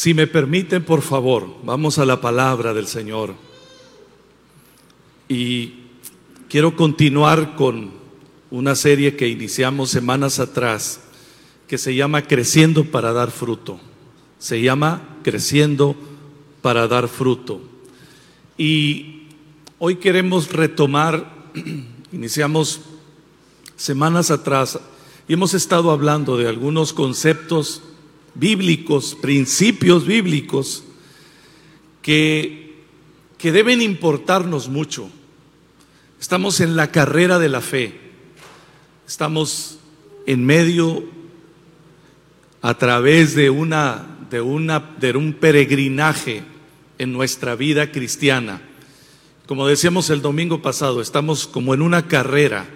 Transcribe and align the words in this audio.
Si 0.00 0.14
me 0.14 0.26
permiten, 0.26 0.82
por 0.82 1.02
favor, 1.02 1.46
vamos 1.62 1.98
a 1.98 2.06
la 2.06 2.22
palabra 2.22 2.72
del 2.72 2.86
Señor. 2.86 3.34
Y 5.28 5.74
quiero 6.48 6.74
continuar 6.74 7.54
con 7.54 7.90
una 8.50 8.76
serie 8.76 9.14
que 9.14 9.28
iniciamos 9.28 9.90
semanas 9.90 10.38
atrás, 10.38 11.02
que 11.68 11.76
se 11.76 11.94
llama 11.94 12.22
Creciendo 12.22 12.86
para 12.86 13.12
dar 13.12 13.30
fruto. 13.30 13.78
Se 14.38 14.62
llama 14.62 15.18
Creciendo 15.22 15.94
para 16.62 16.88
dar 16.88 17.06
fruto. 17.06 17.60
Y 18.56 19.24
hoy 19.78 19.96
queremos 19.96 20.50
retomar, 20.50 21.50
iniciamos 22.10 22.80
semanas 23.76 24.30
atrás, 24.30 24.80
y 25.28 25.34
hemos 25.34 25.52
estado 25.52 25.90
hablando 25.90 26.38
de 26.38 26.48
algunos 26.48 26.94
conceptos 26.94 27.82
bíblicos, 28.34 29.16
principios 29.20 30.06
bíblicos, 30.06 30.84
que, 32.02 32.84
que 33.38 33.52
deben 33.52 33.82
importarnos 33.82 34.68
mucho. 34.68 35.10
Estamos 36.20 36.60
en 36.60 36.76
la 36.76 36.90
carrera 36.90 37.38
de 37.38 37.48
la 37.48 37.60
fe, 37.60 37.98
estamos 39.06 39.78
en 40.26 40.44
medio, 40.44 41.04
a 42.62 42.74
través 42.74 43.34
de, 43.34 43.50
una, 43.50 44.18
de, 44.30 44.40
una, 44.40 44.80
de 44.98 45.16
un 45.16 45.32
peregrinaje 45.32 46.42
en 46.98 47.12
nuestra 47.12 47.54
vida 47.54 47.90
cristiana. 47.90 48.60
Como 49.46 49.66
decíamos 49.66 50.10
el 50.10 50.20
domingo 50.20 50.60
pasado, 50.60 51.00
estamos 51.00 51.46
como 51.46 51.72
en 51.74 51.82
una 51.82 52.06
carrera. 52.06 52.68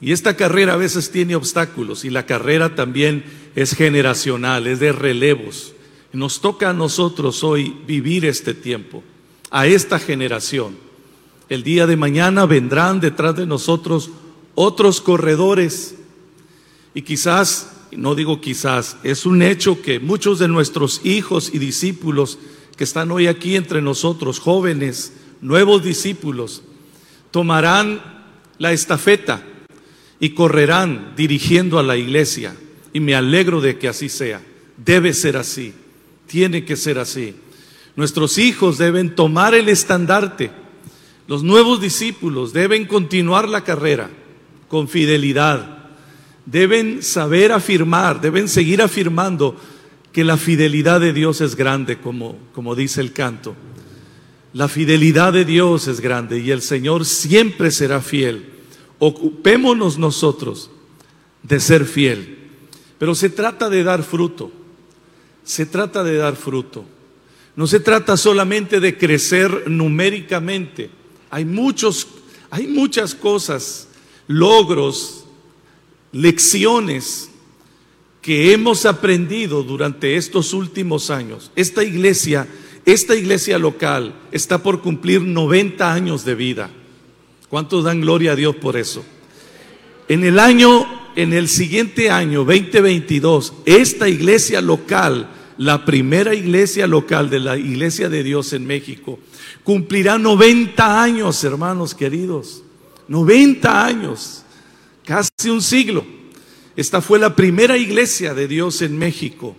Y 0.00 0.12
esta 0.12 0.36
carrera 0.36 0.74
a 0.74 0.78
veces 0.78 1.10
tiene 1.10 1.36
obstáculos 1.36 2.04
y 2.04 2.10
la 2.10 2.26
carrera 2.26 2.74
también 2.74 3.24
es 3.54 3.74
generacional, 3.74 4.66
es 4.66 4.80
de 4.80 4.92
relevos. 4.92 5.72
Nos 6.12 6.40
toca 6.40 6.70
a 6.70 6.74
nosotros 6.74 7.42
hoy 7.42 7.76
vivir 7.86 8.24
este 8.26 8.54
tiempo, 8.54 9.02
a 9.50 9.66
esta 9.66 9.98
generación. 9.98 10.76
El 11.48 11.62
día 11.62 11.86
de 11.86 11.96
mañana 11.96 12.44
vendrán 12.44 13.00
detrás 13.00 13.36
de 13.36 13.46
nosotros 13.46 14.10
otros 14.54 15.00
corredores 15.00 15.94
y 16.94 17.02
quizás, 17.02 17.72
no 17.92 18.14
digo 18.14 18.40
quizás, 18.40 18.96
es 19.02 19.26
un 19.26 19.42
hecho 19.42 19.80
que 19.80 20.00
muchos 20.00 20.38
de 20.38 20.48
nuestros 20.48 21.00
hijos 21.04 21.50
y 21.52 21.58
discípulos 21.58 22.38
que 22.76 22.84
están 22.84 23.10
hoy 23.10 23.26
aquí 23.26 23.56
entre 23.56 23.80
nosotros, 23.80 24.40
jóvenes, 24.40 25.14
nuevos 25.40 25.82
discípulos, 25.82 26.62
tomarán 27.30 28.02
la 28.58 28.72
estafeta 28.72 29.42
y 30.20 30.30
correrán 30.30 31.12
dirigiendo 31.16 31.78
a 31.78 31.82
la 31.82 31.96
iglesia. 31.96 32.54
Y 32.92 33.00
me 33.00 33.14
alegro 33.14 33.60
de 33.60 33.78
que 33.78 33.88
así 33.88 34.08
sea. 34.08 34.40
Debe 34.76 35.12
ser 35.12 35.36
así. 35.36 35.72
Tiene 36.26 36.64
que 36.64 36.76
ser 36.76 36.98
así. 36.98 37.34
Nuestros 37.94 38.38
hijos 38.38 38.78
deben 38.78 39.14
tomar 39.14 39.54
el 39.54 39.68
estandarte. 39.68 40.50
Los 41.26 41.42
nuevos 41.42 41.80
discípulos 41.80 42.52
deben 42.52 42.86
continuar 42.86 43.48
la 43.48 43.64
carrera 43.64 44.10
con 44.68 44.88
fidelidad. 44.88 45.78
Deben 46.44 47.02
saber 47.02 47.52
afirmar, 47.52 48.20
deben 48.20 48.48
seguir 48.48 48.80
afirmando 48.80 49.56
que 50.12 50.24
la 50.24 50.36
fidelidad 50.36 51.00
de 51.00 51.12
Dios 51.12 51.40
es 51.40 51.56
grande, 51.56 51.98
como, 51.98 52.38
como 52.52 52.74
dice 52.74 53.00
el 53.00 53.12
canto. 53.12 53.54
La 54.52 54.68
fidelidad 54.68 55.32
de 55.32 55.44
Dios 55.44 55.88
es 55.88 56.00
grande 56.00 56.38
y 56.38 56.50
el 56.50 56.62
Señor 56.62 57.04
siempre 57.04 57.70
será 57.70 58.00
fiel. 58.00 58.55
Ocupémonos 58.98 59.98
nosotros 59.98 60.70
de 61.42 61.60
ser 61.60 61.84
fiel. 61.84 62.38
Pero 62.98 63.14
se 63.14 63.30
trata 63.30 63.68
de 63.68 63.84
dar 63.84 64.02
fruto. 64.02 64.50
Se 65.44 65.66
trata 65.66 66.02
de 66.02 66.16
dar 66.16 66.36
fruto. 66.36 66.84
No 67.54 67.66
se 67.66 67.80
trata 67.80 68.16
solamente 68.16 68.80
de 68.80 68.98
crecer 68.98 69.70
numéricamente. 69.70 70.90
Hay 71.30 71.44
muchos, 71.44 72.06
hay 72.50 72.66
muchas 72.66 73.14
cosas, 73.14 73.88
logros, 74.26 75.24
lecciones 76.12 77.30
que 78.20 78.52
hemos 78.52 78.86
aprendido 78.86 79.62
durante 79.62 80.16
estos 80.16 80.52
últimos 80.52 81.10
años. 81.10 81.50
Esta 81.54 81.84
iglesia, 81.84 82.48
esta 82.84 83.14
iglesia 83.14 83.58
local 83.58 84.14
está 84.32 84.62
por 84.62 84.82
cumplir 84.82 85.22
90 85.22 85.92
años 85.92 86.24
de 86.24 86.34
vida. 86.34 86.70
¿Cuántos 87.48 87.84
dan 87.84 88.00
gloria 88.00 88.32
a 88.32 88.36
Dios 88.36 88.56
por 88.56 88.76
eso? 88.76 89.04
En 90.08 90.24
el 90.24 90.38
año, 90.38 90.86
en 91.16 91.32
el 91.32 91.48
siguiente 91.48 92.10
año, 92.10 92.44
2022, 92.44 93.52
esta 93.64 94.08
iglesia 94.08 94.60
local, 94.60 95.30
la 95.58 95.84
primera 95.84 96.34
iglesia 96.34 96.86
local 96.86 97.30
de 97.30 97.40
la 97.40 97.56
iglesia 97.56 98.08
de 98.08 98.22
Dios 98.22 98.52
en 98.52 98.66
México, 98.66 99.18
cumplirá 99.64 100.18
90 100.18 101.02
años, 101.02 101.42
hermanos 101.44 101.94
queridos. 101.94 102.62
90 103.08 103.86
años, 103.86 104.42
casi 105.04 105.48
un 105.48 105.62
siglo. 105.62 106.04
Esta 106.74 107.00
fue 107.00 107.18
la 107.18 107.34
primera 107.34 107.76
iglesia 107.76 108.34
de 108.34 108.48
Dios 108.48 108.82
en 108.82 108.98
México 108.98 109.56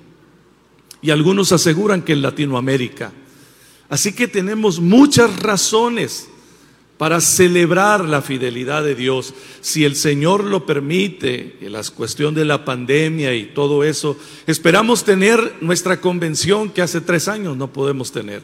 y 1.01 1.09
algunos 1.09 1.51
aseguran 1.51 2.01
que 2.01 2.13
en 2.13 2.21
Latinoamérica. 2.21 3.11
Así 3.89 4.13
que 4.13 4.27
tenemos 4.27 4.79
muchas 4.79 5.39
razones 5.39 6.27
para 6.97 7.21
celebrar 7.21 8.05
la 8.05 8.21
fidelidad 8.21 8.83
de 8.83 8.95
Dios. 8.95 9.33
Si 9.61 9.85
el 9.85 9.95
Señor 9.95 10.43
lo 10.43 10.65
permite, 10.65 11.57
en 11.61 11.73
la 11.73 11.83
cuestión 11.83 12.33
de 12.33 12.45
la 12.45 12.65
pandemia 12.65 13.35
y 13.35 13.45
todo 13.45 13.83
eso, 13.83 14.17
esperamos 14.47 15.03
tener 15.03 15.55
nuestra 15.61 16.01
convención 16.01 16.69
que 16.69 16.81
hace 16.81 17.01
tres 17.01 17.27
años 17.27 17.55
no 17.55 17.71
podemos 17.71 18.11
tener. 18.11 18.43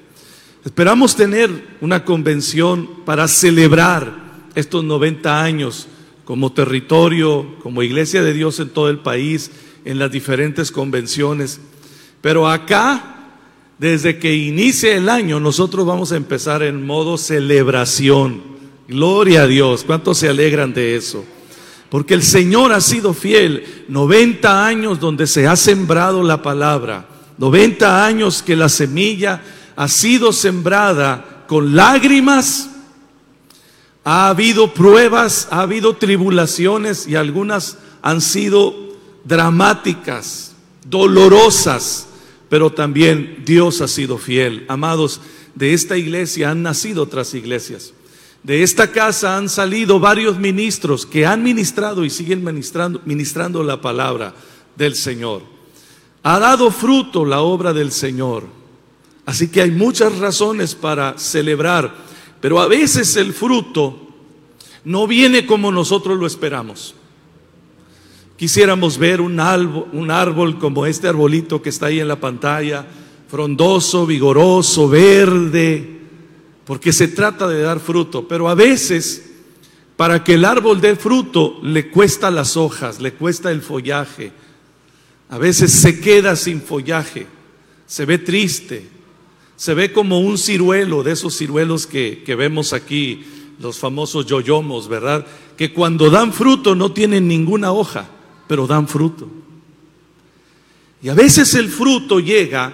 Esperamos 0.66 1.16
tener 1.16 1.50
una 1.82 2.06
convención 2.06 2.88
para 3.06 3.28
celebrar 3.28 4.24
estos 4.56 4.84
90 4.84 5.44
años 5.44 5.88
como 6.26 6.54
territorio, 6.54 7.56
como 7.62 7.84
iglesia 7.84 8.24
de 8.24 8.34
Dios 8.34 8.60
en 8.60 8.70
todo 8.70 8.90
el 8.90 9.00
país, 9.00 9.52
en 9.84 10.00
las 10.00 10.12
diferentes 10.12 10.72
convenciones. 10.72 11.60
Pero 12.22 12.48
acá, 12.48 13.23
desde 13.84 14.18
que 14.18 14.34
inicie 14.34 14.96
el 14.96 15.10
año, 15.10 15.42
nosotros 15.42 15.86
vamos 15.86 16.14
a 16.14 16.16
empezar 16.16 16.64
en 16.64 16.86
modo 16.86 17.18
celebración. 17.18 18.42
Gloria 18.88 19.42
a 19.42 19.48
Dios. 19.48 19.84
¿Cuántos 19.84 20.20
se 20.20 20.30
alegran 20.30 20.74
de 20.74 20.96
eso? 20.96 21.26
Porque 21.90 22.14
el 22.14 22.24
Señor 22.24 22.72
ha 22.72 22.80
sido 22.80 23.14
fiel. 23.14 23.84
90 23.90 24.66
años 24.66 25.02
donde 25.02 25.28
se 25.28 25.48
ha 25.48 25.58
sembrado 25.58 26.24
la 26.24 26.42
palabra. 26.42 27.10
90 27.38 28.06
años 28.06 28.42
que 28.42 28.56
la 28.56 28.70
semilla 28.70 29.44
ha 29.76 29.90
sido 29.90 30.32
sembrada 30.32 31.44
con 31.50 31.76
lágrimas, 31.76 32.70
ha 34.06 34.30
habido 34.30 34.74
pruebas, 34.74 35.50
ha 35.52 35.60
habido 35.60 35.98
tribulaciones 35.98 37.06
y 37.06 37.16
algunas 37.16 37.80
han 38.02 38.22
sido 38.22 38.74
dramáticas, 39.26 40.54
dolorosas, 40.86 42.08
pero 42.54 42.72
también 42.72 43.42
Dios 43.44 43.82
ha 43.82 43.88
sido 43.88 44.20
fiel. 44.20 44.64
Amados, 44.68 45.22
de 45.56 45.74
esta 45.74 45.98
iglesia 45.98 46.52
han 46.52 46.62
nacido 46.62 47.02
otras 47.02 47.34
iglesias. 47.34 47.94
De 48.44 48.62
esta 48.62 48.92
casa 48.92 49.38
han 49.38 49.50
salido 49.50 50.00
varios 50.00 50.38
ministros 50.38 51.08
que 51.08 51.26
han 51.26 51.42
ministrado 51.42 52.06
y 52.06 52.12
siguen 52.12 52.44
ministrando, 52.44 53.02
ministrando 53.06 53.64
la 53.64 53.82
palabra 53.82 54.36
del 54.76 54.94
Señor. 54.94 55.42
Ha 56.22 56.38
dado 56.38 56.70
fruto 56.70 57.26
la 57.26 57.42
obra 57.42 57.74
del 57.74 57.92
Señor. 57.92 58.44
Así 59.26 59.48
que 59.48 59.64
hay 59.64 59.72
muchas 59.72 60.20
razones 60.20 60.76
para 60.76 61.18
celebrar 61.18 61.92
pero 62.40 62.62
a 62.62 62.68
veces 62.68 63.16
el 63.16 63.34
fruto 63.34 63.98
no 64.84 65.08
viene 65.08 65.48
como 65.48 65.72
nosotros 65.72 66.20
lo 66.20 66.28
esperamos. 66.28 66.94
Quisiéramos 68.44 68.98
ver 68.98 69.22
un 69.22 69.40
árbol, 69.40 69.88
un 69.94 70.12
árbol 70.12 70.60
como 70.60 70.86
este 70.86 71.08
arbolito 71.08 71.62
que 71.62 71.70
está 71.70 71.86
ahí 71.86 72.02
en 72.02 72.10
la 72.10 72.20
pantalla, 72.20 72.86
frondoso, 73.30 74.06
vigoroso, 74.06 74.90
verde, 74.90 76.02
porque 76.66 76.92
se 76.92 77.08
trata 77.08 77.48
de 77.48 77.62
dar 77.62 77.80
fruto. 77.80 78.28
Pero 78.28 78.50
a 78.50 78.54
veces, 78.54 79.32
para 79.96 80.26
que 80.26 80.34
el 80.34 80.44
árbol 80.44 80.82
dé 80.82 80.98
fruto, 80.98 81.62
le 81.64 81.90
cuesta 81.90 82.30
las 82.30 82.58
hojas, 82.58 83.00
le 83.00 83.14
cuesta 83.14 83.50
el 83.50 83.62
follaje. 83.62 84.34
A 85.30 85.38
veces 85.38 85.72
se 85.72 86.02
queda 86.02 86.36
sin 86.36 86.62
follaje, 86.62 87.28
se 87.86 88.04
ve 88.04 88.18
triste, 88.18 88.90
se 89.56 89.74
ve 89.74 89.94
como 89.94 90.20
un 90.20 90.38
ciruelo, 90.38 91.02
de 91.02 91.14
esos 91.14 91.38
ciruelos 91.38 91.88
que, 91.88 92.36
vemos 92.38 92.74
aquí, 92.74 93.24
los 93.62 93.80
famosos 93.80 94.26
yoyomos, 94.26 94.90
¿verdad? 94.90 95.26
Que 95.56 95.72
cuando 95.72 96.10
dan 96.10 96.34
fruto 96.34 96.76
no 96.76 96.92
tienen 96.92 97.30
ninguna 97.30 97.72
hoja, 97.72 98.10
pero 98.48 98.68
dan 98.68 98.88
fruto. 98.88 99.28
Y 101.02 101.10
a 101.10 101.14
veces 101.14 101.54
el 101.56 101.70
fruto 101.70 102.20
llega 102.20 102.74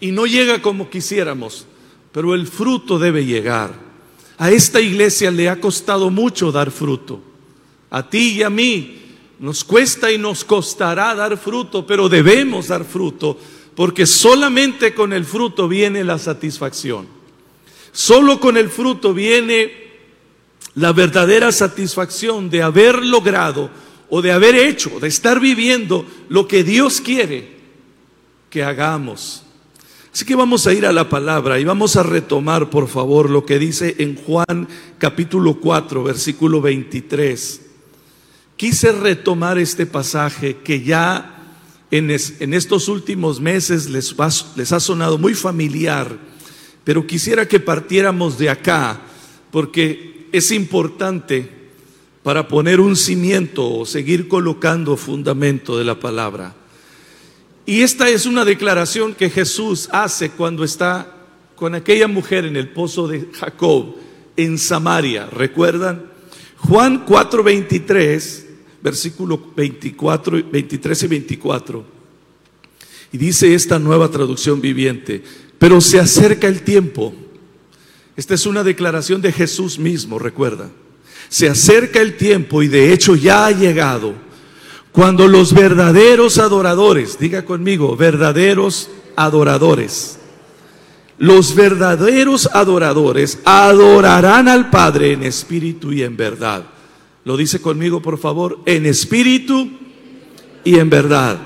y 0.00 0.12
no 0.12 0.26
llega 0.26 0.62
como 0.62 0.90
quisiéramos, 0.90 1.66
pero 2.12 2.34
el 2.34 2.46
fruto 2.46 2.98
debe 2.98 3.24
llegar. 3.24 3.74
A 4.38 4.50
esta 4.50 4.80
iglesia 4.80 5.30
le 5.30 5.48
ha 5.48 5.60
costado 5.60 6.10
mucho 6.10 6.52
dar 6.52 6.70
fruto. 6.70 7.20
A 7.90 8.08
ti 8.08 8.34
y 8.34 8.42
a 8.42 8.50
mí 8.50 9.00
nos 9.40 9.64
cuesta 9.64 10.12
y 10.12 10.18
nos 10.18 10.44
costará 10.44 11.14
dar 11.14 11.36
fruto, 11.36 11.86
pero 11.86 12.08
debemos 12.08 12.68
dar 12.68 12.84
fruto 12.84 13.38
porque 13.78 14.06
solamente 14.06 14.92
con 14.92 15.12
el 15.12 15.24
fruto 15.24 15.68
viene 15.68 16.02
la 16.02 16.18
satisfacción. 16.18 17.06
Solo 17.92 18.40
con 18.40 18.56
el 18.56 18.70
fruto 18.70 19.14
viene 19.14 19.72
la 20.74 20.92
verdadera 20.92 21.52
satisfacción 21.52 22.50
de 22.50 22.60
haber 22.60 23.04
logrado 23.04 23.70
o 24.10 24.22
de 24.22 24.32
haber 24.32 24.54
hecho, 24.54 25.00
de 25.00 25.08
estar 25.08 25.40
viviendo 25.40 26.06
lo 26.28 26.48
que 26.48 26.64
Dios 26.64 27.00
quiere 27.00 27.58
que 28.50 28.62
hagamos. 28.62 29.42
Así 30.12 30.24
que 30.24 30.34
vamos 30.34 30.66
a 30.66 30.72
ir 30.72 30.86
a 30.86 30.92
la 30.92 31.08
palabra 31.08 31.60
y 31.60 31.64
vamos 31.64 31.96
a 31.96 32.02
retomar, 32.02 32.70
por 32.70 32.88
favor, 32.88 33.30
lo 33.30 33.44
que 33.44 33.58
dice 33.58 33.96
en 33.98 34.16
Juan 34.16 34.68
capítulo 34.98 35.60
4, 35.60 36.02
versículo 36.02 36.60
23. 36.60 37.60
Quise 38.56 38.92
retomar 38.92 39.58
este 39.58 39.86
pasaje 39.86 40.56
que 40.64 40.82
ya 40.82 41.38
en, 41.90 42.10
estos 42.10 42.88
últimos 42.88 43.40
meses 43.40 43.88
les, 43.88 44.14
les 44.56 44.72
ha 44.72 44.80
sonado 44.80 45.18
muy 45.18 45.34
familiar, 45.34 46.18
pero 46.84 47.06
quisiera 47.06 47.46
que 47.46 47.60
partiéramos 47.60 48.38
de 48.38 48.50
acá, 48.50 49.00
porque 49.52 50.28
es 50.32 50.50
importante 50.50 51.57
para 52.28 52.46
poner 52.46 52.78
un 52.78 52.94
cimiento 52.94 53.66
o 53.66 53.86
seguir 53.86 54.28
colocando 54.28 54.98
fundamento 54.98 55.78
de 55.78 55.84
la 55.86 55.98
palabra. 55.98 56.54
Y 57.64 57.80
esta 57.80 58.10
es 58.10 58.26
una 58.26 58.44
declaración 58.44 59.14
que 59.14 59.30
Jesús 59.30 59.88
hace 59.92 60.28
cuando 60.32 60.62
está 60.62 61.10
con 61.56 61.74
aquella 61.74 62.06
mujer 62.06 62.44
en 62.44 62.56
el 62.56 62.68
pozo 62.68 63.08
de 63.08 63.30
Jacob 63.32 63.96
en 64.36 64.58
Samaria. 64.58 65.24
¿Recuerdan? 65.24 66.04
Juan 66.58 67.06
4:23, 67.06 68.44
versículo 68.82 69.42
24, 69.56 70.42
23 70.52 71.02
y 71.02 71.06
24. 71.06 71.84
Y 73.10 73.16
dice 73.16 73.54
esta 73.54 73.78
nueva 73.78 74.10
traducción 74.10 74.60
viviente, 74.60 75.22
pero 75.58 75.80
se 75.80 75.98
acerca 75.98 76.46
el 76.46 76.60
tiempo. 76.60 77.14
Esta 78.16 78.34
es 78.34 78.44
una 78.44 78.62
declaración 78.62 79.22
de 79.22 79.32
Jesús 79.32 79.78
mismo, 79.78 80.18
recuerda. 80.18 80.70
Se 81.28 81.48
acerca 81.48 82.00
el 82.00 82.16
tiempo 82.16 82.62
y 82.62 82.68
de 82.68 82.92
hecho 82.92 83.14
ya 83.14 83.46
ha 83.46 83.50
llegado 83.50 84.14
cuando 84.92 85.28
los 85.28 85.52
verdaderos 85.52 86.38
adoradores, 86.38 87.18
diga 87.18 87.44
conmigo, 87.44 87.96
verdaderos 87.96 88.90
adoradores, 89.14 90.18
los 91.18 91.54
verdaderos 91.54 92.48
adoradores 92.52 93.38
adorarán 93.44 94.48
al 94.48 94.70
Padre 94.70 95.12
en 95.12 95.24
espíritu 95.24 95.92
y 95.92 96.02
en 96.02 96.16
verdad. 96.16 96.64
Lo 97.24 97.36
dice 97.36 97.60
conmigo, 97.60 98.00
por 98.00 98.18
favor, 98.18 98.60
en 98.66 98.86
espíritu 98.86 99.68
y 100.64 100.78
en 100.78 100.88
verdad. 100.88 101.38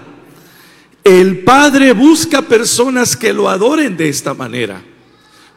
El 1.04 1.40
Padre 1.40 1.92
busca 1.92 2.42
personas 2.42 3.16
que 3.16 3.32
lo 3.32 3.48
adoren 3.48 3.96
de 3.96 4.08
esta 4.08 4.34
manera, 4.34 4.82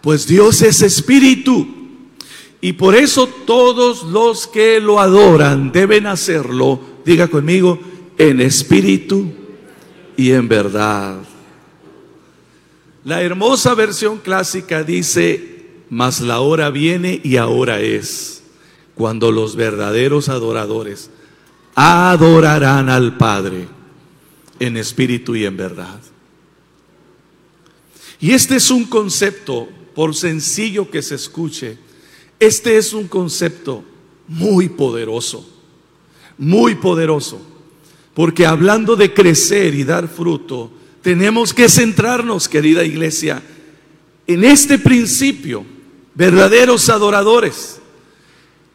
pues 0.02 0.26
Dios 0.26 0.62
es 0.64 0.82
espíritu. 0.82 1.85
Y 2.66 2.74
por 2.74 2.96
eso 2.96 3.28
todos 3.28 4.02
los 4.06 4.48
que 4.48 4.80
lo 4.80 5.00
adoran 5.00 5.72
deben 5.72 6.08
hacerlo 6.08 6.82
diga 7.06 7.28
conmigo, 7.28 7.80
en 8.18 8.42
espíritu 8.42 9.32
y 10.18 10.32
en 10.32 10.48
verdad. 10.48 11.20
La 13.04 13.22
hermosa 13.22 13.76
versión 13.76 14.18
clásica 14.18 14.84
dice, 14.84 15.68
mas 15.92 16.22
la 16.22 16.40
hora 16.40 16.72
viene 16.72 17.22
y 17.24 17.38
ahora 17.38 17.82
es, 17.82 18.42
cuando 18.96 19.32
los 19.32 19.56
verdaderos 19.56 20.28
adoradores 20.28 21.12
adorarán 21.76 22.90
al 22.90 23.16
Padre 23.16 23.68
en 24.58 24.78
espíritu 24.78 25.36
y 25.36 25.46
en 25.46 25.56
verdad. 25.56 26.00
Y 28.20 28.32
este 28.32 28.56
es 28.56 28.72
un 28.72 28.86
concepto, 28.86 29.70
por 29.94 30.16
sencillo 30.16 30.90
que 30.90 31.04
se 31.04 31.14
escuche, 31.14 31.85
este 32.40 32.78
es 32.78 32.94
un 32.94 33.08
concepto 33.08 33.84
muy 34.28 34.70
poderoso 34.70 35.56
muy 36.38 36.76
poderoso. 36.76 37.42
Porque 38.14 38.46
hablando 38.46 38.96
de 38.96 39.14
crecer 39.14 39.76
y 39.76 39.84
dar 39.84 40.08
fruto, 40.08 40.72
tenemos 41.02 41.54
que 41.54 41.70
centrarnos, 41.70 42.48
querida 42.48 42.84
iglesia, 42.84 43.44
en 44.28 44.44
este 44.44 44.80
principio, 44.80 45.66
verdaderos 46.14 46.90
adoradores. 46.90 47.80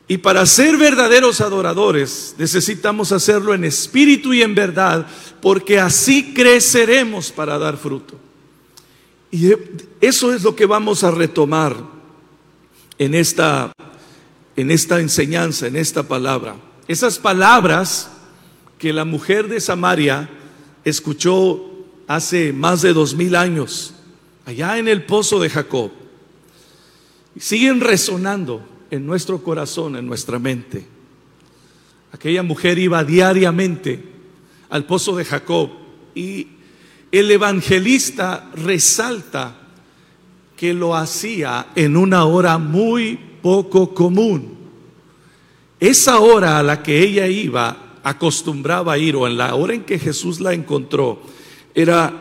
Y 0.06 0.18
para 0.18 0.44
ser 0.44 0.76
verdaderos 0.76 1.40
adoradores 1.40 2.34
necesitamos 2.36 3.12
hacerlo 3.12 3.54
en 3.54 3.64
espíritu 3.64 4.34
y 4.34 4.42
en 4.42 4.54
verdad, 4.54 5.06
porque 5.40 5.78
así 5.78 6.34
creceremos 6.34 7.30
para 7.30 7.58
dar 7.58 7.76
fruto. 7.76 8.16
Y 9.30 9.52
eso 10.00 10.34
es 10.34 10.42
lo 10.42 10.54
que 10.56 10.66
vamos 10.66 11.04
a 11.04 11.12
retomar 11.12 11.99
en 13.00 13.14
esta, 13.14 13.72
en 14.56 14.70
esta 14.70 15.00
enseñanza, 15.00 15.66
en 15.66 15.76
esta 15.76 16.02
palabra. 16.02 16.56
Esas 16.86 17.18
palabras 17.18 18.10
que 18.78 18.92
la 18.92 19.06
mujer 19.06 19.48
de 19.48 19.58
Samaria 19.58 20.28
escuchó 20.84 21.64
hace 22.06 22.52
más 22.52 22.82
de 22.82 22.92
dos 22.92 23.14
mil 23.14 23.36
años, 23.36 23.94
allá 24.44 24.76
en 24.76 24.86
el 24.86 25.06
pozo 25.06 25.40
de 25.40 25.48
Jacob, 25.48 25.90
siguen 27.38 27.80
resonando 27.80 28.68
en 28.90 29.06
nuestro 29.06 29.42
corazón, 29.42 29.96
en 29.96 30.06
nuestra 30.06 30.38
mente. 30.38 30.86
Aquella 32.12 32.42
mujer 32.42 32.78
iba 32.78 33.02
diariamente 33.02 34.04
al 34.68 34.84
pozo 34.84 35.16
de 35.16 35.24
Jacob 35.24 35.70
y 36.14 36.48
el 37.10 37.30
evangelista 37.30 38.50
resalta 38.54 39.59
que 40.60 40.74
lo 40.74 40.94
hacía 40.94 41.68
en 41.74 41.96
una 41.96 42.26
hora 42.26 42.58
muy 42.58 43.18
poco 43.40 43.94
común. 43.94 44.58
Esa 45.80 46.20
hora 46.20 46.58
a 46.58 46.62
la 46.62 46.82
que 46.82 47.02
ella 47.02 47.26
iba, 47.28 47.96
acostumbraba 48.02 48.92
a 48.92 48.98
ir, 48.98 49.16
o 49.16 49.26
en 49.26 49.38
la 49.38 49.54
hora 49.54 49.72
en 49.72 49.84
que 49.84 49.98
Jesús 49.98 50.38
la 50.38 50.52
encontró, 50.52 51.22
era, 51.74 52.12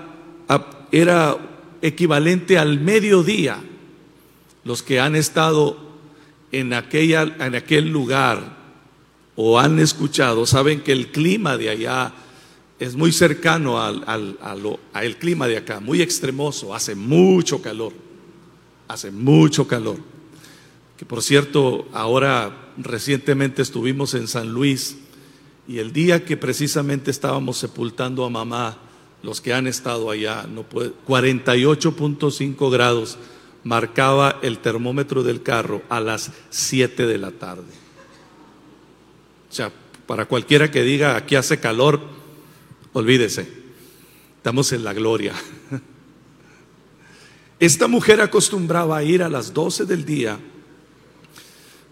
era 0.89 1.38
equivalente 1.81 2.57
al 2.57 2.80
mediodía. 2.80 3.59
Los 4.63 4.83
que 4.83 5.01
han 5.01 5.18
estado 5.18 5.75
en, 6.53 6.71
aquella, 6.71 7.24
en 7.42 7.56
aquel 7.56 7.89
lugar 7.89 8.56
o 9.35 9.59
han 9.59 9.80
escuchado 9.80 10.45
saben 10.45 10.80
que 10.80 10.94
el 10.94 11.12
clima 11.12 11.57
de 11.57 11.71
allá 11.71 12.13
es 12.80 12.95
muy 12.95 13.12
cercano 13.12 13.81
al, 13.81 14.01
al 14.94 15.18
clima 15.18 15.45
de 15.45 15.57
acá, 15.57 15.81
muy 15.81 16.01
extremoso, 16.01 16.74
hace 16.74 16.95
mucho 16.95 17.62
calor, 17.62 17.92
hace 18.90 19.12
mucho 19.12 19.68
calor. 19.68 19.98
Que 20.98 21.06
por 21.06 21.24
cierto, 21.24 21.88
ahora 21.94 22.74
recientemente 22.78 23.62
estuvimos 23.62 24.14
en 24.16 24.28
San 24.28 24.52
Luis 24.52 24.98
y 25.66 25.78
el 25.78 25.94
día 25.94 26.26
que 26.26 26.36
precisamente 26.36 27.12
estábamos 27.12 27.58
sepultando 27.58 28.26
a 28.26 28.30
mamá, 28.30 28.80
los 29.24 29.40
que 29.40 29.54
han 29.54 29.68
estado 29.68 30.10
allá, 30.10 30.46
no 30.50 30.66
48.5 30.68 32.72
grados 32.72 33.18
marcaba 33.64 34.40
el 34.42 34.60
termómetro 34.60 35.24
del 35.24 35.44
carro 35.44 35.81
a 35.90 36.00
las 36.00 36.31
7 36.50 37.06
de 37.06 37.18
la 37.18 37.31
tarde. 37.31 37.72
O 39.50 39.54
sea, 39.54 39.72
para 40.08 40.26
cualquiera 40.26 40.72
que 40.72 40.84
diga 40.84 41.16
aquí 41.16 41.36
hace 41.36 41.60
calor, 41.60 42.02
olvídese, 42.94 43.48
estamos 44.38 44.72
en 44.72 44.84
la 44.84 44.94
gloria. 44.94 45.34
Esta 47.59 47.87
mujer 47.87 48.21
acostumbraba 48.21 48.97
a 48.97 49.04
ir 49.04 49.21
a 49.21 49.30
las 49.30 49.54
12 49.54 49.85
del 49.85 50.06
día 50.06 50.39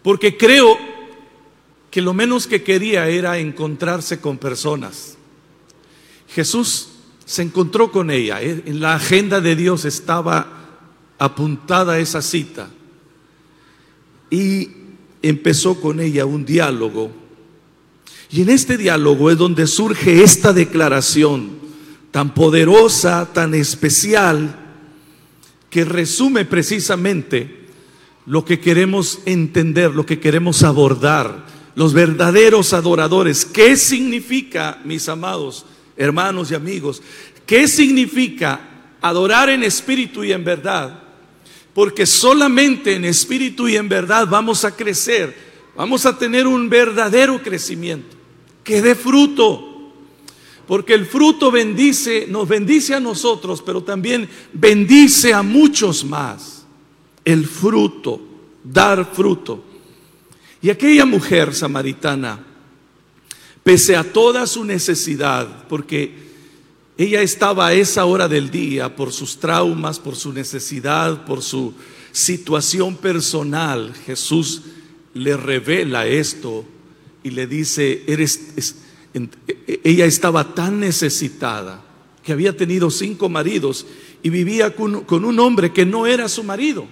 porque 0.08 0.38
creo 0.38 0.78
que 1.92 2.02
lo 2.02 2.14
menos 2.14 2.48
que 2.48 2.64
quería 2.64 3.10
era 3.10 3.40
encontrarse 3.40 4.22
con 4.22 4.38
personas. 4.38 5.18
Jesús 6.30 6.90
se 7.26 7.42
encontró 7.42 7.92
con 7.92 8.10
ella. 8.10 8.42
¿eh? 8.42 8.64
En 8.66 8.80
la 8.80 8.96
agenda 8.96 9.42
de 9.42 9.58
Dios 9.58 9.84
estaba 9.84 10.48
apuntada 11.20 12.00
esa 12.00 12.22
cita. 12.22 12.70
Y 14.30 14.70
empezó 15.22 15.82
con 15.82 16.00
ella 16.00 16.26
un 16.26 16.46
diálogo. 16.46 17.12
Y 18.32 18.44
en 18.44 18.50
este 18.50 18.78
diálogo 18.78 19.30
es 19.30 19.38
donde 19.38 19.68
surge 19.68 20.24
esta 20.24 20.54
declaración 20.54 21.50
tan 22.12 22.34
poderosa, 22.34 23.28
tan 23.34 23.54
especial, 23.54 24.67
que 25.78 25.86
resume 25.86 26.44
precisamente 26.44 27.68
lo 28.26 28.44
que 28.44 28.60
queremos 28.60 29.20
entender, 29.28 29.94
lo 29.94 30.08
que 30.08 30.20
queremos 30.20 30.64
abordar, 30.64 31.46
los 31.76 31.94
verdaderos 31.94 32.74
adoradores. 32.74 33.46
¿Qué 33.46 33.78
significa, 33.78 34.82
mis 34.86 35.08
amados 35.08 35.68
hermanos 35.96 36.50
y 36.50 36.56
amigos? 36.56 37.04
¿Qué 37.46 37.68
significa 37.68 38.60
adorar 39.02 39.52
en 39.52 39.62
espíritu 39.62 40.24
y 40.24 40.32
en 40.32 40.44
verdad? 40.44 41.00
Porque 41.76 42.08
solamente 42.08 42.96
en 42.96 43.06
espíritu 43.06 43.68
y 43.68 43.76
en 43.76 43.88
verdad 43.88 44.26
vamos 44.28 44.66
a 44.66 44.76
crecer, 44.76 45.38
vamos 45.76 46.08
a 46.08 46.18
tener 46.18 46.48
un 46.48 46.70
verdadero 46.70 47.40
crecimiento, 47.44 48.18
que 48.64 48.82
dé 48.82 48.96
fruto. 48.96 49.77
Porque 50.68 50.94
el 50.94 51.06
fruto 51.06 51.50
bendice, 51.50 52.28
nos 52.28 52.48
bendice 52.48 52.94
a 52.94 53.00
nosotros, 53.00 53.62
pero 53.66 53.82
también 53.84 54.30
bendice 54.54 55.34
a 55.34 55.42
muchos 55.42 56.04
más. 56.04 56.66
El 57.24 57.46
fruto, 57.46 58.22
dar 58.64 59.10
fruto. 59.14 59.64
Y 60.62 60.70
aquella 60.70 61.06
mujer 61.06 61.54
samaritana, 61.54 62.44
pese 63.64 63.96
a 63.96 64.04
toda 64.04 64.46
su 64.46 64.66
necesidad, 64.66 65.68
porque 65.68 66.28
ella 66.98 67.22
estaba 67.22 67.68
a 67.68 67.74
esa 67.74 68.06
hora 68.06 68.28
del 68.28 68.50
día 68.50 68.96
por 68.96 69.14
sus 69.14 69.38
traumas, 69.38 70.00
por 70.00 70.16
su 70.16 70.34
necesidad, 70.34 71.26
por 71.26 71.42
su 71.42 71.74
situación 72.18 72.96
personal, 72.96 73.94
Jesús 74.06 74.64
le 75.14 75.38
revela 75.38 76.08
esto 76.08 76.66
y 77.24 77.30
le 77.30 77.46
dice, 77.46 78.04
eres, 78.08 78.76
ella 79.84 80.06
estaba 80.06 80.54
tan 80.54 80.80
necesitada 80.80 81.84
que 82.24 82.34
había 82.34 82.56
tenido 82.56 82.90
cinco 82.92 83.30
maridos 83.30 83.86
y 84.24 84.30
vivía 84.30 84.76
con, 84.76 85.06
con 85.06 85.26
un 85.26 85.40
hombre 85.40 85.72
que 85.72 85.86
no 85.86 86.08
era 86.08 86.28
su 86.28 86.44
marido. 86.44 86.88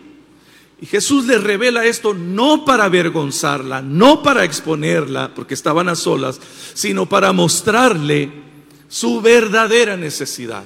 Y 0.82 0.86
Jesús 0.86 1.25
le 1.25 1.38
revela 1.38 1.86
esto 1.86 2.13
no 2.13 2.65
para 2.65 2.86
avergonzarla, 2.86 3.82
no 3.82 4.22
para 4.22 4.44
exponerla, 4.44 5.34
porque 5.34 5.53
estaban 5.53 5.88
a 5.89 5.96
solas, 5.96 6.39
sino 6.74 7.08
para 7.08 7.32
mostrarle 7.32 8.29
su 8.88 9.22
verdadera 9.22 9.96
necesidad. 9.96 10.63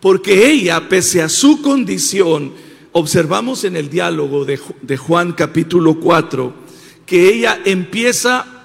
Porque 0.00 0.50
ella, 0.50 0.88
pese 0.88 1.22
a 1.22 1.28
su 1.28 1.62
condición, 1.62 2.52
observamos 2.92 3.64
en 3.64 3.76
el 3.76 3.88
diálogo 3.88 4.44
de, 4.44 4.96
Juan 4.96 5.32
capítulo 5.32 6.00
4, 6.00 6.54
que 7.04 7.28
ella 7.28 7.60
empieza 7.64 8.55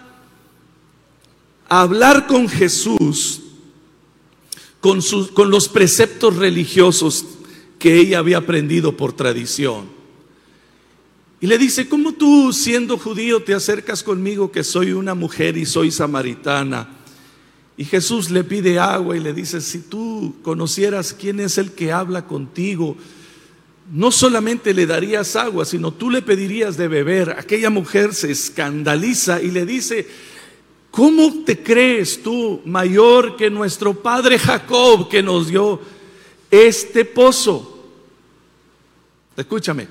hablar 1.80 2.28
con 2.28 2.50
Jesús 2.50 3.42
con, 4.82 5.02
sus, 5.02 5.32
con 5.32 5.50
los 5.50 5.70
preceptos 5.70 6.36
religiosos 6.36 7.26
que 7.80 7.98
ella 7.98 8.20
había 8.20 8.40
aprendido 8.40 8.98
por 8.98 9.14
tradición. 9.14 9.86
Y 11.40 11.48
le 11.48 11.58
dice, 11.58 11.88
¿cómo 11.88 12.12
tú 12.12 12.52
siendo 12.52 12.98
judío 12.98 13.42
te 13.42 13.54
acercas 13.54 14.04
conmigo 14.04 14.52
que 14.52 14.64
soy 14.64 14.92
una 14.92 15.16
mujer 15.16 15.56
y 15.56 15.66
soy 15.66 15.92
samaritana? 15.92 16.90
Y 17.78 17.86
Jesús 17.86 18.30
le 18.30 18.44
pide 18.44 18.78
agua 18.78 19.16
y 19.16 19.20
le 19.20 19.34
dice, 19.34 19.62
si 19.62 19.80
tú 19.80 20.36
conocieras 20.44 21.16
quién 21.18 21.40
es 21.40 21.58
el 21.58 21.72
que 21.72 21.92
habla 21.92 22.28
contigo, 22.28 22.98
no 23.92 24.12
solamente 24.12 24.74
le 24.74 24.86
darías 24.86 25.36
agua, 25.36 25.66
sino 25.66 25.92
tú 25.92 26.10
le 26.10 26.22
pedirías 26.22 26.78
de 26.78 26.88
beber. 26.88 27.32
Aquella 27.32 27.70
mujer 27.70 28.14
se 28.14 28.32
escandaliza 28.32 29.42
y 29.42 29.52
le 29.52 29.66
dice, 29.66 30.08
¿cómo 30.92 31.44
te 31.46 31.64
crees 31.64 32.22
tú 32.22 32.62
mayor 32.66 33.36
que 33.36 33.50
nuestro 33.50 33.94
padre 33.94 34.38
Jacob 34.38 35.10
que 35.10 35.24
nos 35.24 35.48
dio 35.48 35.80
este 36.52 37.06
pozo? 37.06 37.80
Escúchame, 39.36 39.88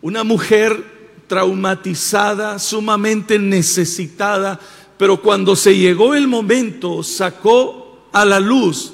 una 0.00 0.24
mujer 0.24 0.98
traumatizada, 1.26 2.58
sumamente 2.58 3.38
necesitada, 3.38 4.58
pero 4.96 5.20
cuando 5.20 5.54
se 5.54 5.76
llegó 5.76 6.14
el 6.14 6.26
momento, 6.26 7.02
sacó 7.02 8.08
a 8.12 8.24
la 8.24 8.40
luz 8.40 8.92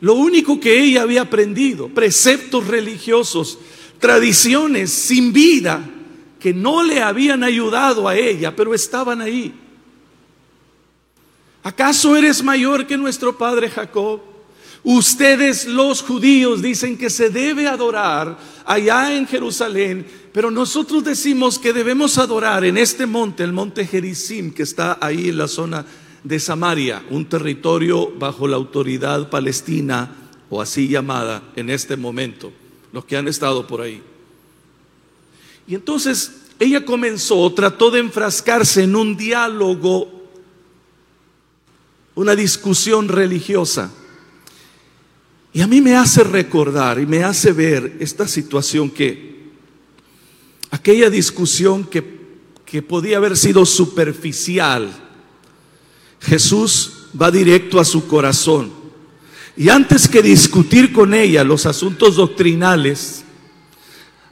lo 0.00 0.14
único 0.14 0.58
que 0.58 0.82
ella 0.82 1.02
había 1.02 1.22
aprendido, 1.22 1.88
preceptos 1.88 2.66
religiosos, 2.66 3.58
tradiciones 3.98 4.90
sin 4.90 5.32
vida, 5.32 5.88
que 6.38 6.54
no 6.54 6.82
le 6.82 7.02
habían 7.02 7.44
ayudado 7.44 8.08
a 8.08 8.16
ella, 8.16 8.56
pero 8.56 8.74
estaban 8.74 9.20
ahí. 9.20 9.52
¿Acaso 11.62 12.16
eres 12.16 12.42
mayor 12.42 12.86
que 12.86 12.96
nuestro 12.96 13.36
padre 13.36 13.68
Jacob? 13.68 14.20
Ustedes 14.82 15.66
los 15.66 16.02
judíos 16.02 16.62
dicen 16.62 16.96
que 16.96 17.10
se 17.10 17.28
debe 17.28 17.66
adorar 17.66 18.38
allá 18.64 19.14
en 19.14 19.26
Jerusalén, 19.26 20.06
pero 20.32 20.50
nosotros 20.50 21.04
decimos 21.04 21.58
que 21.58 21.74
debemos 21.74 22.16
adorar 22.16 22.64
en 22.64 22.78
este 22.78 23.04
monte, 23.04 23.42
el 23.44 23.52
monte 23.52 23.86
Gerizim, 23.86 24.52
que 24.52 24.62
está 24.62 24.98
ahí 25.00 25.28
en 25.28 25.36
la 25.36 25.48
zona 25.48 25.84
de 26.24 26.40
Samaria, 26.40 27.02
un 27.10 27.26
territorio 27.26 28.10
bajo 28.18 28.48
la 28.48 28.56
autoridad 28.56 29.28
palestina 29.28 30.16
o 30.48 30.62
así 30.62 30.88
llamada 30.88 31.42
en 31.56 31.68
este 31.68 31.96
momento, 31.96 32.50
los 32.92 33.04
que 33.04 33.18
han 33.18 33.28
estado 33.28 33.66
por 33.66 33.82
ahí. 33.82 34.02
Y 35.66 35.74
entonces 35.74 36.42
ella 36.58 36.84
comenzó, 36.84 37.52
trató 37.52 37.90
de 37.90 38.00
enfrascarse 38.00 38.84
en 38.84 38.96
un 38.96 39.16
diálogo, 39.16 40.19
una 42.14 42.34
discusión 42.34 43.08
religiosa. 43.08 43.90
Y 45.52 45.62
a 45.62 45.66
mí 45.66 45.80
me 45.80 45.96
hace 45.96 46.22
recordar 46.22 47.00
y 47.00 47.06
me 47.06 47.24
hace 47.24 47.52
ver 47.52 47.96
esta 48.00 48.28
situación 48.28 48.90
que 48.90 49.50
aquella 50.70 51.10
discusión 51.10 51.84
que, 51.84 52.20
que 52.64 52.82
podía 52.82 53.16
haber 53.16 53.36
sido 53.36 53.66
superficial, 53.66 54.92
Jesús 56.20 57.08
va 57.20 57.30
directo 57.30 57.80
a 57.80 57.84
su 57.84 58.06
corazón. 58.06 58.72
Y 59.56 59.68
antes 59.68 60.08
que 60.08 60.22
discutir 60.22 60.92
con 60.92 61.12
ella 61.12 61.42
los 61.42 61.66
asuntos 61.66 62.16
doctrinales, 62.16 63.24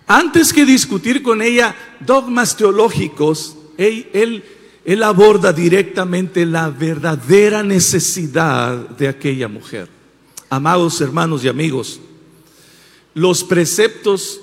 antes 0.07 0.53
que 0.53 0.65
discutir 0.65 1.23
con 1.23 1.43
ella 1.43 1.77
dogmas 2.01 2.57
teológicos, 2.57 3.57
él, 3.77 4.09
él, 4.13 4.45
él 4.89 5.03
aborda 5.03 5.53
directamente 5.53 6.47
la 6.47 6.71
verdadera 6.71 7.63
necesidad 7.63 8.75
de 8.89 9.09
aquella 9.09 9.47
mujer. 9.47 9.87
Amados 10.49 11.03
hermanos 11.03 11.45
y 11.45 11.49
amigos, 11.49 12.01
los 13.13 13.45
preceptos 13.45 14.41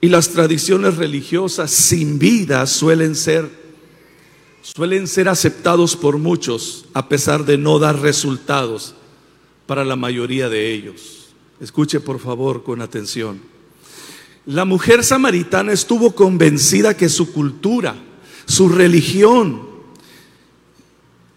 y 0.00 0.08
las 0.08 0.30
tradiciones 0.30 0.96
religiosas 0.96 1.70
sin 1.70 2.18
vida 2.18 2.66
suelen 2.66 3.14
ser 3.14 3.50
suelen 4.62 5.06
ser 5.06 5.28
aceptados 5.28 5.96
por 5.96 6.16
muchos 6.16 6.86
a 6.94 7.10
pesar 7.10 7.44
de 7.44 7.58
no 7.58 7.78
dar 7.78 8.00
resultados 8.00 8.94
para 9.66 9.84
la 9.84 9.96
mayoría 9.96 10.48
de 10.48 10.72
ellos. 10.72 11.34
Escuche 11.60 12.00
por 12.00 12.20
favor 12.20 12.64
con 12.64 12.80
atención. 12.80 13.38
La 14.46 14.64
mujer 14.64 15.04
samaritana 15.04 15.72
estuvo 15.72 16.14
convencida 16.14 16.96
que 16.96 17.10
su 17.10 17.34
cultura, 17.34 18.07
su 18.48 18.70
religión, 18.70 19.68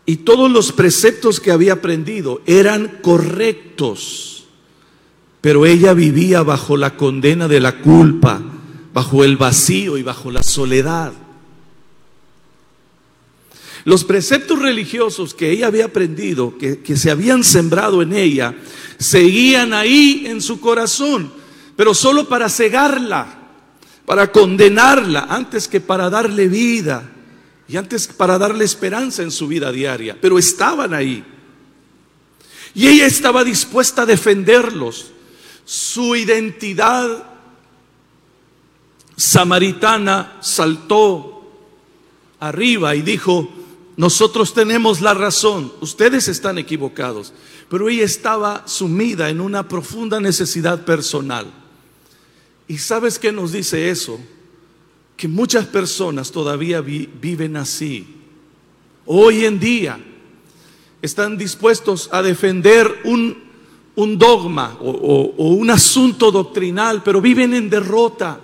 y 0.05 0.17
todos 0.17 0.49
los 0.49 0.71
preceptos 0.71 1.39
que 1.39 1.51
había 1.51 1.73
aprendido 1.73 2.41
eran 2.45 2.99
correctos, 3.01 4.45
pero 5.41 5.65
ella 5.65 5.93
vivía 5.93 6.41
bajo 6.41 6.77
la 6.77 6.95
condena 6.95 7.47
de 7.47 7.59
la 7.59 7.81
culpa, 7.81 8.41
bajo 8.93 9.23
el 9.23 9.37
vacío 9.37 9.97
y 9.97 10.03
bajo 10.03 10.31
la 10.31 10.41
soledad. 10.41 11.13
Los 13.83 14.03
preceptos 14.03 14.59
religiosos 14.59 15.33
que 15.33 15.51
ella 15.51 15.67
había 15.67 15.85
aprendido, 15.85 16.57
que, 16.57 16.79
que, 16.79 16.95
se 16.95 17.11
habían 17.11 17.43
sembrado 17.43 18.01
en 18.01 18.13
ella, 18.13 18.55
seguían 18.99 19.73
ahí 19.73 20.23
en 20.27 20.41
su 20.41 20.59
corazón, 20.59 21.31
pero 21.75 21.93
solo 21.93 22.27
para 22.29 22.47
cegarla, 22.47 23.40
para 24.05 24.31
condenarla, 24.31 25.27
antes 25.29 25.67
que 25.67 25.79
para 25.79 26.09
darle 26.09 26.47
vida 26.47 27.09
y 27.67 27.77
antes 27.77 28.07
para 28.07 28.37
darle 28.37 28.65
esperanza 28.65 29.23
en 29.23 29.31
su 29.31 29.47
vida 29.47 29.71
diaria, 29.71 30.17
pero 30.19 30.37
estaban 30.37 30.93
ahí. 30.93 31.23
Y 32.73 32.87
ella 32.87 33.05
estaba 33.05 33.43
dispuesta 33.43 34.03
a 34.03 34.05
defenderlos. 34.05 35.11
Su 35.65 36.15
identidad 36.15 37.23
samaritana 39.15 40.37
saltó 40.41 41.43
arriba 42.39 42.95
y 42.95 43.01
dijo, 43.01 43.49
nosotros 43.97 44.53
tenemos 44.53 45.01
la 45.01 45.13
razón, 45.13 45.71
ustedes 45.81 46.27
están 46.27 46.57
equivocados. 46.57 47.33
Pero 47.69 47.87
ella 47.87 48.03
estaba 48.03 48.63
sumida 48.67 49.29
en 49.29 49.39
una 49.39 49.67
profunda 49.67 50.19
necesidad 50.19 50.83
personal. 50.83 51.60
¿Y 52.71 52.77
sabes 52.77 53.19
qué 53.19 53.33
nos 53.33 53.51
dice 53.51 53.89
eso? 53.89 54.17
que 55.17 55.27
muchas 55.27 55.67
personas 55.67 56.31
todavía 56.31 56.81
viven 56.81 57.55
así. 57.55 58.07
Hoy 59.05 59.45
en 59.45 59.59
día 59.59 59.99
están 60.99 61.37
dispuestos 61.37 62.09
a 62.11 62.23
defender 62.23 63.01
un, 63.03 63.37
dogma 64.17 64.77
o, 64.79 64.89
o 65.37 65.49
un 65.49 65.69
asunto 65.69 66.31
doctrinal, 66.31 67.03
pero 67.03 67.21
viven 67.21 67.53
en 67.53 67.69
derrota. 67.69 68.39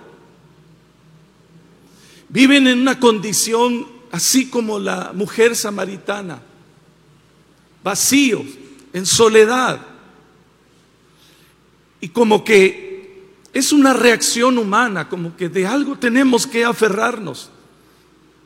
Viven 2.28 2.68
en 2.68 2.80
una 2.80 3.00
condición 3.00 3.84
así 4.12 4.48
como 4.48 4.78
la 4.78 5.12
mujer 5.12 5.56
samaritana, 5.56 6.40
vacíos, 7.82 8.46
en 8.92 9.04
soledad. 9.04 9.80
Y 12.00 12.10
como 12.10 12.44
que 12.44 12.87
es 13.58 13.72
una 13.72 13.92
reacción 13.92 14.58
humana, 14.58 15.08
como 15.08 15.36
que 15.36 15.48
de 15.48 15.66
algo 15.66 15.96
tenemos 15.96 16.46
que 16.46 16.64
aferrarnos 16.64 17.50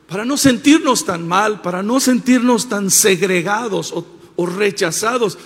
para 0.07 0.25
no 0.25 0.37
sentirnos 0.37 1.05
tan 1.05 1.27
mal, 1.27 1.61
para 1.61 1.81
no 1.81 1.99
sentirnos 1.99 2.69
tan 2.69 2.91
segregados 2.91 3.93
o, 4.35 4.45
rechazados. 4.45 5.37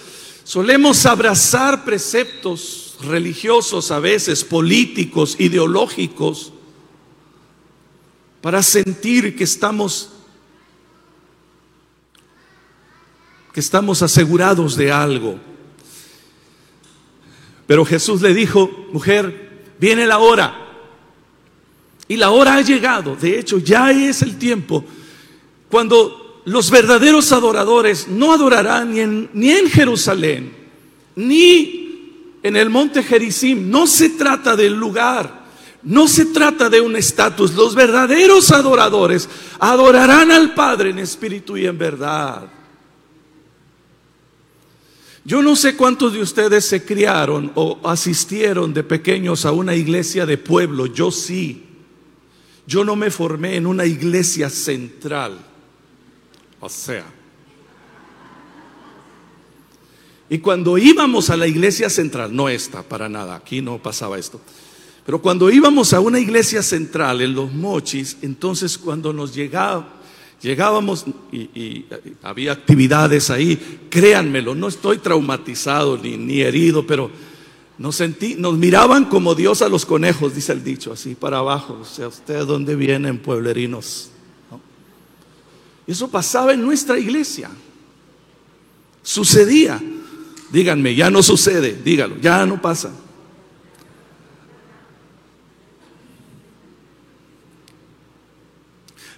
Solemos 0.44 1.06
abrazar 1.06 1.86
preceptos 1.86 2.98
religiosos 3.02 3.92
a 3.92 4.00
veces, 4.00 4.44
políticos, 4.44 5.36
ideológicos, 5.40 6.52
para 8.42 8.62
sentir 8.64 9.36
que 9.36 9.44
estamos 9.44 10.10
que 13.54 13.62
estamos 13.62 14.02
asegurados 14.04 14.76
de 14.76 14.92
algo. 14.92 15.40
Pero 17.66 17.86
Jesús 17.86 18.22
le 18.22 18.34
dijo, 18.34 18.70
mujer, 18.92 19.47
viene 19.80 20.06
la 20.06 20.20
hora. 20.20 20.66
Y 22.08 22.16
la 22.16 22.32
hora 22.32 22.56
ha 22.56 22.62
llegado. 22.62 23.16
De 23.16 23.40
hecho, 23.40 23.58
ya 23.58 23.92
es 23.92 24.22
el 24.22 24.38
tiempo 24.38 24.84
cuando 25.70 26.42
los 26.46 26.72
verdaderos 26.72 27.32
adoradores 27.32 28.08
no 28.08 28.32
adorarán 28.32 28.94
ni 29.34 29.52
en, 29.52 29.70
Jerusalén, 29.70 30.54
ni 31.16 32.38
en 32.42 32.56
el 32.56 32.70
monte 32.70 33.04
Gerizim. 33.04 33.70
No 33.70 33.86
se 33.86 34.10
trata 34.12 34.56
del 34.56 34.74
lugar. 34.74 35.46
No 35.84 36.08
se 36.08 36.26
trata 36.26 36.70
de 36.70 36.82
un 36.82 36.96
estatus. 36.96 37.54
Los 37.54 37.76
verdaderos 37.76 38.52
adoradores 38.52 39.28
adorarán 39.60 40.32
al 40.32 40.54
Padre 40.54 40.90
en 40.90 41.00
espíritu 41.00 41.58
y 41.58 41.66
en 41.66 41.78
verdad. 41.78 42.48
Yo 45.28 45.42
no 45.42 45.58
sé 45.58 45.76
cuántos 45.76 46.14
de 46.14 46.22
ustedes 46.22 46.64
se 46.64 46.86
criaron 46.86 47.52
o 47.56 47.82
asistieron 47.84 48.74
de 48.74 48.82
pequeños 48.82 49.46
a 49.46 49.52
una 49.52 49.76
iglesia 49.76 50.26
de 50.26 50.38
pueblo. 50.38 50.86
Yo 50.86 51.12
sí. 51.12 51.66
Yo 52.66 52.86
no 52.86 52.96
me 52.96 53.12
formé 53.12 53.58
en 53.58 53.68
una 53.68 53.86
iglesia 53.86 54.50
central. 54.50 55.38
O 56.62 56.70
sea. 56.70 57.04
Y 60.30 60.38
cuando 60.38 60.78
íbamos 60.78 61.30
a 61.30 61.36
la 61.36 61.46
iglesia 61.46 61.90
central, 61.90 62.34
no 62.34 62.48
esta, 62.48 62.82
para 62.82 63.10
nada, 63.10 63.36
aquí 63.36 63.62
no 63.62 63.84
pasaba 63.84 64.18
esto. 64.18 64.40
Pero 65.06 65.22
cuando 65.22 65.50
íbamos 65.50 65.92
a 65.92 66.00
una 66.00 66.22
iglesia 66.22 66.64
central 66.64 67.20
en 67.20 67.34
los 67.34 67.52
mochis, 67.52 68.16
entonces 68.22 68.78
cuando 68.78 69.12
nos 69.12 69.36
llegaba, 69.36 69.97
Llegábamos 70.42 71.06
y, 71.32 71.86
había 72.22 72.52
actividades 72.52 73.30
ahí, 73.30 73.88
créanmelo, 73.90 74.54
no 74.54 74.68
estoy 74.68 75.00
traumatizado 75.00 75.98
ni, 75.98 76.16
ni 76.16 76.42
herido, 76.42 76.86
pero 76.86 77.10
nos, 77.78 77.96
sentí, 77.96 78.36
nos 78.36 78.58
miraban 78.58 79.06
como 79.06 79.36
Dios 79.36 79.62
a 79.62 79.70
los 79.70 79.86
conejos, 79.86 80.36
dice 80.36 80.54
el 80.54 80.64
dicho, 80.64 80.94
así 80.94 81.16
para 81.16 81.40
abajo. 81.40 81.80
O 81.82 81.86
sea, 81.86 82.08
¿ustedes 82.08 82.46
dónde 82.46 82.76
vienen, 82.76 83.20
pueblerinos? 83.20 84.12
Eso 85.88 86.10
pasaba 86.10 86.54
en 86.54 86.62
nuestra 86.62 87.00
iglesia. 87.00 87.50
Sucedía. 89.02 89.82
Díganme, 90.52 90.96
ya 90.96 91.10
no 91.10 91.24
sucede, 91.24 91.80
dígalo, 91.84 92.18
ya 92.20 92.46
no 92.46 92.62
pasa. 92.62 92.92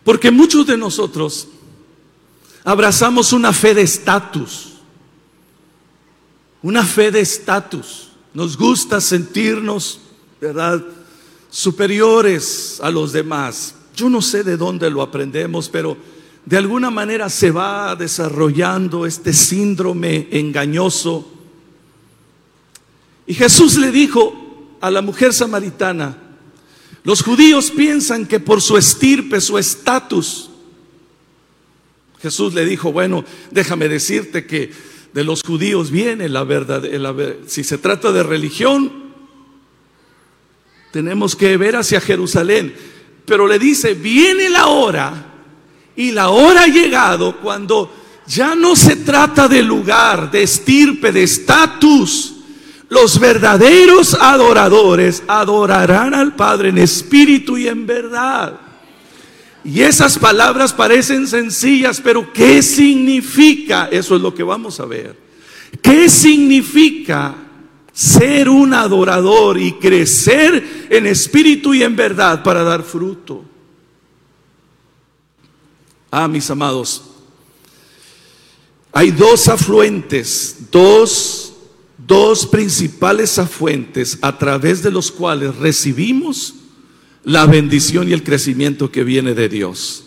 Porque 0.10 0.32
muchos 0.32 0.66
de 0.66 0.76
nosotros 0.76 1.48
abrazamos 2.64 3.32
una 3.32 3.54
fe 3.54 3.76
de 3.76 3.84
estatus, 3.84 4.70
una 6.64 6.84
fe 6.84 7.12
de 7.12 7.20
estatus. 7.20 8.10
Nos 8.34 8.58
gusta 8.58 9.02
sentirnos, 9.02 10.00
¿verdad?, 10.42 10.84
superiores 11.52 12.80
a 12.82 12.90
los 12.90 13.12
demás. 13.12 13.76
Yo 13.96 14.10
no 14.10 14.20
sé 14.24 14.44
de 14.44 14.58
dónde 14.58 14.90
lo 14.90 15.04
aprendemos, 15.04 15.70
pero 15.70 15.96
de 16.44 16.58
alguna 16.58 16.90
manera 16.90 17.30
se 17.30 17.52
va 17.52 17.96
desarrollando 17.96 19.06
este 19.06 19.32
síndrome 19.32 20.28
engañoso. 20.32 21.32
Y 23.28 23.36
Jesús 23.36 23.78
le 23.78 23.92
dijo 23.92 24.76
a 24.82 24.90
la 24.90 25.04
mujer 25.04 25.34
samaritana, 25.34 26.29
los 27.04 27.24
judíos 27.24 27.72
piensan 27.72 28.26
que 28.26 28.40
por 28.40 28.62
su 28.62 28.78
estirpe, 28.78 29.42
su 29.42 29.58
estatus, 29.58 30.50
Jesús 32.22 32.54
le 32.54 32.66
dijo, 32.66 32.92
bueno, 32.92 33.24
déjame 33.52 33.88
decirte 33.88 34.46
que 34.46 34.72
de 35.14 35.24
los 35.24 35.42
judíos 35.42 35.90
viene 35.90 36.30
la 36.30 36.44
verdad, 36.44 36.84
si 37.48 37.64
se 37.64 37.78
trata 37.78 38.12
de 38.12 38.24
religión, 38.24 39.10
tenemos 40.92 41.36
que 41.36 41.56
ver 41.58 41.76
hacia 41.76 42.02
Jerusalén. 42.02 42.76
Pero 43.26 43.48
le 43.48 43.60
dice, 43.60 43.94
viene 43.94 44.50
la 44.50 44.68
hora 44.68 45.34
y 45.96 46.12
la 46.12 46.30
hora 46.30 46.64
ha 46.64 46.68
llegado 46.68 47.38
cuando 47.40 47.94
ya 48.28 48.56
no 48.56 48.76
se 48.76 48.98
trata 48.98 49.48
de 49.48 49.62
lugar, 49.62 50.32
de 50.32 50.44
estirpe, 50.44 51.12
de 51.12 51.24
estatus, 51.24 52.36
los 52.90 53.20
verdaderos 53.20 54.16
adoradores 54.16 55.24
adorarán 55.28 56.16
al 56.16 56.36
Padre 56.36 56.70
en 56.70 56.80
espíritu 56.80 57.58
y 57.58 57.68
en 57.68 57.86
verdad. 57.86 58.60
Y 59.64 59.82
esas 59.82 60.18
palabras 60.18 60.74
parecen 60.74 61.28
sencillas, 61.28 62.02
pero 62.02 62.34
¿qué 62.34 62.64
significa? 62.64 63.90
Eso 63.92 64.16
es 64.16 64.22
lo 64.22 64.34
que 64.34 64.42
vamos 64.42 64.80
a 64.80 64.86
ver. 64.86 65.16
¿Qué 65.82 66.10
significa 66.10 67.36
ser 67.94 68.50
un 68.50 68.74
adorador 68.74 69.60
y 69.60 69.74
crecer 69.74 70.88
en 70.90 71.06
espíritu 71.06 71.76
y 71.76 71.84
en 71.84 71.96
verdad 71.96 72.42
para 72.42 72.64
dar 72.64 72.82
fruto? 72.82 73.46
Ah, 76.10 76.28
mis 76.28 76.50
amados, 76.50 77.04
hay 78.92 79.12
dos 79.12 79.48
afluentes, 79.48 80.58
dos 80.72 81.49
dos 82.10 82.48
principales 82.48 83.38
afuentes 83.38 84.18
a 84.22 84.38
través 84.38 84.82
de 84.82 84.92
los 84.92 85.12
cuales 85.12 85.56
recibimos 85.56 86.56
la 87.24 87.46
bendición 87.46 88.10
y 88.10 88.14
el 88.14 88.24
crecimiento 88.24 88.92
que 88.92 89.04
viene 89.04 89.36
de 89.36 89.48
Dios. 89.48 90.06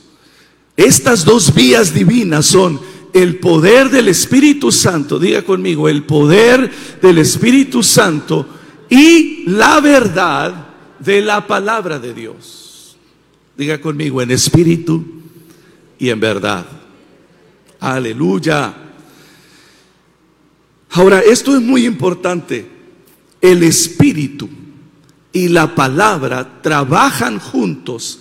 Estas 0.76 1.24
dos 1.24 1.54
vías 1.54 1.94
divinas 1.94 2.44
son 2.46 2.80
el 3.12 3.38
poder 3.38 3.88
del 3.88 4.08
Espíritu 4.08 4.72
Santo, 4.72 5.18
diga 5.18 5.42
conmigo, 5.42 5.88
el 5.88 6.02
poder 6.02 6.70
del 7.00 7.18
Espíritu 7.18 7.84
Santo 7.84 8.48
y 8.90 9.44
la 9.46 9.80
verdad 9.80 10.66
de 10.98 11.20
la 11.20 11.46
palabra 11.46 12.00
de 12.00 12.12
Dios. 12.12 12.96
Diga 13.56 13.80
conmigo, 13.80 14.20
en 14.20 14.32
espíritu 14.32 15.04
y 15.98 16.08
en 16.08 16.18
verdad. 16.18 16.66
Aleluya. 17.78 18.81
Ahora, 20.92 21.20
esto 21.20 21.54
es 21.56 21.62
muy 21.62 21.86
importante. 21.86 22.66
El 23.40 23.62
Espíritu 23.62 24.48
y 25.32 25.48
la 25.48 25.74
palabra 25.74 26.60
trabajan 26.62 27.38
juntos 27.38 28.20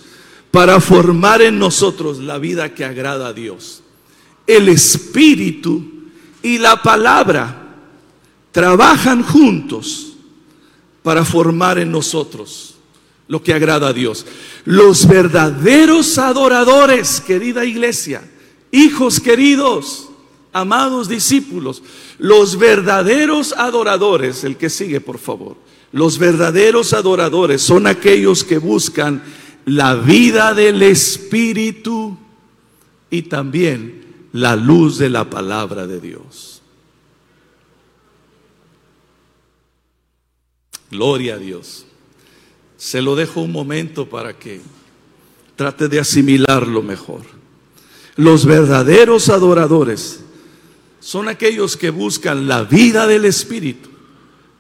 para 0.51 0.79
formar 0.79 1.41
en 1.41 1.59
nosotros 1.59 2.19
la 2.19 2.37
vida 2.37 2.73
que 2.73 2.85
agrada 2.85 3.27
a 3.27 3.33
Dios. 3.33 3.83
El 4.47 4.69
Espíritu 4.69 5.83
y 6.41 6.57
la 6.57 6.81
palabra 6.81 7.75
trabajan 8.51 9.21
juntos 9.21 10.13
para 11.03 11.25
formar 11.25 11.77
en 11.77 11.91
nosotros 11.91 12.75
lo 13.27 13.43
que 13.43 13.53
agrada 13.53 13.89
a 13.89 13.93
Dios. 13.93 14.25
Los 14.63 15.07
verdaderos 15.07 16.17
adoradores, 16.17 17.19
querida 17.19 17.65
iglesia, 17.65 18.23
hijos 18.71 19.19
queridos, 19.19 20.10
amados 20.53 21.07
discípulos, 21.07 21.81
los 22.17 22.57
verdaderos 22.57 23.53
adoradores, 23.53 24.43
el 24.43 24.57
que 24.57 24.69
sigue 24.69 25.01
por 25.01 25.17
favor, 25.17 25.57
los 25.91 26.17
verdaderos 26.17 26.93
adoradores 26.93 27.61
son 27.61 27.87
aquellos 27.87 28.43
que 28.43 28.57
buscan 28.57 29.23
la 29.65 29.95
vida 29.95 30.53
del 30.53 30.81
Espíritu 30.81 32.17
y 33.09 33.23
también 33.23 34.27
la 34.33 34.55
luz 34.55 34.97
de 34.97 35.09
la 35.09 35.29
palabra 35.29 35.85
de 35.85 35.99
Dios. 35.99 36.61
Gloria 40.89 41.35
a 41.35 41.37
Dios. 41.37 41.85
Se 42.77 43.01
lo 43.01 43.15
dejo 43.15 43.41
un 43.41 43.51
momento 43.51 44.09
para 44.09 44.37
que 44.37 44.61
trate 45.55 45.87
de 45.87 45.99
asimilarlo 45.99 46.81
mejor. 46.81 47.21
Los 48.15 48.45
verdaderos 48.45 49.29
adoradores 49.29 50.21
son 51.01 51.27
aquellos 51.27 51.75
que 51.75 51.89
buscan 51.89 52.47
la 52.47 52.63
vida 52.63 53.07
del 53.07 53.25
Espíritu, 53.25 53.89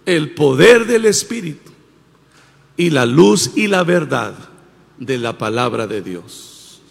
el 0.05 0.31
poder 0.33 0.87
del 0.87 1.05
Espíritu 1.05 1.71
y 2.75 2.89
la 2.89 3.05
luz 3.05 3.51
y 3.55 3.67
la 3.67 3.83
verdad 3.83 4.33
de 4.97 5.19
la 5.19 5.37
palabra 5.37 5.85
de 5.85 6.01
Dios. 6.01 6.81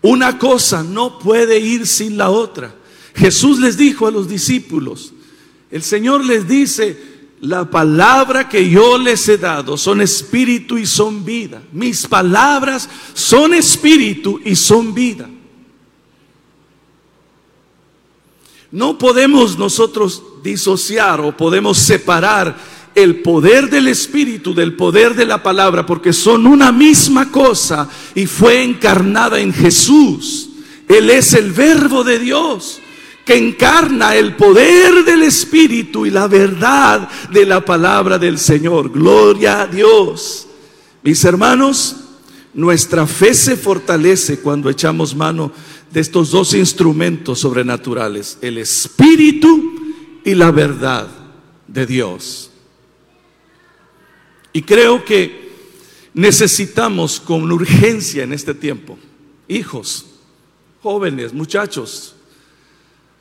Una 0.00 0.38
cosa 0.38 0.82
no 0.82 1.18
puede 1.18 1.60
ir 1.60 1.86
sin 1.86 2.16
la 2.16 2.30
otra. 2.30 2.74
Jesús 3.14 3.60
les 3.60 3.76
dijo 3.76 4.06
a 4.06 4.10
los 4.10 4.28
discípulos, 4.28 5.12
el 5.70 5.82
Señor 5.82 6.24
les 6.24 6.48
dice, 6.48 6.98
la 7.42 7.70
palabra 7.70 8.48
que 8.48 8.70
yo 8.70 8.96
les 8.96 9.28
he 9.28 9.36
dado 9.36 9.76
son 9.76 10.00
espíritu 10.00 10.78
y 10.78 10.86
son 10.86 11.22
vida. 11.22 11.62
Mis 11.70 12.06
palabras 12.06 12.88
son 13.12 13.52
espíritu 13.52 14.40
y 14.42 14.56
son 14.56 14.94
vida. 14.94 15.28
No 18.76 18.98
podemos 18.98 19.56
nosotros 19.56 20.22
disociar 20.42 21.18
o 21.22 21.34
podemos 21.34 21.78
separar 21.78 22.54
el 22.94 23.22
poder 23.22 23.70
del 23.70 23.88
Espíritu 23.88 24.52
del 24.52 24.74
poder 24.74 25.14
de 25.14 25.24
la 25.24 25.42
palabra 25.42 25.86
porque 25.86 26.12
son 26.12 26.46
una 26.46 26.72
misma 26.72 27.30
cosa 27.32 27.88
y 28.14 28.26
fue 28.26 28.62
encarnada 28.62 29.40
en 29.40 29.54
Jesús. 29.54 30.50
Él 30.88 31.08
es 31.08 31.32
el 31.32 31.52
verbo 31.52 32.04
de 32.04 32.18
Dios 32.18 32.80
que 33.24 33.38
encarna 33.38 34.14
el 34.14 34.36
poder 34.36 35.06
del 35.06 35.22
Espíritu 35.22 36.04
y 36.04 36.10
la 36.10 36.28
verdad 36.28 37.08
de 37.30 37.46
la 37.46 37.64
palabra 37.64 38.18
del 38.18 38.38
Señor. 38.38 38.90
Gloria 38.90 39.62
a 39.62 39.66
Dios. 39.66 40.48
Mis 41.02 41.24
hermanos, 41.24 41.96
nuestra 42.52 43.06
fe 43.06 43.32
se 43.32 43.56
fortalece 43.56 44.40
cuando 44.40 44.68
echamos 44.68 45.14
mano 45.14 45.50
de 45.96 46.02
estos 46.02 46.30
dos 46.30 46.52
instrumentos 46.52 47.40
sobrenaturales, 47.40 48.36
el 48.42 48.58
Espíritu 48.58 49.80
y 50.22 50.34
la 50.34 50.50
verdad 50.50 51.08
de 51.66 51.86
Dios. 51.86 52.50
Y 54.52 54.60
creo 54.60 55.02
que 55.06 55.54
necesitamos 56.12 57.18
con 57.18 57.50
urgencia 57.50 58.24
en 58.24 58.34
este 58.34 58.52
tiempo, 58.52 58.98
hijos, 59.48 60.04
jóvenes, 60.82 61.32
muchachos, 61.32 62.14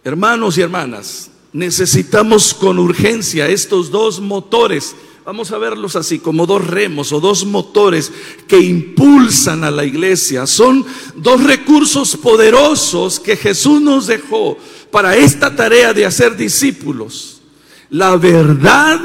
Hermanos 0.03 0.57
y 0.57 0.61
hermanas, 0.61 1.31
necesitamos 1.53 2.53
con 2.53 2.77
urgencia 2.77 3.47
estos 3.47 3.89
dos 3.89 4.19
motores. 4.19 4.97
Vamos 5.25 5.51
a 5.51 5.57
verlos 5.57 5.95
así, 5.95 6.19
como 6.19 6.45
dos 6.45 6.67
remos 6.67 7.11
o 7.11 7.19
dos 7.19 7.45
motores 7.45 8.11
que 8.47 8.59
impulsan 8.59 9.63
a 9.63 9.71
la 9.71 9.83
iglesia. 9.83 10.45
Son 10.45 10.85
dos 11.15 11.43
recursos 11.43 12.15
poderosos 12.15 13.19
que 13.19 13.35
Jesús 13.35 13.81
nos 13.81 14.05
dejó 14.05 14.55
para 14.91 15.15
esta 15.15 15.55
tarea 15.55 15.93
de 15.93 16.05
hacer 16.05 16.37
discípulos. 16.37 17.41
La 17.89 18.15
verdad 18.17 18.99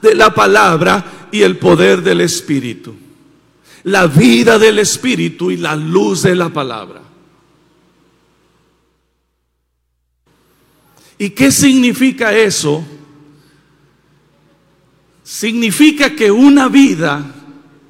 de 0.00 0.14
la 0.14 0.32
palabra 0.32 1.28
y 1.32 1.42
el 1.42 1.58
poder 1.58 2.02
del 2.02 2.20
Espíritu. 2.20 2.94
La 3.82 4.06
vida 4.06 4.60
del 4.60 4.78
Espíritu 4.78 5.50
y 5.50 5.56
la 5.56 5.74
luz 5.74 6.22
de 6.22 6.36
la 6.36 6.50
palabra. 6.50 7.02
¿Y 11.18 11.30
qué 11.30 11.50
significa 11.50 12.32
eso? 12.32 12.84
Significa 15.24 16.14
que 16.14 16.30
una 16.30 16.68
vida 16.68 17.34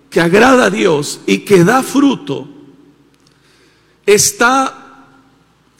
que 0.09 0.21
agrada 0.21 0.67
a 0.67 0.71
Dios 0.71 1.21
y 1.27 1.39
que 1.39 1.65
da 1.65 1.83
fruto 1.83 2.49
está 4.07 5.09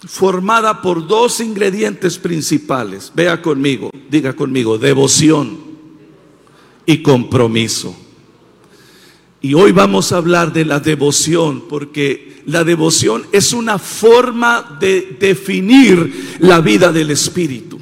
formada 0.05 0.83
por 0.83 1.07
dos 1.07 1.39
ingredientes 1.39 2.19
principales. 2.19 3.13
Vea 3.15 3.41
conmigo, 3.41 3.91
diga 4.11 4.35
conmigo, 4.35 4.79
devoción 4.79 5.57
y 6.85 6.99
compromiso. 6.99 7.97
Y 9.41 9.55
hoy 9.55 9.71
vamos 9.71 10.11
a 10.11 10.17
hablar 10.17 10.53
de 10.53 10.65
la 10.65 10.81
devoción, 10.81 11.69
porque 11.69 12.43
la 12.47 12.65
devoción 12.65 13.27
es 13.31 13.53
una 13.53 13.79
forma 13.79 14.79
de 14.81 15.17
definir 15.21 16.39
la 16.41 16.61
vida 16.61 16.91
del 16.93 17.13
Espíritu. 17.13 17.79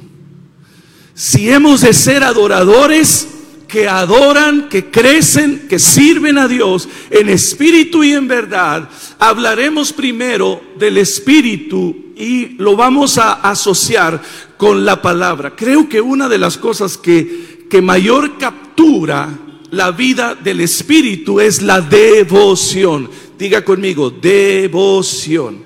Si 1.15 1.49
hemos 1.49 1.81
de 1.81 1.93
ser 1.93 2.23
adoradores 2.23 3.27
que 3.73 3.87
adoran, 3.87 4.69
que 4.69 4.91
crecen, 4.91 5.67
que 5.67 5.79
sirven 5.79 6.37
a 6.37 6.47
Dios 6.47 6.87
en 7.09 7.27
espíritu 7.27 8.03
y 8.03 8.11
en 8.11 8.27
verdad, 8.27 8.87
hablaremos 9.17 9.91
primero 9.91 10.61
del 10.77 10.99
Espíritu 10.99 12.13
y 12.15 12.49
lo 12.59 12.75
vamos 12.75 13.17
a 13.17 13.33
asociar 13.33 14.21
con 14.57 14.85
la 14.85 15.01
palabra. 15.01 15.55
Creo 15.55 15.89
que 15.89 15.99
una 15.99 16.29
de 16.29 16.37
las 16.37 16.59
cosas 16.59 16.99
que, 16.99 17.65
que 17.67 17.81
mayor 17.81 18.37
captura 18.37 19.39
la 19.71 19.89
vida 19.89 20.35
del 20.35 20.61
Espíritu 20.61 21.39
es 21.39 21.63
la 21.63 21.81
devoción. 21.81 23.09
Diga 23.39 23.65
conmigo, 23.65 24.11
devoción. 24.11 25.63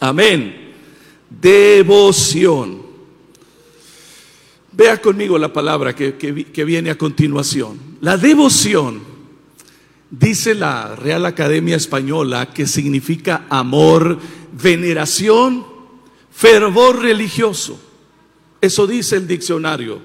Amén. 0.00 0.72
Devoción. 1.28 2.77
Vea 4.78 5.02
conmigo 5.02 5.36
la 5.38 5.52
palabra 5.52 5.92
que, 5.92 6.14
que, 6.14 6.64
viene 6.64 6.90
a 6.90 6.96
continuación. 6.96 7.80
La 8.00 8.16
devoción, 8.16 9.00
dice 10.08 10.54
la 10.54 10.94
Real 10.94 11.26
Academia 11.26 11.74
Española, 11.74 12.50
que 12.54 12.64
significa 12.64 13.46
amor, 13.48 14.20
veneración, 14.52 15.66
fervor 16.30 17.02
religioso. 17.02 17.80
Eso 18.60 18.86
dice 18.86 19.16
el 19.16 19.26
diccionario 19.26 19.98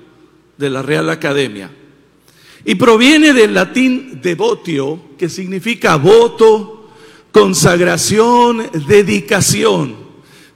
de 0.57 0.71
la 0.71 0.81
Real 0.81 1.07
Academia. 1.11 1.69
Y 2.65 2.73
proviene 2.73 3.31
del 3.31 3.53
latín 3.53 4.21
devotio, 4.23 4.99
que 5.19 5.29
significa 5.29 5.97
voto, 5.97 6.89
consagración, 7.31 8.71
dedicación. 8.87 9.97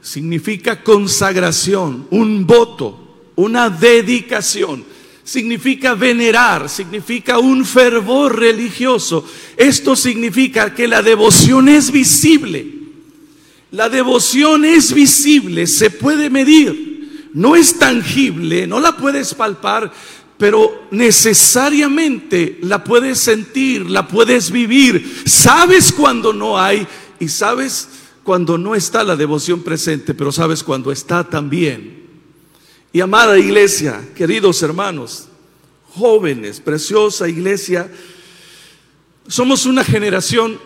Significa 0.01 0.81
consagración, 0.83 2.07
un 2.09 2.47
voto, 2.47 3.06
una 3.37 3.69
dedicación. 3.69 4.83
Significa 5.23 5.93
venerar, 5.93 6.69
significa 6.69 7.39
un 7.39 7.65
fervor 7.65 8.37
religioso. 8.39 9.25
Esto 9.55 9.95
significa 9.95 10.73
que 10.73 10.87
la 10.87 11.01
devoción 11.01 11.69
es 11.69 11.91
visible. 11.91 12.65
La 13.71 13.89
devoción 13.89 14.63
es 14.65 14.93
visible, 14.93 15.67
se 15.67 15.89
puede 15.89 16.29
medir. 16.29 17.29
No 17.33 17.55
es 17.55 17.77
tangible, 17.77 18.65
no 18.65 18.79
la 18.79 18.95
puedes 18.95 19.33
palpar, 19.33 19.91
pero 20.37 20.87
necesariamente 20.91 22.57
la 22.61 22.83
puedes 22.83 23.19
sentir, 23.19 23.89
la 23.89 24.07
puedes 24.07 24.49
vivir. 24.49 25.23
Sabes 25.25 25.91
cuando 25.91 26.31
no 26.31 26.57
hay 26.57 26.87
y 27.19 27.27
sabes 27.27 27.89
cuando 28.23 28.57
no 28.57 28.75
está 28.75 29.03
la 29.03 29.15
devoción 29.15 29.61
presente, 29.61 30.13
pero 30.13 30.31
sabes 30.31 30.63
cuando 30.63 30.91
está 30.91 31.23
también. 31.23 31.96
Amada 33.01 33.37
iglesia, 33.37 34.01
queridos 34.15 34.63
hermanos, 34.63 35.27
jóvenes, 35.93 36.59
preciosa 36.59 37.27
iglesia, 37.27 37.91
somos 39.27 39.65
una 39.65 39.83
generación, 39.83 40.59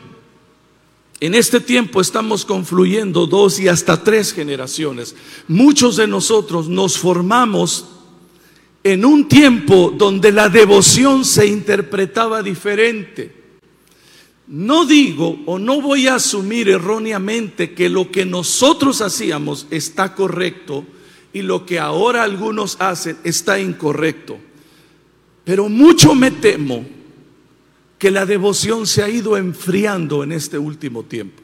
en 1.19 1.35
este 1.35 1.59
tiempo 1.59 1.99
estamos 1.99 2.45
confluyendo 2.45 3.27
dos 3.27 3.59
y 3.59 3.67
hasta 3.67 4.03
tres 4.03 4.33
generaciones. 4.33 5.15
Muchos 5.47 5.97
de 5.97 6.07
nosotros 6.07 6.67
nos 6.67 6.97
formamos 6.97 7.85
en 8.83 9.05
un 9.05 9.27
tiempo 9.27 9.93
donde 9.95 10.31
la 10.31 10.49
devoción 10.49 11.25
se 11.25 11.47
interpretaba 11.47 12.41
diferente. 12.41 13.35
No 14.47 14.85
digo 14.85 15.39
o 15.45 15.59
no 15.59 15.81
voy 15.81 16.07
a 16.07 16.15
asumir 16.15 16.69
erróneamente 16.69 17.73
que 17.73 17.89
lo 17.89 18.11
que 18.11 18.25
nosotros 18.25 19.01
hacíamos 19.01 19.67
está 19.69 20.15
correcto 20.15 20.85
y 21.33 21.41
lo 21.41 21.65
que 21.65 21.79
ahora 21.79 22.23
algunos 22.23 22.77
hacen 22.79 23.17
está 23.23 23.59
incorrecto. 23.59 24.37
Pero 25.43 25.69
mucho 25.69 26.13
me 26.13 26.31
temo 26.31 26.85
que 27.97 28.11
la 28.11 28.25
devoción 28.25 28.87
se 28.87 29.03
ha 29.03 29.09
ido 29.09 29.37
enfriando 29.37 30.23
en 30.23 30.31
este 30.31 30.57
último 30.57 31.03
tiempo. 31.03 31.41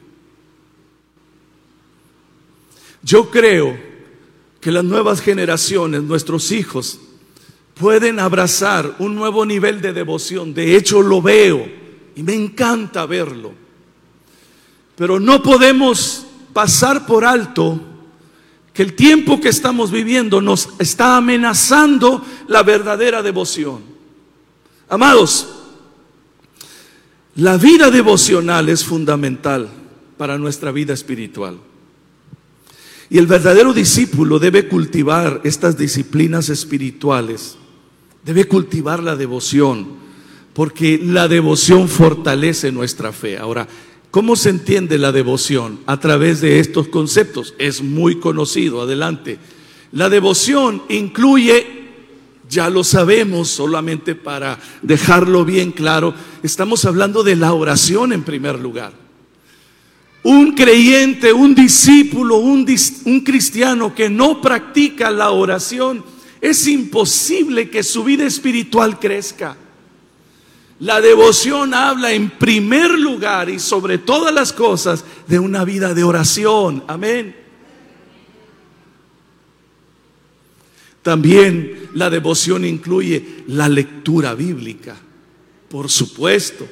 Yo 3.02 3.30
creo 3.30 3.78
que 4.60 4.72
las 4.72 4.84
nuevas 4.84 5.20
generaciones, 5.20 6.02
nuestros 6.02 6.50
hijos, 6.50 6.98
pueden 7.74 8.18
abrazar 8.18 8.96
un 8.98 9.14
nuevo 9.14 9.46
nivel 9.46 9.80
de 9.80 9.92
devoción. 9.92 10.52
De 10.52 10.76
hecho, 10.76 11.00
lo 11.00 11.22
veo 11.22 11.64
y 12.16 12.22
me 12.22 12.34
encanta 12.34 13.06
verlo. 13.06 13.52
Pero 14.96 15.20
no 15.20 15.42
podemos 15.42 16.26
pasar 16.52 17.06
por 17.06 17.24
alto 17.24 17.80
que 18.78 18.84
el 18.84 18.94
tiempo 18.94 19.40
que 19.40 19.48
estamos 19.48 19.90
viviendo 19.90 20.40
nos 20.40 20.68
está 20.78 21.16
amenazando 21.16 22.24
la 22.46 22.62
verdadera 22.62 23.24
devoción. 23.24 23.80
Amados, 24.88 25.48
la 27.34 27.56
vida 27.56 27.90
devocional 27.90 28.68
es 28.68 28.84
fundamental 28.84 29.68
para 30.16 30.38
nuestra 30.38 30.70
vida 30.70 30.94
espiritual. 30.94 31.58
Y 33.10 33.18
el 33.18 33.26
verdadero 33.26 33.72
discípulo 33.72 34.38
debe 34.38 34.68
cultivar 34.68 35.40
estas 35.42 35.76
disciplinas 35.76 36.48
espirituales 36.48 37.58
Debe 38.24 38.44
cultivar 38.46 39.02
la 39.02 39.16
devoción, 39.16 39.88
porque 40.52 41.00
la 41.02 41.26
devoción 41.26 41.88
fortalece 41.88 42.70
nuestra 42.70 43.10
fe. 43.10 43.38
Ahora, 43.38 43.66
¿cómo 44.10 44.36
se 44.36 44.50
entiende 44.50 44.98
la 44.98 45.12
devoción? 45.12 45.80
A 45.86 46.00
través 46.00 46.40
de 46.40 46.60
estos 46.60 46.88
conceptos. 46.88 47.54
Es 47.58 47.82
muy 47.82 48.18
conocido, 48.20 48.82
adelante. 48.82 49.38
La 49.92 50.08
devoción 50.08 50.82
incluye, 50.88 51.66
ya 52.48 52.68
lo 52.68 52.84
sabemos, 52.84 53.48
solamente 53.48 54.14
para 54.14 54.58
dejarlo 54.82 55.44
bien 55.44 55.72
claro, 55.72 56.14
estamos 56.42 56.84
hablando 56.84 57.22
de 57.22 57.36
la 57.36 57.52
oración 57.52 58.12
en 58.12 58.22
primer 58.22 58.58
lugar. 58.58 58.92
Un 60.22 60.52
creyente, 60.52 61.32
un 61.32 61.54
discípulo, 61.54 62.36
un, 62.36 62.66
cristiano 63.24 63.94
que 63.94 64.10
no 64.10 64.42
practica 64.42 65.10
la 65.10 65.30
oración, 65.30 66.04
es 66.40 66.66
imposible 66.66 67.70
que 67.70 67.82
su 67.82 68.04
vida 68.04 68.26
espiritual 68.26 68.98
crezca. 68.98 69.56
La 70.80 71.00
devoción 71.00 71.72
habla 71.74 72.12
en 72.12 72.30
primer 72.30 72.90
lugar 72.90 73.50
y 73.50 73.58
sobre 73.58 73.98
todas 73.98 74.32
las 74.32 74.52
cosas 74.52 75.04
de 75.26 75.40
una 75.40 75.64
vida 75.64 75.92
de 75.92 76.04
oración. 76.04 76.84
Amén. 76.86 77.34
También 81.02 81.88
la 81.94 82.10
devoción 82.10 82.64
incluye 82.64 83.42
la 83.48 83.68
lectura 83.68 84.34
bíblica. 84.34 84.94
Por 85.68 85.90
supuesto, 85.90 86.68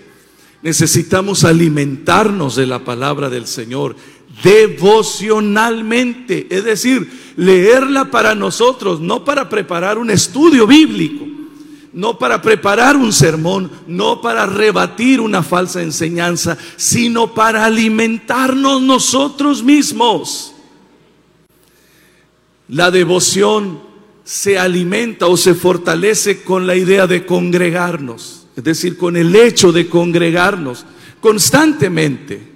necesitamos 0.62 1.42
alimentarnos 1.42 2.54
de 2.54 2.66
la 2.66 2.84
palabra 2.84 3.28
del 3.28 3.48
Señor 3.48 3.96
devocionalmente, 4.42 6.46
es 6.50 6.64
decir, 6.64 7.10
leerla 7.36 8.10
para 8.10 8.34
nosotros, 8.36 9.00
no 9.00 9.24
para 9.24 9.48
preparar 9.48 9.96
un 9.98 10.10
estudio 10.10 10.66
bíblico 10.66 11.35
no 11.96 12.18
para 12.18 12.42
preparar 12.42 12.94
un 12.94 13.10
sermón, 13.10 13.70
no 13.86 14.20
para 14.20 14.44
rebatir 14.44 15.18
una 15.18 15.42
falsa 15.42 15.80
enseñanza, 15.80 16.58
sino 16.76 17.32
para 17.32 17.64
alimentarnos 17.64 18.82
nosotros 18.82 19.62
mismos. 19.62 20.52
La 22.68 22.90
devoción 22.90 23.80
se 24.24 24.58
alimenta 24.58 25.26
o 25.26 25.38
se 25.38 25.54
fortalece 25.54 26.42
con 26.42 26.66
la 26.66 26.76
idea 26.76 27.06
de 27.06 27.24
congregarnos, 27.24 28.46
es 28.54 28.62
decir, 28.62 28.98
con 28.98 29.16
el 29.16 29.34
hecho 29.34 29.72
de 29.72 29.88
congregarnos 29.88 30.84
constantemente. 31.18 32.52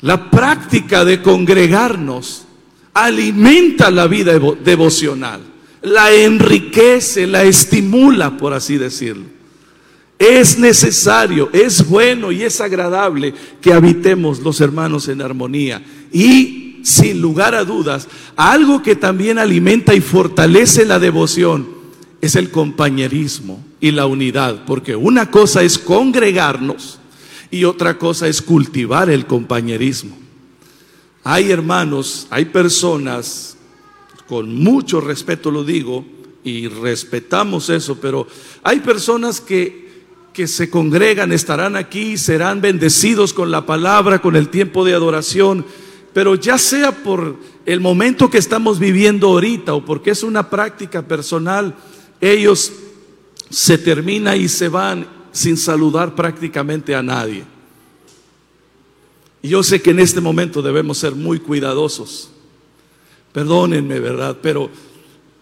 La 0.00 0.28
práctica 0.28 1.04
de 1.04 1.22
congregarnos 1.22 2.42
alimenta 2.92 3.88
la 3.92 4.08
vida 4.08 4.32
devocional 4.64 5.51
la 5.82 6.12
enriquece, 6.12 7.26
la 7.26 7.42
estimula, 7.42 8.36
por 8.36 8.52
así 8.52 8.78
decirlo. 8.78 9.24
Es 10.18 10.58
necesario, 10.58 11.50
es 11.52 11.88
bueno 11.88 12.30
y 12.30 12.42
es 12.42 12.60
agradable 12.60 13.34
que 13.60 13.72
habitemos 13.72 14.38
los 14.40 14.60
hermanos 14.60 15.08
en 15.08 15.20
armonía. 15.20 15.82
Y 16.12 16.80
sin 16.84 17.20
lugar 17.20 17.54
a 17.54 17.64
dudas, 17.64 18.08
algo 18.36 18.82
que 18.82 18.94
también 18.94 19.38
alimenta 19.38 19.94
y 19.94 20.00
fortalece 20.00 20.84
la 20.84 20.98
devoción 20.98 21.66
es 22.20 22.36
el 22.36 22.50
compañerismo 22.50 23.62
y 23.80 23.90
la 23.90 24.06
unidad, 24.06 24.64
porque 24.64 24.94
una 24.94 25.30
cosa 25.30 25.62
es 25.64 25.76
congregarnos 25.76 27.00
y 27.50 27.64
otra 27.64 27.98
cosa 27.98 28.28
es 28.28 28.40
cultivar 28.40 29.10
el 29.10 29.26
compañerismo. 29.26 30.16
Hay 31.24 31.50
hermanos, 31.50 32.28
hay 32.30 32.44
personas 32.44 33.51
con 34.28 34.54
mucho 34.54 35.00
respeto 35.00 35.50
lo 35.50 35.64
digo, 35.64 36.04
y 36.44 36.68
respetamos 36.68 37.70
eso, 37.70 37.98
pero 38.00 38.26
hay 38.62 38.80
personas 38.80 39.40
que, 39.40 39.90
que 40.32 40.48
se 40.48 40.70
congregan, 40.70 41.32
estarán 41.32 41.76
aquí, 41.76 42.16
serán 42.16 42.60
bendecidos 42.60 43.32
con 43.32 43.50
la 43.50 43.64
palabra, 43.64 44.20
con 44.20 44.34
el 44.34 44.48
tiempo 44.48 44.84
de 44.84 44.94
adoración, 44.94 45.64
pero 46.12 46.34
ya 46.34 46.58
sea 46.58 46.92
por 46.92 47.36
el 47.64 47.80
momento 47.80 48.28
que 48.28 48.38
estamos 48.38 48.78
viviendo 48.78 49.28
ahorita 49.28 49.74
o 49.74 49.84
porque 49.84 50.10
es 50.10 50.22
una 50.22 50.50
práctica 50.50 51.02
personal, 51.02 51.74
ellos 52.20 52.72
se 53.48 53.78
terminan 53.78 54.40
y 54.40 54.48
se 54.48 54.68
van 54.68 55.06
sin 55.30 55.56
saludar 55.56 56.14
prácticamente 56.14 56.94
a 56.94 57.02
nadie. 57.02 57.44
Y 59.42 59.48
yo 59.48 59.62
sé 59.62 59.80
que 59.80 59.90
en 59.90 60.00
este 60.00 60.20
momento 60.20 60.60
debemos 60.60 60.98
ser 60.98 61.14
muy 61.14 61.38
cuidadosos 61.38 62.31
Perdónenme, 63.32 63.98
¿verdad? 63.98 64.36
Pero 64.42 64.70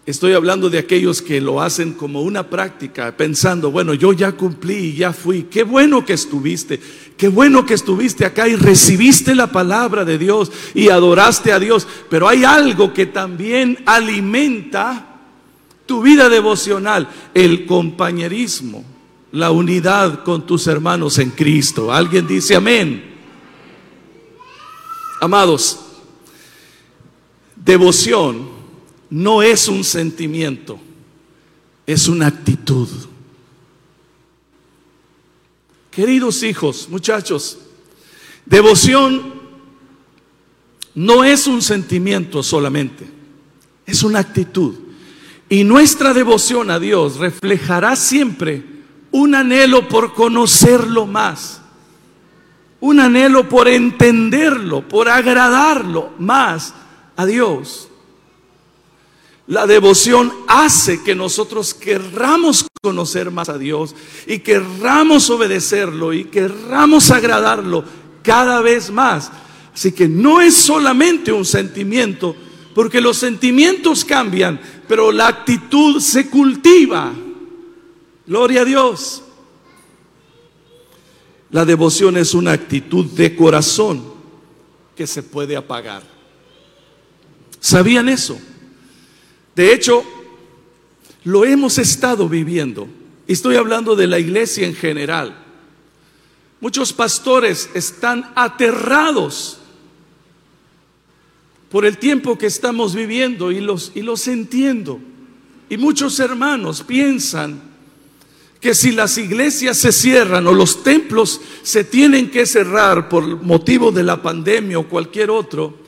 estoy 0.05 0.33
hablando 0.33 0.69
de 0.69 0.79
aquellos 0.79 1.21
que 1.21 1.41
lo 1.41 1.61
hacen 1.61 1.93
como 1.93 2.21
una 2.21 2.49
práctica, 2.49 3.15
pensando, 3.15 3.69
bueno, 3.69 3.93
yo 3.93 4.13
ya 4.13 4.31
cumplí, 4.31 4.95
ya 4.95 5.13
fui. 5.13 5.43
Qué 5.43 5.63
bueno 5.63 6.05
que 6.05 6.13
estuviste, 6.13 6.79
qué 7.17 7.27
bueno 7.27 7.65
que 7.65 7.73
estuviste 7.73 8.25
acá 8.25 8.47
y 8.47 8.55
recibiste 8.55 9.35
la 9.35 9.51
palabra 9.51 10.05
de 10.05 10.17
Dios 10.17 10.51
y 10.73 10.89
adoraste 10.89 11.51
a 11.51 11.59
Dios. 11.59 11.87
Pero 12.09 12.27
hay 12.27 12.43
algo 12.43 12.93
que 12.93 13.07
también 13.07 13.77
alimenta 13.85 15.07
tu 15.85 16.01
vida 16.01 16.29
devocional, 16.29 17.09
el 17.33 17.65
compañerismo, 17.65 18.85
la 19.33 19.51
unidad 19.51 20.23
con 20.23 20.45
tus 20.45 20.67
hermanos 20.67 21.19
en 21.19 21.31
Cristo. 21.31 21.91
Alguien 21.91 22.25
dice 22.25 22.55
amén. 22.55 23.11
Amados, 25.19 25.90
Devoción 27.63 28.49
no 29.11 29.43
es 29.43 29.67
un 29.67 29.83
sentimiento, 29.83 30.79
es 31.85 32.07
una 32.07 32.27
actitud. 32.27 32.87
Queridos 35.91 36.41
hijos, 36.41 36.87
muchachos, 36.89 37.59
devoción 38.45 39.33
no 40.95 41.23
es 41.23 41.45
un 41.45 41.61
sentimiento 41.61 42.41
solamente, 42.41 43.05
es 43.85 44.01
una 44.01 44.19
actitud. 44.19 44.73
Y 45.47 45.63
nuestra 45.63 46.13
devoción 46.13 46.71
a 46.71 46.79
Dios 46.79 47.17
reflejará 47.17 47.95
siempre 47.95 48.63
un 49.11 49.35
anhelo 49.35 49.87
por 49.87 50.13
conocerlo 50.15 51.05
más, 51.05 51.61
un 52.79 52.99
anhelo 52.99 53.47
por 53.47 53.67
entenderlo, 53.67 54.87
por 54.87 55.09
agradarlo 55.09 56.13
más 56.17 56.73
a 57.21 57.25
Dios. 57.25 57.87
La 59.47 59.67
devoción 59.67 60.31
hace 60.47 61.03
que 61.03 61.15
nosotros 61.15 61.73
querramos 61.73 62.65
conocer 62.81 63.31
más 63.31 63.49
a 63.49 63.57
Dios 63.57 63.95
y 64.25 64.39
querramos 64.39 65.29
obedecerlo 65.29 66.13
y 66.13 66.25
querramos 66.25 67.11
agradarlo 67.11 67.83
cada 68.23 68.61
vez 68.61 68.91
más. 68.91 69.31
Así 69.73 69.91
que 69.91 70.07
no 70.07 70.41
es 70.41 70.55
solamente 70.55 71.31
un 71.31 71.45
sentimiento, 71.45 72.35
porque 72.73 73.01
los 73.01 73.17
sentimientos 73.17 74.05
cambian, 74.05 74.59
pero 74.87 75.11
la 75.11 75.27
actitud 75.27 75.99
se 75.99 76.29
cultiva. 76.29 77.11
Gloria 78.25 78.61
a 78.61 78.65
Dios. 78.65 79.23
La 81.51 81.65
devoción 81.65 82.15
es 82.15 82.33
una 82.33 82.53
actitud 82.53 83.05
de 83.05 83.35
corazón 83.35 84.01
que 84.95 85.05
se 85.05 85.23
puede 85.23 85.57
apagar. 85.57 86.20
¿Sabían 87.61 88.09
eso? 88.09 88.41
De 89.55 89.71
hecho, 89.71 90.03
lo 91.23 91.45
hemos 91.45 91.77
estado 91.77 92.27
viviendo. 92.27 92.89
Estoy 93.27 93.55
hablando 93.55 93.95
de 93.95 94.07
la 94.07 94.17
iglesia 94.17 94.67
en 94.67 94.73
general. 94.73 95.37
Muchos 96.59 96.91
pastores 96.91 97.69
están 97.75 98.31
aterrados 98.35 99.59
por 101.69 101.85
el 101.85 101.99
tiempo 101.99 102.37
que 102.37 102.47
estamos 102.47 102.95
viviendo 102.95 103.51
y 103.51 103.61
los, 103.61 103.91
y 103.93 104.01
los 104.01 104.27
entiendo. 104.27 104.99
Y 105.69 105.77
muchos 105.77 106.19
hermanos 106.19 106.81
piensan 106.81 107.61
que 108.59 108.73
si 108.73 108.91
las 108.91 109.17
iglesias 109.19 109.77
se 109.77 109.91
cierran 109.91 110.47
o 110.47 110.53
los 110.53 110.83
templos 110.83 111.41
se 111.61 111.83
tienen 111.83 112.31
que 112.31 112.47
cerrar 112.47 113.07
por 113.07 113.41
motivo 113.41 113.91
de 113.91 114.03
la 114.03 114.21
pandemia 114.21 114.79
o 114.79 114.89
cualquier 114.89 115.29
otro, 115.29 115.80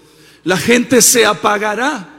la 0.43 0.57
gente 0.57 1.01
se 1.01 1.25
apagará. 1.25 2.09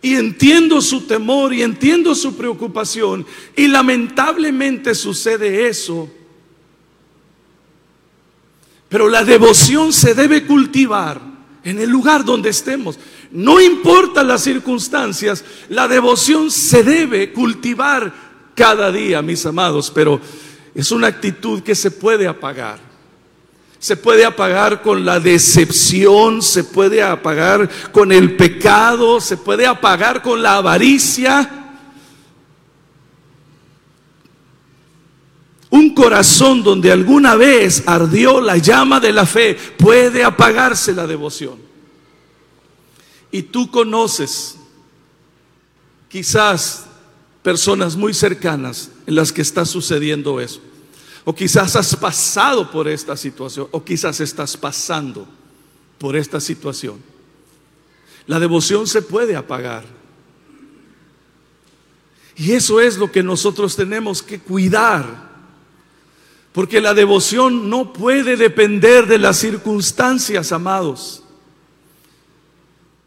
Y 0.00 0.14
entiendo 0.14 0.80
su 0.80 1.02
temor 1.02 1.52
y 1.52 1.62
entiendo 1.62 2.14
su 2.14 2.36
preocupación. 2.36 3.26
Y 3.56 3.66
lamentablemente 3.66 4.94
sucede 4.94 5.68
eso. 5.68 6.08
Pero 8.88 9.08
la 9.08 9.24
devoción 9.24 9.92
se 9.92 10.14
debe 10.14 10.46
cultivar 10.46 11.20
en 11.64 11.78
el 11.78 11.90
lugar 11.90 12.24
donde 12.24 12.50
estemos. 12.50 12.98
No 13.30 13.60
importa 13.60 14.22
las 14.22 14.42
circunstancias, 14.42 15.44
la 15.68 15.86
devoción 15.86 16.50
se 16.50 16.82
debe 16.82 17.32
cultivar 17.32 18.12
cada 18.54 18.90
día, 18.90 19.20
mis 19.20 19.44
amados, 19.44 19.90
pero 19.94 20.20
es 20.74 20.90
una 20.90 21.08
actitud 21.08 21.62
que 21.62 21.74
se 21.74 21.90
puede 21.90 22.26
apagar. 22.26 22.87
Se 23.78 23.96
puede 23.96 24.24
apagar 24.24 24.82
con 24.82 25.04
la 25.04 25.20
decepción, 25.20 26.42
se 26.42 26.64
puede 26.64 27.02
apagar 27.02 27.68
con 27.92 28.10
el 28.10 28.36
pecado, 28.36 29.20
se 29.20 29.36
puede 29.36 29.66
apagar 29.66 30.20
con 30.20 30.42
la 30.42 30.56
avaricia. 30.56 31.68
Un 35.70 35.94
corazón 35.94 36.62
donde 36.62 36.90
alguna 36.90 37.36
vez 37.36 37.84
ardió 37.86 38.40
la 38.40 38.56
llama 38.56 38.98
de 38.98 39.12
la 39.12 39.26
fe 39.26 39.54
puede 39.76 40.24
apagarse 40.24 40.92
la 40.92 41.06
devoción. 41.06 41.58
Y 43.30 43.42
tú 43.42 43.70
conoces 43.70 44.56
quizás 46.08 46.86
personas 47.42 47.96
muy 47.96 48.14
cercanas 48.14 48.90
en 49.06 49.14
las 49.14 49.30
que 49.30 49.42
está 49.42 49.64
sucediendo 49.64 50.40
eso. 50.40 50.60
O 51.28 51.34
quizás 51.34 51.76
has 51.76 51.94
pasado 51.94 52.70
por 52.70 52.88
esta 52.88 53.14
situación, 53.14 53.68
o 53.70 53.84
quizás 53.84 54.18
estás 54.18 54.56
pasando 54.56 55.28
por 55.98 56.16
esta 56.16 56.40
situación. 56.40 57.02
La 58.26 58.40
devoción 58.40 58.86
se 58.86 59.02
puede 59.02 59.36
apagar. 59.36 59.84
Y 62.34 62.52
eso 62.52 62.80
es 62.80 62.96
lo 62.96 63.12
que 63.12 63.22
nosotros 63.22 63.76
tenemos 63.76 64.22
que 64.22 64.40
cuidar. 64.40 65.28
Porque 66.52 66.80
la 66.80 66.94
devoción 66.94 67.68
no 67.68 67.92
puede 67.92 68.38
depender 68.38 69.06
de 69.06 69.18
las 69.18 69.36
circunstancias, 69.36 70.50
amados. 70.50 71.24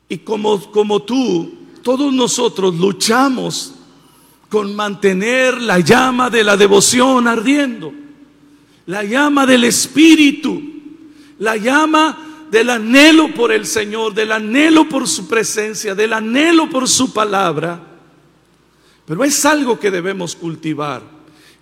Y 0.08 0.20
como, 0.20 0.72
como 0.72 1.02
tú, 1.02 1.56
todos 1.82 2.14
nosotros 2.14 2.76
luchamos 2.76 3.74
con 4.48 4.76
mantener 4.76 5.60
la 5.60 5.80
llama 5.80 6.30
de 6.30 6.44
la 6.44 6.56
devoción 6.56 7.28
ardiendo, 7.28 7.92
la 8.86 9.04
llama 9.04 9.46
del 9.46 9.63
Espíritu, 9.63 10.62
la 11.39 11.58
llama 11.58 12.46
del 12.52 12.70
anhelo 12.70 13.34
por 13.34 13.52
el 13.52 13.65
Señor, 13.65 14.13
del 14.13 14.32
anhelo 14.32 14.89
por 14.89 15.08
su 15.08 15.28
presencia, 15.28 15.96
del 15.96 16.13
anhelo 16.13 16.70
por 16.70 16.88
su 16.88 17.13
palabra. 17.13 17.82
Pero 19.06 19.24
es 19.24 19.46
algo 19.46 19.80
que 19.80 19.89
debemos 19.89 20.36
cultivar. 20.36 21.02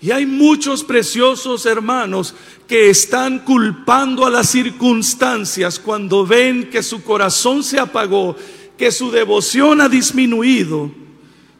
Y 0.01 0.11
hay 0.11 0.25
muchos 0.25 0.83
preciosos 0.83 1.65
hermanos 1.65 2.33
que 2.67 2.89
están 2.89 3.39
culpando 3.39 4.25
a 4.25 4.29
las 4.29 4.49
circunstancias 4.49 5.77
cuando 5.77 6.25
ven 6.25 6.69
que 6.69 6.81
su 6.81 7.03
corazón 7.03 7.63
se 7.63 7.79
apagó, 7.79 8.35
que 8.77 8.91
su 8.91 9.11
devoción 9.11 9.81
ha 9.81 9.89
disminuido. 9.89 10.89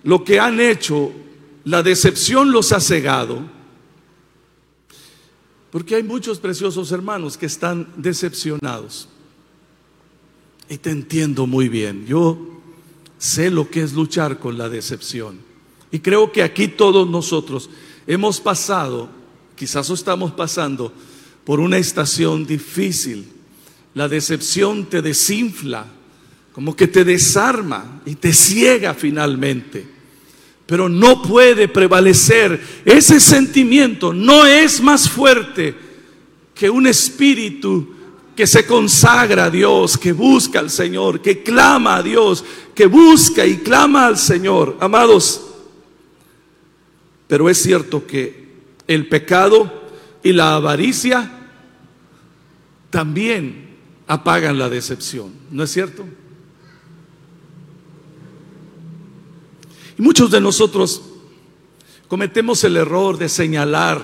Lo 0.04 0.24
que 0.24 0.40
han 0.40 0.62
hecho, 0.62 1.12
la 1.66 1.84
decepción 1.84 2.52
los 2.52 2.72
ha 2.72 2.80
cegado. 2.80 3.59
Porque 5.72 5.96
hay 5.96 6.04
muchos 6.04 6.40
preciosos 6.40 6.92
hermanos 6.92 7.38
que 7.38 7.46
están 7.46 7.88
decepcionados. 7.96 9.08
Y 10.68 10.78
te 10.78 10.92
entiendo 10.92 11.48
muy 11.48 11.70
bien. 11.70 12.06
Yo 12.06 12.38
sé 13.18 13.52
lo 13.52 13.70
que 13.70 13.82
es 13.82 13.94
luchar 13.94 14.40
con 14.40 14.58
la 14.58 14.70
decepción. 14.70 15.40
Y 15.92 16.00
creo 16.00 16.32
que 16.32 16.44
aquí 16.44 16.68
todos 16.68 17.08
nosotros 17.08 17.70
hemos 18.08 18.40
pasado, 18.40 19.10
quizás 19.56 19.90
estamos 19.90 20.32
pasando, 20.32 20.94
por 21.44 21.60
una 21.60 21.78
estación 21.78 22.46
difícil. 22.46 23.28
La 23.94 24.08
decepción 24.08 24.86
te 24.86 25.02
desinfla, 25.02 25.86
como 26.54 26.76
que 26.76 26.88
te 26.88 27.04
desarma 27.04 28.02
y 28.06 28.16
te 28.16 28.34
ciega 28.34 28.94
finalmente. 28.94 29.99
Pero 30.70 30.88
no 30.88 31.24
puede 31.24 31.68
prevalecer. 31.68 32.62
Ese 32.86 33.20
sentimiento 33.20 34.14
no 34.14 34.46
es 34.46 34.80
más 34.80 35.10
fuerte 35.10 35.74
que 36.54 36.70
un 36.70 36.86
espíritu 36.86 37.96
que 38.36 38.46
se 38.46 38.68
consagra 38.68 39.46
a 39.46 39.50
Dios, 39.50 39.98
que 39.98 40.14
busca 40.14 40.60
al 40.60 40.70
Señor, 40.70 41.24
que 41.24 41.42
clama 41.42 41.96
a 41.96 42.04
Dios, 42.04 42.46
que 42.76 42.86
busca 42.86 43.48
y 43.48 43.58
clama 43.58 44.06
al 44.06 44.18
Señor. 44.20 44.78
Amados, 44.80 45.42
pero 47.28 47.50
es 47.50 47.60
cierto 47.64 48.06
que 48.06 48.50
el 48.86 49.08
pecado 49.08 49.90
y 50.22 50.34
la 50.34 50.54
avaricia 50.54 51.32
también 52.92 53.70
apagan 54.06 54.60
la 54.60 54.70
decepción, 54.70 55.34
¿no 55.50 55.64
es 55.64 55.72
cierto? 55.72 56.06
Muchos 60.00 60.32
de 60.32 60.40
nosotros 60.40 61.02
cometemos 62.08 62.64
el 62.64 62.78
error 62.78 63.18
de 63.18 63.28
señalar 63.28 64.02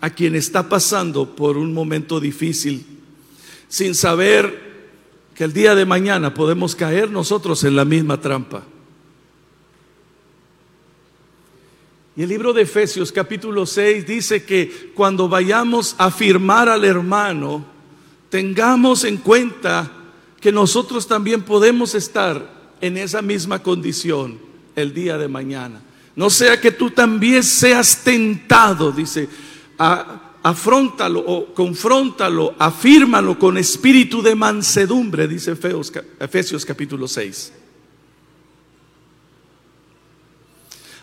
a 0.00 0.10
quien 0.10 0.34
está 0.34 0.68
pasando 0.68 1.36
por 1.36 1.56
un 1.56 1.72
momento 1.72 2.18
difícil 2.18 2.84
sin 3.68 3.94
saber 3.94 4.88
que 5.36 5.44
el 5.44 5.52
día 5.52 5.76
de 5.76 5.86
mañana 5.86 6.34
podemos 6.34 6.74
caer 6.74 7.12
nosotros 7.12 7.62
en 7.62 7.76
la 7.76 7.84
misma 7.84 8.20
trampa. 8.20 8.64
Y 12.16 12.24
el 12.24 12.28
libro 12.30 12.52
de 12.52 12.62
Efesios 12.62 13.12
capítulo 13.12 13.64
6 13.64 14.08
dice 14.08 14.44
que 14.44 14.90
cuando 14.92 15.28
vayamos 15.28 15.94
a 15.98 16.10
firmar 16.10 16.68
al 16.68 16.84
hermano, 16.84 17.64
tengamos 18.28 19.04
en 19.04 19.18
cuenta 19.18 19.88
que 20.40 20.50
nosotros 20.50 21.06
también 21.06 21.42
podemos 21.42 21.94
estar 21.94 22.74
en 22.80 22.96
esa 22.96 23.22
misma 23.22 23.62
condición 23.62 24.47
el 24.80 24.94
día 24.94 25.18
de 25.18 25.28
mañana. 25.28 25.80
No 26.16 26.30
sea 26.30 26.60
que 26.60 26.72
tú 26.72 26.90
también 26.90 27.42
seas 27.42 28.02
tentado, 28.02 28.90
dice, 28.90 29.28
afrontalo 30.42 31.20
o 31.20 31.54
confróntalo, 31.54 32.54
afírmalo 32.58 33.38
con 33.38 33.56
espíritu 33.58 34.22
de 34.22 34.34
mansedumbre, 34.34 35.28
dice 35.28 35.56
Efesios 36.18 36.64
capítulo 36.64 37.06
6. 37.06 37.52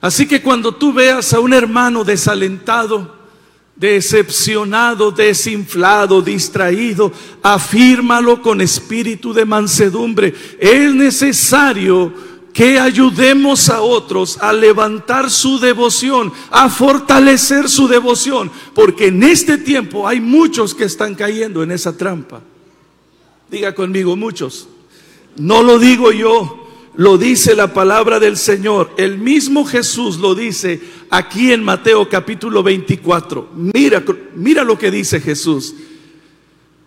Así 0.01 0.27
que 0.27 0.41
cuando 0.41 0.75
tú 0.75 0.93
veas 0.93 1.33
a 1.33 1.39
un 1.39 1.53
hermano 1.53 2.03
desalentado, 2.03 3.15
decepcionado, 3.75 5.11
desinflado, 5.11 6.21
distraído, 6.21 7.11
afírmalo 7.41 8.41
con 8.41 8.61
espíritu 8.61 9.33
de 9.33 9.45
mansedumbre. 9.45 10.33
Es 10.59 10.93
necesario 10.93 12.13
que 12.55 12.79
ayudemos 12.79 13.69
a 13.69 13.81
otros 13.81 14.37
a 14.39 14.53
levantar 14.53 15.29
su 15.29 15.59
devoción, 15.59 16.31
a 16.49 16.69
fortalecer 16.69 17.67
su 17.67 17.85
devoción, 17.89 18.49
porque 18.73 19.07
en 19.07 19.23
este 19.23 19.57
tiempo 19.57 20.07
hay 20.07 20.21
muchos 20.21 20.73
que 20.73 20.85
están 20.85 21.15
cayendo 21.15 21.63
en 21.63 21.71
esa 21.71 21.97
trampa. 21.97 22.41
Diga 23.51 23.75
conmigo, 23.75 24.15
muchos. 24.15 24.69
No 25.35 25.63
lo 25.63 25.79
digo 25.79 26.13
yo, 26.13 26.69
lo 26.95 27.17
dice 27.17 27.57
la 27.57 27.73
palabra 27.73 28.21
del 28.21 28.37
Señor. 28.37 28.89
El 28.95 29.17
mismo 29.17 29.65
Jesús 29.65 30.17
lo 30.19 30.33
dice 30.33 30.79
aquí 31.09 31.51
en 31.51 31.61
Mateo 31.61 32.07
capítulo 32.07 32.63
24. 32.63 33.49
Mira, 33.53 34.01
mira 34.33 34.63
lo 34.63 34.79
que 34.79 34.91
dice 34.91 35.19
Jesús. 35.19 35.75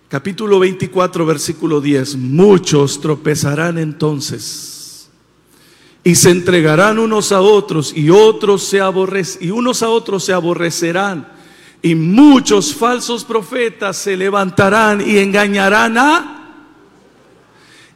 Capítulo 0.09 0.61
24, 0.61 1.27
versículo 1.27 1.83
10. 1.83 2.17
Muchos 2.17 3.03
tropezarán 3.03 3.77
entonces 3.77 4.78
y 6.05 6.15
se 6.15 6.31
entregarán 6.31 6.99
unos 6.99 7.33
a 7.33 7.41
otros 7.41 7.93
y 7.95 8.11
otros 8.11 8.63
se 8.65 8.81
y 9.41 9.51
unos 9.51 9.83
a 9.83 9.89
otros 9.89 10.25
se 10.25 10.33
aborrecerán 10.33 11.29
y 11.83 11.95
muchos 11.95 12.75
falsos 12.75 13.25
profetas 13.25 13.97
se 13.97 14.17
levantarán 14.17 15.01
y 15.07 15.19
engañarán 15.19 15.99
a 15.99 16.35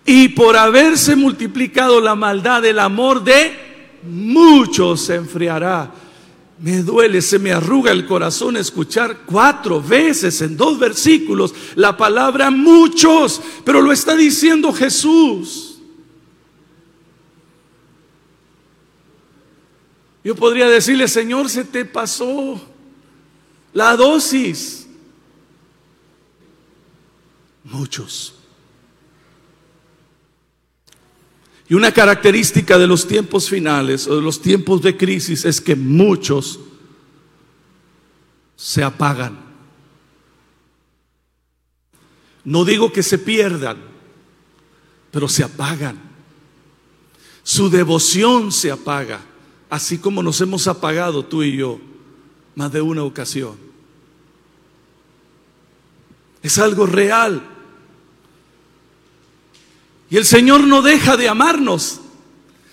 y 0.05 0.31
por 0.31 0.57
haberse 0.57 1.15
multiplicado 1.15 2.01
la 2.01 2.15
maldad, 2.15 2.65
el 2.65 2.79
amor 2.79 3.23
de 3.23 3.57
muchos 4.03 5.03
se 5.03 5.15
enfriará. 5.15 5.93
Me 6.59 6.83
duele, 6.83 7.23
se 7.23 7.39
me 7.39 7.53
arruga 7.53 7.91
el 7.91 8.07
corazón 8.07 8.57
escuchar 8.57 9.19
cuatro 9.27 9.83
veces 9.83 10.41
en 10.43 10.57
dos 10.57 10.79
versículos 10.79 11.55
la 11.75 11.97
palabra 11.97 12.51
muchos, 12.51 13.41
pero 13.65 13.81
lo 13.81 13.93
está 13.93 14.17
diciendo 14.17 14.73
Jesús. 14.73 15.72
Yo 20.25 20.37
podría 20.37 20.69
decirle, 20.69 21.09
Señor, 21.09 21.49
se 21.49 21.65
te 21.65 21.85
pasó 21.85 22.61
la 23.73 23.97
dosis. 23.97 24.87
Muchos. 27.65 28.35
Y 31.69 31.75
una 31.75 31.91
característica 31.91 32.79
de 32.79 32.87
los 32.87 33.07
tiempos 33.07 33.49
finales 33.49 34.07
o 34.07 34.17
de 34.17 34.23
los 34.23 34.43
tiempos 34.43 34.83
de 34.83 34.97
crisis 34.97 35.45
es 35.45 35.61
que 35.61 35.75
muchos 35.75 36.61
se 38.57 38.83
apagan. 38.83 39.41
No 42.45 42.65
digo 42.65 42.93
que 42.93 43.03
se 43.03 43.19
pierdan, 43.19 43.79
pero 45.11 45.29
se 45.29 45.45
apagan. 45.45 45.99
Su 47.43 47.71
devoción 47.71 48.53
se 48.53 48.71
apaga, 48.71 49.21
así 49.73 49.97
como 49.97 50.23
nos 50.23 50.39
hemos 50.43 50.69
apagado 50.69 51.25
tú 51.25 51.43
y 51.43 51.57
yo 51.57 51.81
más 52.55 52.71
de 52.71 52.83
una 52.83 53.05
ocasión. 53.05 53.57
Es 56.43 56.59
algo 56.59 56.85
real. 56.85 57.43
Y 60.11 60.19
el 60.19 60.27
Señor 60.27 60.67
no 60.67 60.83
deja 60.83 61.17
de 61.17 61.27
amarnos. 61.27 62.01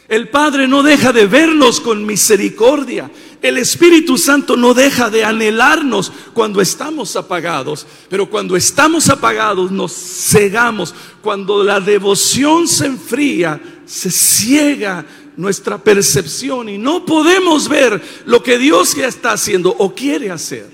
El 0.10 0.28
Padre 0.28 0.68
no 0.68 0.84
deja 0.84 1.14
de 1.14 1.26
vernos 1.26 1.80
con 1.80 2.06
misericordia. 2.06 3.10
El 3.42 3.58
Espíritu 3.58 4.18
Santo 4.18 4.58
no 4.58 4.74
deja 4.74 5.10
de 5.10 5.24
anhelarnos 5.24 6.12
cuando 6.34 6.60
estamos 6.60 7.16
apagados. 7.16 7.88
Pero 8.10 8.30
cuando 8.30 8.58
estamos 8.58 9.08
apagados 9.08 9.72
nos 9.72 9.94
cegamos. 9.94 10.94
Cuando 11.22 11.64
la 11.64 11.80
devoción 11.80 12.68
se 12.68 12.88
enfría, 12.88 13.62
se 13.86 14.12
ciega 14.12 15.06
nuestra 15.40 15.78
percepción 15.78 16.68
y 16.68 16.78
no 16.78 17.06
podemos 17.06 17.70
ver 17.70 18.02
lo 18.26 18.44
que 18.44 18.58
Dios 18.58 18.94
ya 18.94 19.08
está 19.08 19.32
haciendo 19.32 19.70
o 19.70 19.96
quiere 19.96 20.30
hacer. 20.30 20.70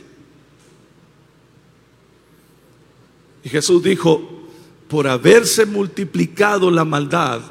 Y 3.43 3.49
Jesús 3.49 3.83
dijo, 3.83 4.47
por 4.87 5.07
haberse 5.07 5.67
multiplicado 5.67 6.71
la 6.71 6.83
maldad, 6.83 7.41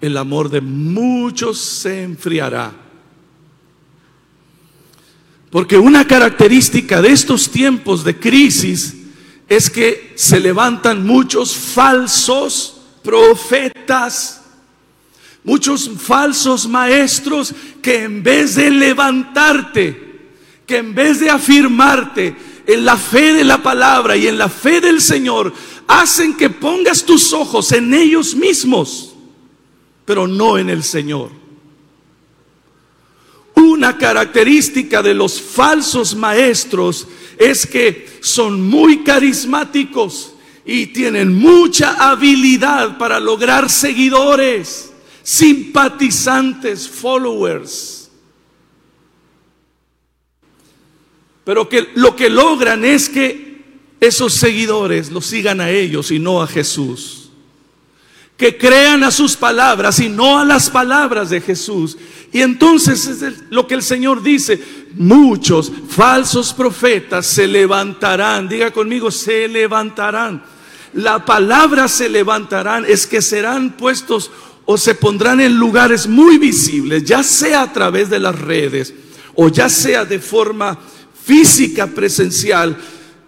el 0.00 0.16
amor 0.16 0.50
de 0.50 0.60
muchos 0.60 1.60
se 1.60 2.02
enfriará. 2.02 2.74
Porque 5.50 5.78
una 5.78 6.04
característica 6.04 7.00
de 7.00 7.12
estos 7.12 7.48
tiempos 7.48 8.02
de 8.02 8.18
crisis 8.18 8.96
es 9.48 9.70
que 9.70 10.14
se 10.16 10.40
levantan 10.40 11.06
muchos 11.06 11.54
falsos 11.54 12.80
profetas, 13.04 14.45
muchos 15.46 15.88
falsos 15.98 16.68
maestros 16.68 17.54
que 17.80 18.02
en 18.02 18.22
vez 18.22 18.56
de 18.56 18.70
levantarte, 18.70 20.18
que 20.66 20.78
en 20.78 20.94
vez 20.94 21.20
de 21.20 21.30
afirmarte 21.30 22.36
en 22.66 22.84
la 22.84 22.96
fe 22.96 23.32
de 23.32 23.44
la 23.44 23.62
palabra 23.62 24.16
y 24.16 24.26
en 24.26 24.36
la 24.36 24.48
fe 24.48 24.80
del 24.80 25.00
Señor, 25.00 25.54
hacen 25.86 26.36
que 26.36 26.50
pongas 26.50 27.04
tus 27.04 27.32
ojos 27.32 27.70
en 27.70 27.94
ellos 27.94 28.34
mismos, 28.34 29.14
pero 30.04 30.26
no 30.26 30.58
en 30.58 30.68
el 30.68 30.82
Señor. 30.82 31.30
Una 33.54 33.96
característica 33.96 35.00
de 35.00 35.14
los 35.14 35.40
falsos 35.40 36.16
maestros 36.16 37.06
es 37.38 37.66
que 37.66 38.18
son 38.20 38.68
muy 38.68 39.04
carismáticos 39.04 40.34
y 40.64 40.86
tienen 40.86 41.38
mucha 41.38 42.10
habilidad 42.10 42.98
para 42.98 43.20
lograr 43.20 43.70
seguidores, 43.70 44.92
simpatizantes, 45.26 46.88
followers. 46.88 48.08
Pero 51.42 51.68
que 51.68 51.88
lo 51.96 52.14
que 52.14 52.30
logran 52.30 52.84
es 52.84 53.08
que 53.08 53.64
esos 53.98 54.34
seguidores 54.34 55.10
los 55.10 55.26
sigan 55.26 55.60
a 55.60 55.70
ellos 55.70 56.12
y 56.12 56.20
no 56.20 56.40
a 56.40 56.46
Jesús 56.46 57.26
que 58.36 58.58
crean 58.58 59.02
a 59.02 59.10
sus 59.10 59.34
palabras 59.36 59.98
y 59.98 60.08
no 60.08 60.38
a 60.38 60.44
las 60.44 60.68
palabras 60.68 61.30
de 61.30 61.40
Jesús. 61.40 61.96
Y 62.32 62.42
entonces 62.42 63.06
es 63.06 63.44
lo 63.48 63.66
que 63.66 63.74
el 63.74 63.82
Señor 63.82 64.22
dice, 64.22 64.62
muchos 64.94 65.72
falsos 65.88 66.52
profetas 66.52 67.26
se 67.26 67.46
levantarán, 67.46 68.46
diga 68.46 68.70
conmigo, 68.72 69.10
se 69.10 69.48
levantarán. 69.48 70.44
La 70.92 71.24
palabra 71.24 71.88
se 71.88 72.08
levantarán 72.08 72.84
es 72.86 73.06
que 73.06 73.22
serán 73.22 73.76
puestos 73.76 74.30
o 74.66 74.76
se 74.76 74.94
pondrán 74.94 75.40
en 75.40 75.56
lugares 75.56 76.06
muy 76.06 76.38
visibles, 76.38 77.04
ya 77.04 77.22
sea 77.22 77.62
a 77.62 77.72
través 77.72 78.10
de 78.10 78.18
las 78.18 78.38
redes 78.38 78.92
o 79.34 79.48
ya 79.48 79.68
sea 79.68 80.04
de 80.04 80.18
forma 80.18 80.78
física 81.24 81.86
presencial, 81.86 82.76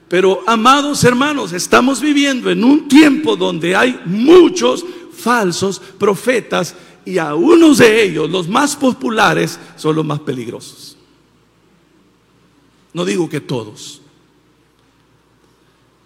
pero 0.09 0.43
amados 0.47 1.05
hermanos, 1.05 1.53
estamos 1.53 2.01
viviendo 2.01 2.51
en 2.51 2.65
un 2.65 2.89
tiempo 2.89 3.37
donde 3.37 3.77
hay 3.77 4.01
muchos 4.07 4.85
falsos 5.13 5.81
profetas 5.99 6.75
y 7.05 7.19
a 7.19 7.35
unos 7.35 7.79
de 7.79 8.03
ellos, 8.03 8.29
los 8.31 8.49
más 8.49 8.77
populares, 8.77 9.59
son 9.77 9.97
los 9.97 10.05
más 10.05 10.21
peligrosos. 10.21 10.97
No 12.93 13.05
digo 13.05 13.29
que 13.29 13.41
todos. 13.41 14.01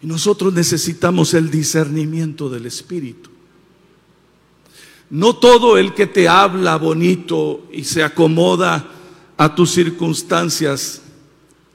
Y 0.02 0.06
nosotros 0.06 0.52
necesitamos 0.52 1.34
el 1.34 1.50
discernimiento 1.50 2.48
del 2.48 2.66
Espíritu. 2.66 3.30
No 5.12 5.36
todo 5.36 5.76
el 5.76 5.92
que 5.92 6.06
te 6.06 6.26
habla 6.26 6.76
bonito 6.76 7.66
y 7.70 7.84
se 7.84 8.02
acomoda 8.02 8.88
a 9.36 9.54
tus 9.54 9.70
circunstancias 9.70 11.02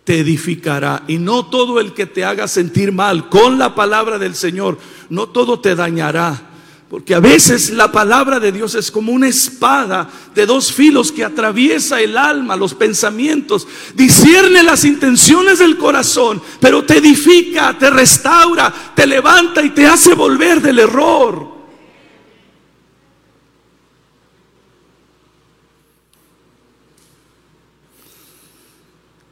te 0.04 0.22
edificará. 0.22 1.04
Y 1.08 1.20
no 1.20 1.46
todo 1.46 1.80
el 1.80 1.94
que 1.94 2.08
te 2.08 2.26
haga 2.26 2.48
sentir 2.48 2.92
mal 2.92 3.30
con 3.30 3.60
la 3.60 3.76
palabra 3.76 4.18
del 4.18 4.34
Señor, 4.34 4.80
no 5.12 5.28
todo 5.28 5.60
te 5.60 5.76
dañará. 5.76 6.50
Porque 6.90 7.14
a 7.14 7.20
veces 7.20 7.70
la 7.70 7.92
palabra 7.92 8.40
de 8.40 8.52
Dios 8.52 8.74
es 8.74 8.90
como 8.90 9.12
una 9.12 9.28
espada 9.28 10.10
de 10.34 10.48
dos 10.48 10.74
filos 10.74 11.12
que 11.12 11.24
atraviesa 11.24 12.02
el 12.02 12.18
alma, 12.18 12.56
los 12.56 12.74
pensamientos, 12.74 13.68
discierne 13.94 14.64
las 14.64 14.84
intenciones 14.84 15.60
del 15.60 15.78
corazón, 15.78 16.42
pero 16.60 16.84
te 16.86 16.98
edifica, 16.98 17.78
te 17.78 17.92
restaura, 17.92 18.74
te 18.96 19.06
levanta 19.06 19.62
y 19.62 19.70
te 19.70 19.86
hace 19.86 20.16
volver 20.16 20.60
del 20.60 20.80
error. 20.80 21.57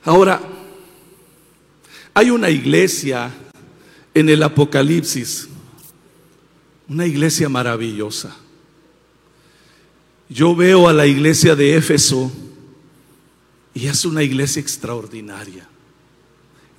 Ahora, 0.05 0.41
hay 2.13 2.29
una 2.29 2.49
iglesia 2.49 3.31
en 4.13 4.29
el 4.29 4.41
Apocalipsis 4.43 5.49
una 6.87 7.05
iglesia 7.05 7.49
maravillosa. 7.49 8.35
Yo 10.29 10.55
veo 10.55 10.87
a 10.87 10.93
la 10.93 11.07
iglesia 11.07 11.55
de 11.55 11.75
Éfeso 11.75 12.31
y 13.73 13.87
es 13.87 14.05
una 14.05 14.23
iglesia 14.23 14.59
extraordinaria. 14.59 15.67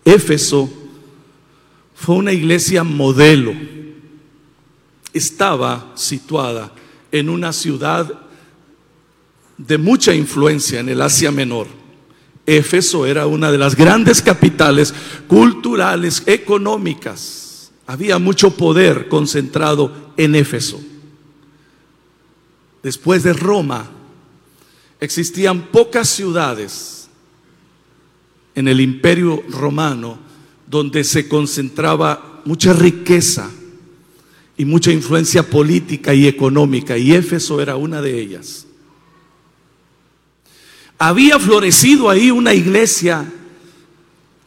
Éfeso 0.05 0.70
fue 1.95 2.16
una 2.16 2.33
iglesia 2.33 2.85
modelo. 2.85 3.55
Estaba 5.12 5.93
situada 5.95 6.72
en 7.11 7.29
una 7.29 7.53
ciudad 7.53 8.20
de 9.59 9.79
mucha 9.79 10.14
influencia 10.14 10.81
en 10.81 10.89
el 10.89 11.01
Asia 11.03 11.31
Menor. 11.31 11.66
Éfeso 12.47 13.07
era 13.07 13.26
una 13.26 13.51
de 13.51 13.59
las 13.59 13.74
grandes 13.74 14.22
capitales 14.22 14.94
culturales, 15.26 16.22
económicas 16.26 17.47
había 17.86 18.18
mucho 18.18 18.51
poder 18.51 19.09
concentrado 19.09 20.12
en 20.16 20.34
Éfeso. 20.34 20.80
Después 22.82 23.22
de 23.22 23.32
Roma, 23.32 23.90
existían 25.01 25.68
pocas 25.68 26.09
ciudades 26.09 27.09
en 28.55 28.68
el 28.68 28.80
imperio 28.80 29.42
romano 29.49 30.18
donde 30.68 31.05
se 31.05 31.28
concentraba 31.28 32.42
mucha 32.44 32.72
riqueza 32.72 33.51
y 34.57 34.64
mucha 34.64 34.90
influencia 34.90 35.42
política 35.42 36.14
y 36.14 36.26
económica, 36.26 36.97
y 36.97 37.12
Éfeso 37.12 37.61
era 37.61 37.76
una 37.76 38.01
de 38.01 38.18
ellas. 38.18 38.66
Había 40.99 41.38
florecido 41.38 42.09
ahí 42.09 42.30
una 42.30 42.55
iglesia 42.55 43.30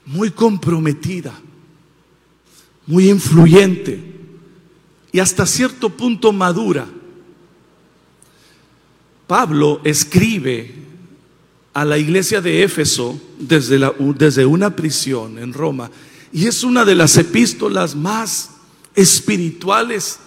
muy 0.05 0.31
comprometida 0.31 1.33
muy 2.89 3.07
influyente 3.07 4.03
y 5.11 5.19
hasta 5.19 5.45
cierto 5.45 5.91
punto 5.91 6.33
madura. 6.33 6.87
Pablo 9.27 9.79
escribe 9.83 10.73
a 11.71 11.85
la 11.85 11.99
iglesia 11.99 12.41
de 12.41 12.63
Éfeso 12.63 13.21
desde, 13.37 13.79
desde 14.17 14.43
una 14.47 14.75
prisión 14.75 15.37
en 15.37 15.53
Roma 15.53 15.91
y 16.33 16.47
es 16.47 16.63
una 16.63 16.83
de 16.83 16.95
las 16.95 17.15
epístolas 17.17 17.95
más 17.95 18.49
espirituales, 18.95 20.17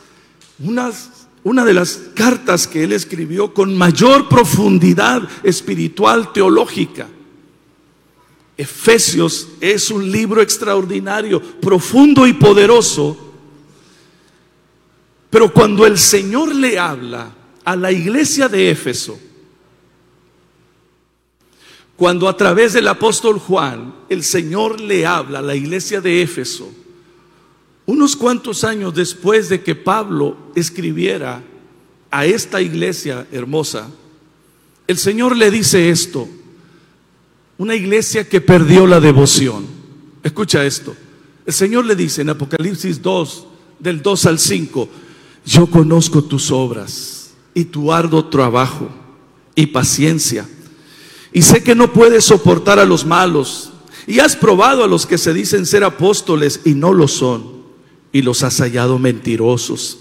una 1.45 1.64
de 1.64 1.74
las 1.74 2.01
cartas 2.14 2.66
que 2.66 2.84
él 2.84 2.93
escribió 2.93 3.53
con 3.53 3.76
mayor 3.76 4.28
profundidad 4.28 5.28
espiritual 5.43 6.32
teológica. 6.32 7.09
Efesios 8.57 9.49
es 9.61 9.90
un 9.90 10.11
libro 10.11 10.40
extraordinario, 10.40 11.43
profundo 11.61 12.26
y 12.26 12.32
poderoso. 12.34 13.32
Pero 15.30 15.53
cuando 15.53 15.84
el 15.84 15.99
Señor 15.99 16.55
le 16.55 16.78
habla 16.78 17.34
a 17.64 17.74
la 17.74 17.90
iglesia 17.90 18.49
de 18.49 18.70
Éfeso, 18.70 19.18
cuando 21.97 22.28
a 22.28 22.36
través 22.36 22.72
del 22.72 22.86
apóstol 22.88 23.38
Juan 23.38 23.95
el 24.09 24.22
Señor 24.22 24.80
le 24.80 25.07
habla 25.07 25.40
a 25.40 25.43
la 25.43 25.55
iglesia 25.55 26.01
de 26.01 26.22
Éfeso, 26.22 26.72
unos 27.87 28.16
cuantos 28.16 28.64
años 28.64 28.95
después 28.95 29.49
de 29.49 29.62
que 29.62 29.74
Pablo 29.74 30.37
escribiera 30.55 31.43
a 32.11 32.26
esta 32.26 32.61
iglesia 32.61 33.26
hermosa, 33.33 33.89
el 34.87 34.99
Señor 34.99 35.37
le 35.37 35.51
dice 35.51 35.91
esto, 35.91 36.28
una 37.59 37.74
iglesia 37.74 38.28
que 38.28 38.41
perdió 38.41 38.87
la 38.87 39.01
devoción. 39.01 39.64
Escucha 40.22 40.64
esto. 40.64 40.95
El 41.47 41.53
Señor 41.53 41.87
le 41.87 41.97
dice 41.97 42.22
en 42.22 42.30
Apocalipsis 42.30 43.01
2, 43.01 43.47
del 43.78 44.03
2 44.03 44.26
al 44.26 44.39
5, 44.39 44.89
yo 45.45 45.66
conozco 45.66 46.22
tus 46.22 46.51
obras 46.51 47.33
y 47.55 47.64
tu 47.64 47.93
arduo 47.93 48.26
trabajo 48.26 48.89
y 49.55 49.66
paciencia. 49.66 50.49
Y 51.33 51.43
sé 51.43 51.62
que 51.62 51.74
no 51.74 51.93
puedes 51.93 52.24
soportar 52.24 52.78
a 52.78 52.85
los 52.85 53.05
malos. 53.05 53.72
Y 54.07 54.18
has 54.20 54.37
probado 54.37 54.85
a 54.85 54.89
los 54.89 55.07
que 55.07 55.18
se 55.18 55.33
dicen 55.33 55.66
ser 55.66 55.85
apóstoles 55.85 56.61
y 56.64 56.74
no 56.74 56.93
lo 56.93 57.09
son. 57.09 57.52
Y 58.13 58.23
los 58.23 58.43
has 58.43 58.59
hallado 58.61 58.99
mentirosos 58.99 59.99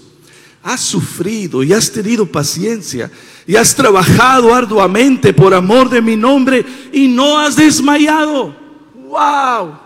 has 0.64 0.80
sufrido 0.80 1.64
y 1.64 1.72
has 1.72 1.90
tenido 1.90 2.24
paciencia 2.24 3.10
y 3.48 3.56
has 3.56 3.74
trabajado 3.74 4.54
arduamente 4.54 5.32
por 5.32 5.52
amor 5.52 5.90
de 5.90 6.00
mi 6.00 6.14
nombre 6.14 6.64
y 6.92 7.08
no 7.08 7.36
has 7.36 7.56
desmayado. 7.56 8.54
¡Wow! 8.94 9.82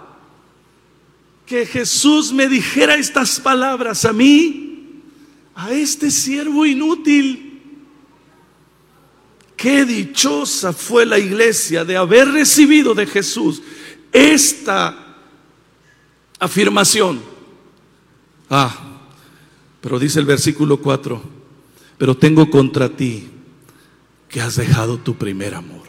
que 1.47 1.65
Jesús 1.65 2.33
me 2.33 2.49
dijera 2.49 2.97
estas 2.97 3.39
palabras 3.39 4.05
a 4.05 4.13
mí, 4.13 5.01
a 5.55 5.73
este 5.73 6.11
siervo 6.11 6.67
inútil. 6.67 7.63
Qué 9.57 9.87
dichosa 9.87 10.73
fue 10.73 11.07
la 11.07 11.19
iglesia 11.19 11.85
de 11.85 11.97
haber 11.97 12.29
recibido 12.29 12.95
de 12.95 13.07
Jesús 13.07 13.63
esta 14.13 15.17
afirmación. 16.39 17.36
Ah, 18.51 18.99
pero 19.81 19.99
dice 19.99 20.21
el 20.21 20.27
versículo 20.27 20.79
4, 20.79 21.23
pero 21.99 22.17
tengo 22.17 22.51
contra 22.51 22.89
ti 22.89 23.29
que 24.29 24.41
has 24.41 24.57
dejado 24.57 24.99
tu 24.99 25.17
primer 25.17 25.55
amor. 25.55 25.87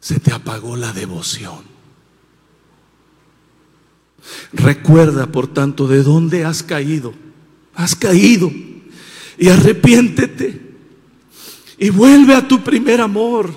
Se 0.00 0.18
te 0.18 0.32
apagó 0.32 0.76
la 0.76 0.92
devoción. 0.92 1.72
Recuerda, 4.52 5.26
por 5.26 5.46
tanto, 5.46 5.86
de 5.86 6.02
dónde 6.02 6.44
has 6.44 6.62
caído. 6.62 7.14
Has 7.74 7.94
caído. 7.94 8.50
Y 9.38 9.48
arrepiéntete. 9.48 10.60
Y 11.78 11.90
vuelve 11.90 12.34
a 12.34 12.46
tu 12.46 12.62
primer 12.62 13.00
amor. 13.00 13.52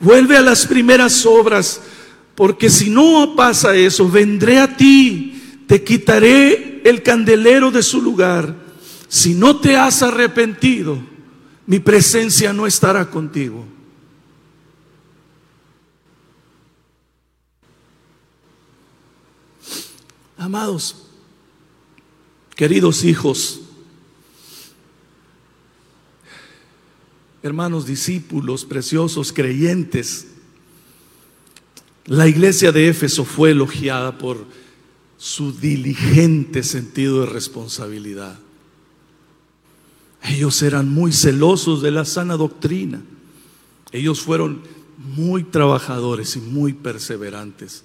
Vuelve 0.00 0.36
a 0.36 0.42
las 0.42 0.66
primeras 0.66 1.24
obras. 1.26 1.80
Porque 2.38 2.70
si 2.70 2.88
no 2.88 3.34
pasa 3.34 3.74
eso, 3.74 4.08
vendré 4.08 4.60
a 4.60 4.76
ti. 4.76 5.64
Te 5.66 5.82
quitaré 5.82 6.80
el 6.84 7.02
candelero 7.02 7.72
de 7.72 7.82
su 7.82 8.00
lugar. 8.00 8.54
Si 9.08 9.34
no 9.34 9.58
te 9.58 9.74
has 9.74 10.04
arrepentido, 10.04 11.00
mi 11.66 11.80
presencia 11.80 12.52
no 12.52 12.64
estará 12.64 13.10
contigo. 13.10 13.66
Amados, 20.36 21.08
queridos 22.54 23.02
hijos, 23.02 23.62
hermanos 27.42 27.84
discípulos 27.84 28.64
preciosos, 28.64 29.32
creyentes, 29.32 30.37
la 32.08 32.26
iglesia 32.26 32.72
de 32.72 32.88
Éfeso 32.88 33.24
fue 33.24 33.50
elogiada 33.50 34.16
por 34.16 34.46
su 35.18 35.52
diligente 35.52 36.62
sentido 36.62 37.20
de 37.20 37.26
responsabilidad. 37.26 38.38
Ellos 40.22 40.62
eran 40.62 40.88
muy 40.88 41.12
celosos 41.12 41.82
de 41.82 41.90
la 41.90 42.04
sana 42.04 42.36
doctrina. 42.36 43.02
Ellos 43.92 44.20
fueron 44.20 44.62
muy 44.96 45.44
trabajadores 45.44 46.34
y 46.36 46.40
muy 46.40 46.72
perseverantes. 46.72 47.84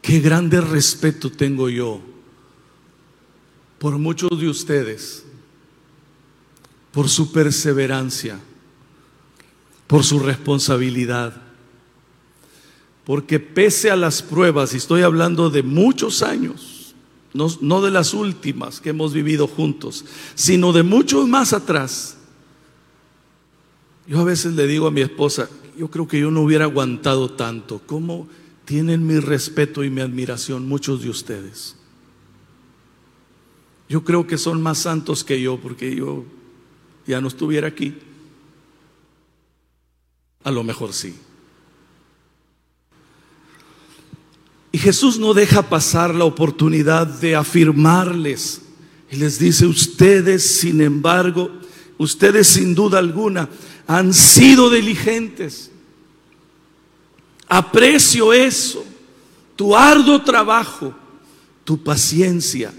Qué 0.00 0.20
grande 0.20 0.60
respeto 0.60 1.30
tengo 1.30 1.68
yo 1.68 2.00
por 3.78 3.98
muchos 3.98 4.38
de 4.38 4.48
ustedes, 4.48 5.24
por 6.92 7.08
su 7.08 7.32
perseverancia, 7.32 8.38
por 9.86 10.04
su 10.04 10.20
responsabilidad. 10.20 11.41
Porque 13.12 13.38
pese 13.38 13.90
a 13.90 13.96
las 13.96 14.22
pruebas, 14.22 14.72
y 14.72 14.78
estoy 14.78 15.02
hablando 15.02 15.50
de 15.50 15.62
muchos 15.62 16.22
años, 16.22 16.94
no, 17.34 17.46
no, 17.60 17.82
de 17.82 17.90
las 17.90 18.14
últimas 18.14 18.80
que 18.80 18.88
hemos 18.88 19.12
vivido 19.12 19.46
juntos, 19.46 20.06
sino 20.34 20.72
de 20.72 20.82
muchos 20.82 21.28
más 21.28 21.52
atrás, 21.52 22.16
yo 24.06 24.18
a 24.18 24.24
veces 24.24 24.54
le 24.54 24.66
digo 24.66 24.86
a 24.86 24.90
mi 24.90 25.02
esposa, 25.02 25.50
yo 25.76 25.88
creo 25.88 26.08
que 26.08 26.20
yo 26.20 26.30
no 26.30 26.40
hubiera 26.40 26.64
aguantado 26.64 27.30
tanto. 27.30 27.82
¿Cómo? 27.84 28.28
tienen 28.64 29.06
mi 29.06 29.18
respeto 29.18 29.84
y 29.84 29.90
mi 29.90 30.00
admiración 30.00 30.66
muchos 30.66 31.02
de 31.02 31.10
ustedes. 31.10 31.76
Yo 33.90 34.02
creo 34.02 34.26
que 34.26 34.38
son 34.38 34.62
más 34.62 34.78
santos 34.78 35.22
que 35.22 35.38
yo 35.38 35.58
porque 35.58 35.94
yo 35.94 36.24
ya 37.06 37.20
no 37.20 37.28
estuviera 37.28 37.68
aquí. 37.68 37.98
A 40.42 40.50
lo 40.50 40.64
mejor 40.64 40.94
sí. 40.94 41.14
Y 44.72 44.78
Jesús 44.78 45.18
no 45.18 45.34
deja 45.34 45.68
pasar 45.68 46.14
la 46.14 46.24
oportunidad 46.24 47.06
de 47.06 47.36
afirmarles. 47.36 48.62
Y 49.10 49.16
les 49.16 49.38
dice, 49.38 49.66
ustedes, 49.66 50.60
sin 50.60 50.80
embargo, 50.80 51.50
ustedes 51.98 52.46
sin 52.46 52.74
duda 52.74 52.98
alguna 52.98 53.48
han 53.86 54.14
sido 54.14 54.70
diligentes 54.70 55.72
Aprecio 57.52 58.32
eso, 58.32 58.82
tu 59.56 59.76
arduo 59.76 60.22
trabajo, 60.22 60.94
tu 61.64 61.84
paciencia. 61.84 62.72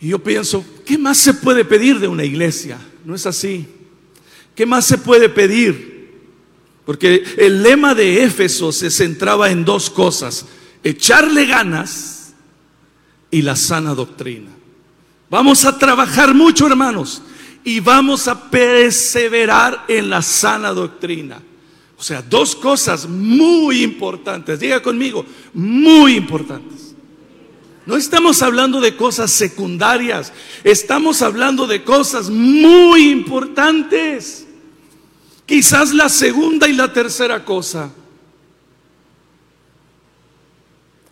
Y 0.00 0.08
yo 0.08 0.18
pienso, 0.18 0.64
¿qué 0.86 0.96
más 0.96 1.18
se 1.18 1.34
puede 1.34 1.62
pedir 1.62 2.00
de 2.00 2.08
una 2.08 2.24
iglesia? 2.24 2.78
¿No 3.04 3.14
es 3.14 3.26
así? 3.26 3.66
¿Qué 4.54 4.64
más 4.64 4.86
se 4.86 4.96
puede 4.96 5.28
pedir? 5.28 5.91
Porque 6.84 7.22
el 7.38 7.62
lema 7.62 7.94
de 7.94 8.24
Éfeso 8.24 8.72
se 8.72 8.90
centraba 8.90 9.50
en 9.50 9.64
dos 9.64 9.88
cosas, 9.90 10.46
echarle 10.82 11.46
ganas 11.46 12.34
y 13.30 13.42
la 13.42 13.56
sana 13.56 13.94
doctrina. 13.94 14.50
Vamos 15.30 15.64
a 15.64 15.78
trabajar 15.78 16.34
mucho, 16.34 16.66
hermanos, 16.66 17.22
y 17.64 17.80
vamos 17.80 18.28
a 18.28 18.50
perseverar 18.50 19.84
en 19.88 20.10
la 20.10 20.22
sana 20.22 20.72
doctrina. 20.72 21.40
O 21.96 22.02
sea, 22.02 22.20
dos 22.20 22.56
cosas 22.56 23.08
muy 23.08 23.84
importantes. 23.84 24.58
Diga 24.58 24.82
conmigo, 24.82 25.24
muy 25.54 26.16
importantes. 26.16 26.96
No 27.86 27.96
estamos 27.96 28.42
hablando 28.42 28.80
de 28.80 28.96
cosas 28.96 29.30
secundarias, 29.30 30.32
estamos 30.62 31.22
hablando 31.22 31.66
de 31.66 31.82
cosas 31.82 32.28
muy 32.28 33.08
importantes. 33.10 34.46
Quizás 35.52 35.92
la 35.92 36.08
segunda 36.08 36.66
y 36.66 36.72
la 36.72 36.94
tercera 36.94 37.44
cosa. 37.44 37.92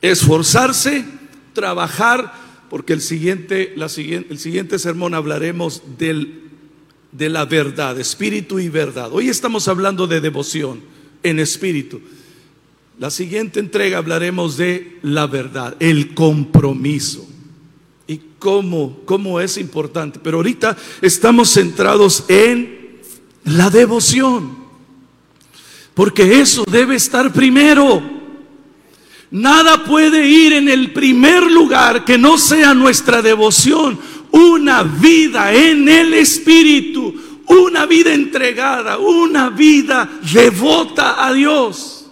Esforzarse, 0.01 1.05
trabajar, 1.53 2.32
porque 2.70 2.95
el 2.95 3.03
siguiente, 3.03 3.74
la 3.76 3.91
siguiente, 3.91 4.32
el 4.32 4.38
siguiente 4.38 4.78
sermón 4.78 5.12
hablaremos 5.12 5.82
del 5.99 6.45
de 7.12 7.28
la 7.28 7.45
verdad, 7.45 8.01
espíritu 8.01 8.59
y 8.59 8.70
verdad. 8.70 9.12
Hoy 9.12 9.28
estamos 9.28 9.68
hablando 9.68 10.07
de 10.07 10.22
devoción 10.22 10.80
en 11.22 11.38
espíritu. 11.38 12.01
La 12.99 13.11
siguiente 13.11 13.61
entrega 13.61 13.99
hablaremos 13.99 14.57
de 14.57 15.01
la 15.03 15.26
verdad, 15.26 15.76
el 15.80 16.14
compromiso 16.14 17.28
y 18.07 18.22
cómo, 18.38 19.01
cómo 19.05 19.38
es 19.38 19.59
importante. 19.59 20.18
Pero 20.18 20.38
ahorita 20.38 20.78
estamos 21.03 21.53
centrados 21.53 22.24
en 22.28 22.80
la 23.51 23.68
devoción, 23.68 24.57
porque 25.94 26.40
eso 26.40 26.64
debe 26.70 26.96
estar 26.96 27.32
primero. 27.32 28.03
Nada 29.30 29.84
puede 29.84 30.28
ir 30.28 30.53
en 30.53 30.68
el 30.68 30.92
primer 30.92 31.51
lugar 31.51 32.05
que 32.05 32.18
no 32.18 32.38
sea 32.38 32.74
nuestra 32.74 33.22
devoción, 33.22 33.98
una 34.30 34.82
vida 34.82 35.53
en 35.53 35.88
el 35.88 36.14
Espíritu, 36.14 37.14
una 37.46 37.86
vida 37.86 38.12
entregada, 38.12 38.98
una 38.98 39.51
vida 39.51 40.09
devota 40.32 41.26
a 41.26 41.32
Dios. 41.32 42.07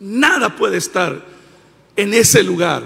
Nada 0.00 0.56
puede 0.56 0.78
estar 0.78 1.24
en 1.94 2.14
ese 2.14 2.42
lugar. 2.42 2.82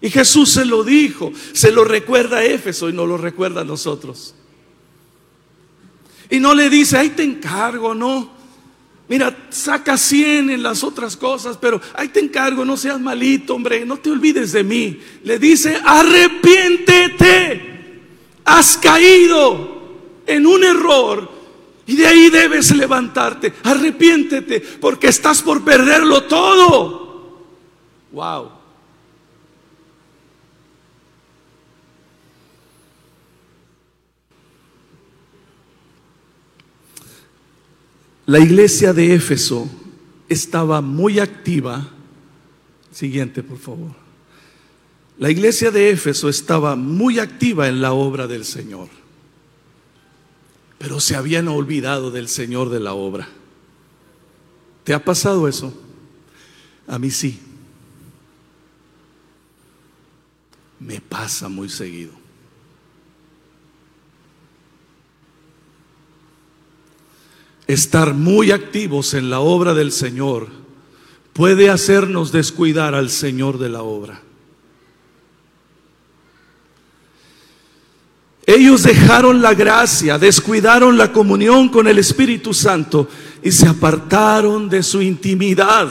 Y 0.00 0.10
Jesús 0.10 0.52
se 0.52 0.64
lo 0.64 0.84
dijo, 0.84 1.32
se 1.52 1.72
lo 1.72 1.82
recuerda 1.84 2.38
a 2.38 2.44
Éfeso 2.44 2.88
y 2.88 2.92
no 2.92 3.06
lo 3.06 3.16
recuerda 3.16 3.62
a 3.62 3.64
nosotros. 3.64 4.34
Y 6.30 6.40
no 6.40 6.54
le 6.54 6.68
dice, 6.68 6.98
ahí 6.98 7.10
te 7.10 7.22
encargo, 7.22 7.94
no. 7.94 8.36
Mira, 9.08 9.34
saca 9.48 9.96
100 9.96 10.50
en 10.50 10.62
las 10.62 10.84
otras 10.84 11.16
cosas, 11.16 11.56
pero 11.56 11.80
ahí 11.94 12.08
te 12.08 12.20
encargo, 12.20 12.62
no 12.64 12.76
seas 12.76 13.00
malito, 13.00 13.54
hombre, 13.54 13.86
no 13.86 13.96
te 13.96 14.10
olvides 14.10 14.52
de 14.52 14.62
mí. 14.62 15.00
Le 15.24 15.38
dice, 15.38 15.80
arrepiéntete, 15.82 18.02
has 18.44 18.76
caído 18.76 19.78
en 20.26 20.46
un 20.46 20.62
error 20.62 21.30
y 21.86 21.96
de 21.96 22.06
ahí 22.06 22.28
debes 22.28 22.76
levantarte. 22.76 23.54
Arrepiéntete 23.64 24.60
porque 24.60 25.08
estás 25.08 25.40
por 25.40 25.64
perderlo 25.64 26.24
todo. 26.24 27.38
Wow. 28.12 28.57
La 38.28 38.40
iglesia 38.40 38.92
de 38.92 39.14
Éfeso 39.14 39.70
estaba 40.28 40.82
muy 40.82 41.18
activa. 41.18 41.88
Siguiente, 42.92 43.42
por 43.42 43.56
favor. 43.56 43.92
La 45.16 45.30
iglesia 45.30 45.70
de 45.70 45.88
Éfeso 45.88 46.28
estaba 46.28 46.76
muy 46.76 47.20
activa 47.20 47.68
en 47.68 47.80
la 47.80 47.94
obra 47.94 48.26
del 48.26 48.44
Señor, 48.44 48.90
pero 50.76 51.00
se 51.00 51.16
habían 51.16 51.48
olvidado 51.48 52.10
del 52.10 52.28
Señor 52.28 52.68
de 52.68 52.80
la 52.80 52.92
obra. 52.92 53.26
¿Te 54.84 54.92
ha 54.92 55.02
pasado 55.02 55.48
eso? 55.48 55.72
A 56.86 56.98
mí 56.98 57.10
sí. 57.10 57.40
Me 60.78 61.00
pasa 61.00 61.48
muy 61.48 61.70
seguido. 61.70 62.17
Estar 67.68 68.14
muy 68.14 68.50
activos 68.50 69.14
en 69.14 69.30
la 69.30 69.40
obra 69.40 69.74
del 69.74 69.92
Señor 69.92 70.48
puede 71.32 71.70
hacernos 71.70 72.32
descuidar 72.32 72.96
al 72.96 73.10
Señor 73.10 73.58
de 73.58 73.68
la 73.68 73.82
obra. 73.82 74.22
Ellos 78.46 78.82
dejaron 78.82 79.42
la 79.42 79.52
gracia, 79.52 80.18
descuidaron 80.18 80.96
la 80.96 81.12
comunión 81.12 81.68
con 81.68 81.86
el 81.86 81.98
Espíritu 81.98 82.54
Santo 82.54 83.06
y 83.42 83.52
se 83.52 83.68
apartaron 83.68 84.70
de 84.70 84.82
su 84.82 85.02
intimidad 85.02 85.86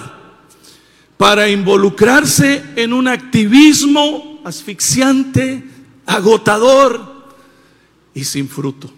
para 1.18 1.48
involucrarse 1.48 2.64
en 2.76 2.94
un 2.94 3.08
activismo 3.08 4.42
asfixiante, 4.44 5.64
agotador 6.08 7.30
y 8.16 8.24
sin 8.24 8.50
fruto. 8.50 8.97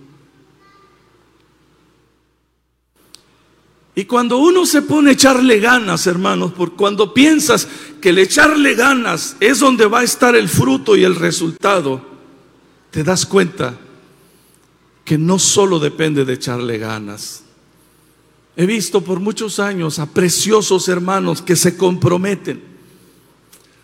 Y 3.99 4.05
cuando 4.05 4.37
uno 4.37 4.65
se 4.65 4.81
pone 4.83 5.09
a 5.09 5.13
echarle 5.13 5.59
ganas, 5.59 6.07
hermanos, 6.07 6.53
por 6.53 6.77
cuando 6.77 7.13
piensas 7.13 7.67
que 7.99 8.11
el 8.11 8.19
echarle 8.19 8.73
ganas 8.73 9.35
es 9.41 9.59
donde 9.59 9.87
va 9.87 9.99
a 9.99 10.03
estar 10.03 10.37
el 10.37 10.47
fruto 10.47 10.95
y 10.95 11.03
el 11.03 11.17
resultado, 11.17 12.01
te 12.91 13.03
das 13.03 13.25
cuenta 13.25 13.77
que 15.03 15.17
no 15.17 15.37
solo 15.37 15.79
depende 15.79 16.23
de 16.23 16.31
echarle 16.31 16.77
ganas. 16.77 17.43
He 18.55 18.65
visto 18.65 19.01
por 19.01 19.19
muchos 19.19 19.59
años 19.59 19.99
a 19.99 20.05
preciosos 20.05 20.87
hermanos 20.87 21.41
que 21.41 21.57
se 21.57 21.75
comprometen, 21.75 22.63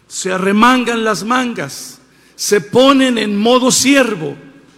se 0.07 0.31
arremangan 0.31 1.03
las 1.03 1.25
mangas, 1.25 1.99
se 2.37 2.61
ponen 2.61 3.17
en 3.17 3.35
modo 3.35 3.69
siervo. 3.69 4.37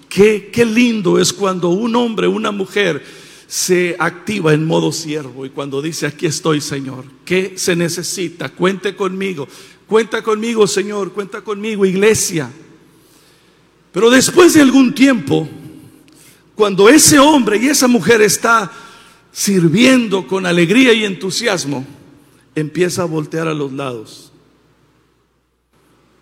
Qué, 0.09 0.49
qué 0.51 0.65
lindo 0.65 1.19
es 1.19 1.31
cuando 1.31 1.69
un 1.69 1.95
hombre, 1.95 2.27
una 2.27 2.49
mujer 2.49 3.03
se 3.47 3.95
activa 3.97 4.53
en 4.53 4.65
modo 4.65 4.91
siervo 4.91 5.45
y 5.45 5.49
cuando 5.49 5.81
dice, 5.81 6.05
aquí 6.05 6.25
estoy 6.25 6.59
Señor, 6.59 7.05
¿qué 7.23 7.53
se 7.57 7.75
necesita? 7.75 8.49
Cuente 8.49 8.95
conmigo, 8.95 9.47
cuenta 9.87 10.21
conmigo 10.21 10.67
Señor, 10.67 11.13
cuenta 11.13 11.41
conmigo 11.41 11.85
iglesia. 11.85 12.51
Pero 13.93 14.09
después 14.09 14.53
de 14.53 14.61
algún 14.61 14.93
tiempo, 14.93 15.47
cuando 16.55 16.89
ese 16.89 17.19
hombre 17.19 17.57
y 17.57 17.67
esa 17.67 17.87
mujer 17.87 18.21
está 18.21 18.69
sirviendo 19.31 20.27
con 20.27 20.45
alegría 20.45 20.91
y 20.91 21.05
entusiasmo, 21.05 21.85
empieza 22.53 23.03
a 23.03 23.05
voltear 23.05 23.47
a 23.47 23.53
los 23.53 23.71
lados, 23.71 24.31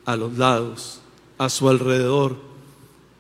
a 0.05 0.15
los 0.15 0.37
lados, 0.37 1.01
a 1.37 1.49
su 1.49 1.69
alrededor. 1.69 2.37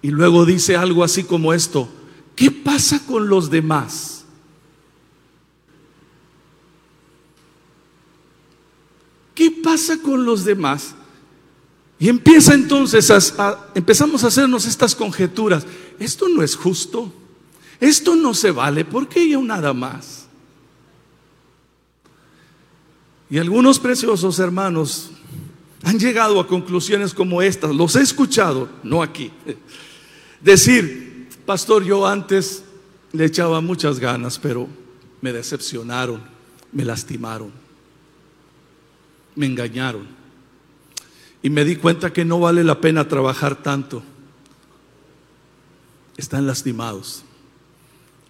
Y 0.01 0.11
luego 0.11 0.45
dice 0.45 0.75
algo 0.75 1.03
así 1.03 1.23
como 1.23 1.53
esto, 1.53 1.89
¿qué 2.35 2.51
pasa 2.51 2.99
con 3.05 3.27
los 3.29 3.49
demás? 3.49 4.25
¿Qué 9.33 9.51
pasa 9.51 9.97
con 9.97 10.25
los 10.25 10.45
demás? 10.45 10.95
Y 11.99 12.09
empieza 12.09 12.53
entonces 12.53 13.11
a, 13.11 13.71
empezamos 13.75 14.23
a 14.23 14.27
hacernos 14.27 14.65
estas 14.65 14.95
conjeturas. 14.95 15.65
Esto 15.99 16.27
no 16.29 16.41
es 16.41 16.55
justo. 16.55 17.11
Esto 17.79 18.15
no 18.15 18.33
se 18.33 18.51
vale. 18.51 18.85
¿Por 18.85 19.07
qué 19.07 19.29
yo 19.29 19.41
nada 19.41 19.73
más? 19.73 20.27
Y 23.29 23.37
algunos 23.37 23.79
preciosos 23.79 24.39
hermanos 24.39 25.11
han 25.83 25.99
llegado 25.99 26.39
a 26.39 26.47
conclusiones 26.47 27.13
como 27.13 27.41
estas. 27.41 27.75
Los 27.75 27.95
he 27.95 28.01
escuchado, 28.01 28.69
no 28.83 29.03
aquí. 29.03 29.31
Decir, 30.41 31.04
pastor, 31.45 31.83
yo 31.83 32.05
antes 32.05 32.63
le 33.11 33.25
echaba 33.25 33.61
muchas 33.61 33.99
ganas, 33.99 34.39
pero 34.39 34.67
me 35.21 35.31
decepcionaron, 35.31 36.21
me 36.71 36.83
lastimaron, 36.83 37.51
me 39.35 39.45
engañaron 39.45 40.07
y 41.41 41.49
me 41.49 41.63
di 41.63 41.75
cuenta 41.75 42.11
que 42.11 42.25
no 42.25 42.39
vale 42.39 42.63
la 42.63 42.81
pena 42.81 43.07
trabajar 43.07 43.61
tanto. 43.61 44.03
Están 46.17 46.47
lastimados, 46.47 47.23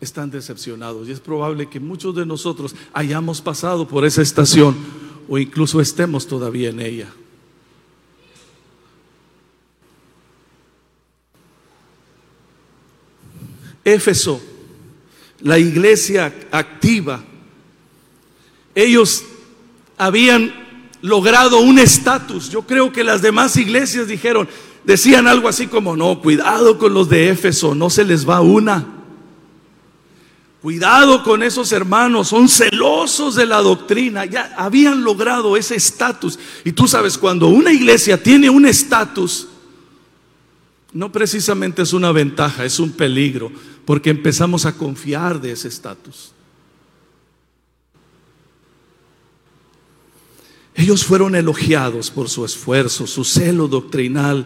están 0.02 0.32
decepcionados 0.32 1.08
y 1.08 1.12
es 1.12 1.20
probable 1.20 1.70
que 1.70 1.80
muchos 1.80 2.16
de 2.16 2.26
nosotros 2.26 2.76
hayamos 2.94 3.42
pasado 3.42 3.88
por 3.88 4.06
esa 4.06 4.22
estación 4.22 4.76
o 5.30 5.38
incluso 5.38 5.80
estemos 5.82 6.28
todavía 6.28 6.70
en 6.70 6.80
ella. 6.80 7.14
Éfeso, 13.86 14.42
la 15.40 15.58
iglesia 15.60 16.34
activa, 16.52 17.24
ellos 18.74 19.24
habían 19.98 20.54
logrado 21.02 21.60
un 21.60 21.80
estatus. 21.80 22.50
Yo 22.50 22.64
creo 22.64 22.92
que 22.92 23.04
las 23.04 23.22
demás 23.22 23.56
iglesias 23.58 24.08
dijeron, 24.08 24.50
decían 24.84 25.28
algo 25.28 25.48
así 25.48 25.68
como, 25.68 25.96
no, 25.96 26.20
cuidado 26.20 26.78
con 26.78 26.94
los 26.94 27.10
de 27.10 27.30
Éfeso, 27.30 27.76
no 27.76 27.90
se 27.90 28.04
les 28.04 28.28
va 28.28 28.42
una. 28.42 28.88
Cuidado 30.62 31.24
con 31.24 31.44
esos 31.44 31.72
hermanos, 31.72 32.30
son 32.30 32.50
celosos 32.50 33.36
de 33.36 33.46
la 33.46 33.62
doctrina, 33.62 34.26
ya 34.26 34.56
habían 34.58 35.04
logrado 35.04 35.56
ese 35.56 35.76
estatus. 35.76 36.40
Y 36.64 36.72
tú 36.72 36.88
sabes, 36.88 37.20
cuando 37.20 37.50
una 37.50 37.72
iglesia 37.72 38.22
tiene 38.22 38.50
un 38.50 38.66
estatus, 38.66 39.48
no 40.92 41.12
precisamente 41.12 41.84
es 41.84 41.94
una 41.94 42.12
ventaja, 42.12 42.66
es 42.66 42.80
un 42.80 42.92
peligro, 42.92 43.52
porque 43.86 44.10
empezamos 44.10 44.66
a 44.66 44.76
confiar 44.76 45.40
de 45.40 45.52
ese 45.52 45.68
estatus. 45.68 46.32
Ellos 50.74 51.06
fueron 51.06 51.36
elogiados 51.36 52.12
por 52.12 52.28
su 52.28 52.44
esfuerzo, 52.44 53.08
su 53.08 53.24
celo 53.24 53.68
doctrinal, 53.68 54.46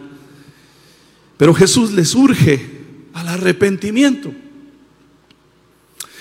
pero 1.36 1.54
Jesús 1.54 1.90
les 1.92 2.14
urge 2.14 2.80
al 3.14 3.28
arrepentimiento. 3.28 4.30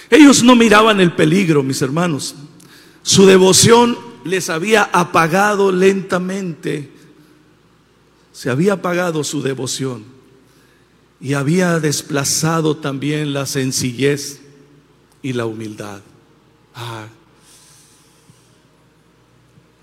Ellos 0.10 0.42
no 0.42 0.56
miraban 0.56 1.00
el 1.00 1.14
peligro, 1.14 1.62
mis 1.62 1.82
hermanos. 1.82 2.34
Su 3.04 3.28
devoción 3.28 3.98
les 4.24 4.50
había 4.50 4.84
apagado 4.84 5.72
lentamente. 5.72 6.92
Se 8.32 8.50
había 8.50 8.74
apagado 8.74 9.24
su 9.24 9.44
devoción 9.44 10.19
y 11.22 11.34
había 11.34 11.80
desplazado 11.80 12.78
también 12.78 13.34
la 13.34 13.46
sencillez 13.46 14.40
y 15.22 15.34
la 15.34 15.46
humildad. 15.46 16.02
Ah, 16.74 17.08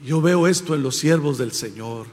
yo 0.05 0.21
veo 0.21 0.47
esto 0.47 0.75
en 0.75 0.83
los 0.83 0.97
siervos 0.97 1.37
del 1.39 1.53
Señor. 1.53 2.07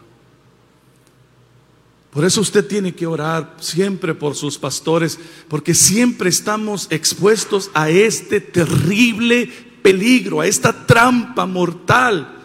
Por 2.12 2.26
eso 2.26 2.42
usted 2.42 2.68
tiene 2.68 2.94
que 2.94 3.08
orar 3.08 3.56
siempre 3.60 4.14
por 4.14 4.36
sus 4.36 4.58
pastores, 4.58 5.18
porque 5.48 5.74
siempre 5.74 6.30
estamos 6.30 6.88
expuestos 6.92 7.72
a 7.74 7.90
este 7.90 8.40
terrible 8.40 9.50
peligro, 9.82 10.42
a 10.42 10.48
esta 10.48 10.86
trampa 10.86 11.46
mortal. 11.46 12.40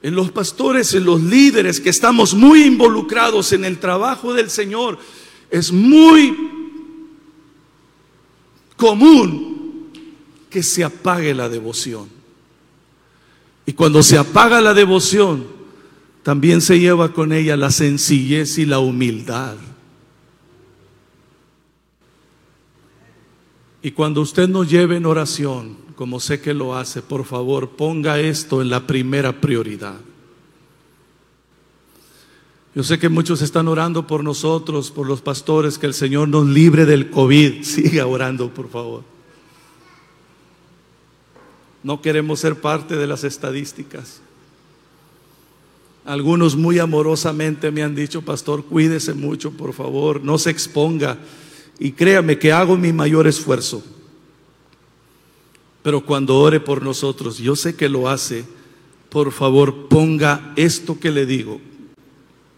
En 0.00 0.14
los 0.14 0.30
pastores, 0.30 0.94
en 0.94 1.04
los 1.04 1.20
líderes 1.22 1.80
que 1.80 1.90
estamos 1.90 2.34
muy 2.34 2.62
involucrados 2.62 3.52
en 3.52 3.64
el 3.64 3.78
trabajo 3.80 4.32
del 4.32 4.48
Señor, 4.48 4.98
es 5.50 5.72
muy 5.72 6.36
común 8.76 9.90
que 10.50 10.62
se 10.62 10.84
apague 10.84 11.34
la 11.34 11.48
devoción. 11.48 12.08
Y 13.66 13.72
cuando 13.72 14.02
se 14.02 14.16
apaga 14.16 14.60
la 14.60 14.74
devoción, 14.74 15.46
también 16.22 16.60
se 16.60 16.78
lleva 16.78 17.12
con 17.12 17.32
ella 17.32 17.56
la 17.56 17.70
sencillez 17.70 18.58
y 18.58 18.66
la 18.66 18.78
humildad. 18.78 19.56
Y 23.82 23.92
cuando 23.92 24.20
usted 24.20 24.48
nos 24.48 24.68
lleve 24.68 24.96
en 24.96 25.06
oración, 25.06 25.76
como 25.94 26.20
sé 26.20 26.40
que 26.40 26.54
lo 26.54 26.76
hace, 26.76 27.02
por 27.02 27.24
favor, 27.24 27.70
ponga 27.76 28.18
esto 28.18 28.60
en 28.60 28.70
la 28.70 28.86
primera 28.86 29.40
prioridad. 29.40 30.00
Yo 32.76 32.82
sé 32.82 32.98
que 32.98 33.08
muchos 33.08 33.40
están 33.40 33.68
orando 33.68 34.06
por 34.06 34.22
nosotros, 34.22 34.90
por 34.90 35.06
los 35.06 35.22
pastores, 35.22 35.78
que 35.78 35.86
el 35.86 35.94
Señor 35.94 36.28
nos 36.28 36.46
libre 36.46 36.84
del 36.84 37.08
COVID. 37.08 37.62
Siga 37.62 38.06
orando, 38.06 38.52
por 38.52 38.68
favor. 38.68 39.02
No 41.82 42.02
queremos 42.02 42.40
ser 42.40 42.60
parte 42.60 42.96
de 42.96 43.06
las 43.06 43.24
estadísticas. 43.24 44.20
Algunos 46.04 46.54
muy 46.54 46.78
amorosamente 46.78 47.70
me 47.70 47.82
han 47.82 47.94
dicho, 47.94 48.20
pastor, 48.20 48.62
cuídese 48.62 49.14
mucho, 49.14 49.52
por 49.52 49.72
favor, 49.72 50.22
no 50.22 50.36
se 50.36 50.50
exponga. 50.50 51.16
Y 51.78 51.92
créame 51.92 52.38
que 52.38 52.52
hago 52.52 52.76
mi 52.76 52.92
mayor 52.92 53.26
esfuerzo. 53.26 53.82
Pero 55.82 56.04
cuando 56.04 56.36
ore 56.36 56.60
por 56.60 56.82
nosotros, 56.82 57.38
yo 57.38 57.56
sé 57.56 57.74
que 57.74 57.88
lo 57.88 58.10
hace, 58.10 58.44
por 59.08 59.32
favor 59.32 59.88
ponga 59.88 60.52
esto 60.56 61.00
que 61.00 61.10
le 61.10 61.24
digo 61.24 61.58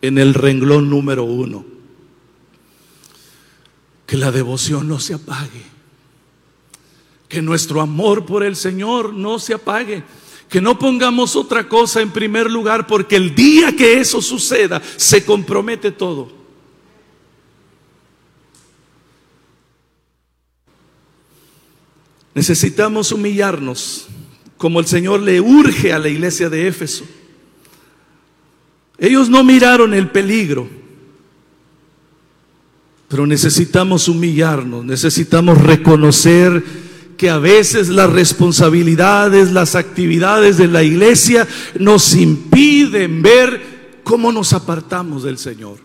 en 0.02 0.18
el 0.18 0.34
renglón 0.34 0.88
número 0.90 1.24
uno. 1.24 1.64
Que 4.06 4.16
la 4.16 4.30
devoción 4.30 4.88
no 4.88 5.00
se 5.00 5.14
apague. 5.14 5.62
Que 7.28 7.42
nuestro 7.42 7.80
amor 7.80 8.24
por 8.24 8.42
el 8.42 8.56
Señor 8.56 9.12
no 9.12 9.38
se 9.38 9.54
apague. 9.54 10.02
Que 10.48 10.60
no 10.60 10.78
pongamos 10.78 11.36
otra 11.36 11.68
cosa 11.68 12.00
en 12.00 12.10
primer 12.10 12.50
lugar 12.50 12.86
porque 12.86 13.16
el 13.16 13.34
día 13.34 13.76
que 13.76 14.00
eso 14.00 14.22
suceda 14.22 14.80
se 14.96 15.24
compromete 15.24 15.92
todo. 15.92 16.38
Necesitamos 22.34 23.10
humillarnos 23.10 24.06
como 24.56 24.80
el 24.80 24.86
Señor 24.86 25.20
le 25.20 25.40
urge 25.40 25.92
a 25.92 25.98
la 25.98 26.08
iglesia 26.08 26.48
de 26.48 26.68
Éfeso. 26.68 27.04
Ellos 28.98 29.30
no 29.30 29.44
miraron 29.44 29.94
el 29.94 30.10
peligro, 30.10 30.68
pero 33.08 33.26
necesitamos 33.26 34.08
humillarnos, 34.08 34.84
necesitamos 34.84 35.58
reconocer 35.58 36.62
que 37.16 37.30
a 37.30 37.38
veces 37.38 37.88
las 37.88 38.10
responsabilidades, 38.10 39.52
las 39.52 39.74
actividades 39.74 40.56
de 40.56 40.68
la 40.68 40.82
iglesia 40.82 41.46
nos 41.78 42.14
impiden 42.14 43.22
ver 43.22 44.00
cómo 44.04 44.32
nos 44.32 44.52
apartamos 44.52 45.22
del 45.22 45.38
Señor. 45.38 45.78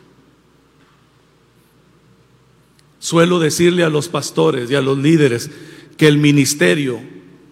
Suelo 2.99 3.39
decirle 3.39 3.83
a 3.83 3.89
los 3.89 4.07
pastores 4.07 4.71
y 4.71 4.75
a 4.75 4.81
los 4.81 4.97
líderes, 4.97 5.49
que 5.97 6.07
el 6.07 6.17
ministerio 6.17 6.99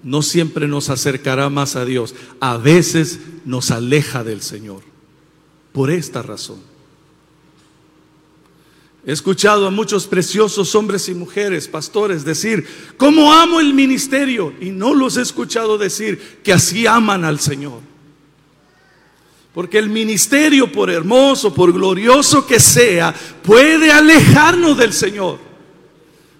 no 0.03 0.21
siempre 0.21 0.67
nos 0.67 0.89
acercará 0.89 1.49
más 1.49 1.75
a 1.75 1.85
Dios, 1.85 2.15
a 2.39 2.57
veces 2.57 3.19
nos 3.45 3.69
aleja 3.69 4.23
del 4.23 4.41
Señor. 4.41 4.90
Por 5.71 5.89
esta 5.89 6.21
razón. 6.21 6.71
He 9.05 9.11
escuchado 9.11 9.65
a 9.65 9.71
muchos 9.71 10.05
preciosos 10.05 10.75
hombres 10.75 11.09
y 11.09 11.15
mujeres, 11.15 11.67
pastores, 11.67 12.23
decir, 12.23 12.67
¿cómo 12.97 13.33
amo 13.33 13.59
el 13.59 13.73
ministerio? 13.73 14.53
Y 14.61 14.69
no 14.69 14.93
los 14.93 15.17
he 15.17 15.21
escuchado 15.21 15.79
decir 15.79 16.39
que 16.43 16.53
así 16.53 16.85
aman 16.85 17.25
al 17.25 17.39
Señor. 17.39 17.79
Porque 19.53 19.79
el 19.79 19.89
ministerio, 19.89 20.71
por 20.71 20.91
hermoso, 20.91 21.53
por 21.53 21.73
glorioso 21.73 22.45
que 22.45 22.59
sea, 22.59 23.13
puede 23.43 23.91
alejarnos 23.91 24.77
del 24.77 24.93
Señor. 24.93 25.39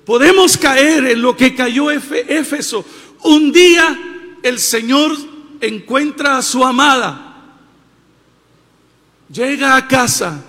Podemos 0.05 0.55
caer 0.55 1.07
en 1.07 1.21
lo 1.21 1.35
que 1.35 1.55
cayó 1.55 1.89
Éfeso. 1.89 2.85
Un 3.23 3.51
día 3.51 4.37
el 4.43 4.59
Señor 4.59 5.11
encuentra 5.61 6.37
a 6.37 6.41
su 6.41 6.63
amada, 6.63 7.30
llega 9.31 9.75
a 9.75 9.87
casa, 9.87 10.41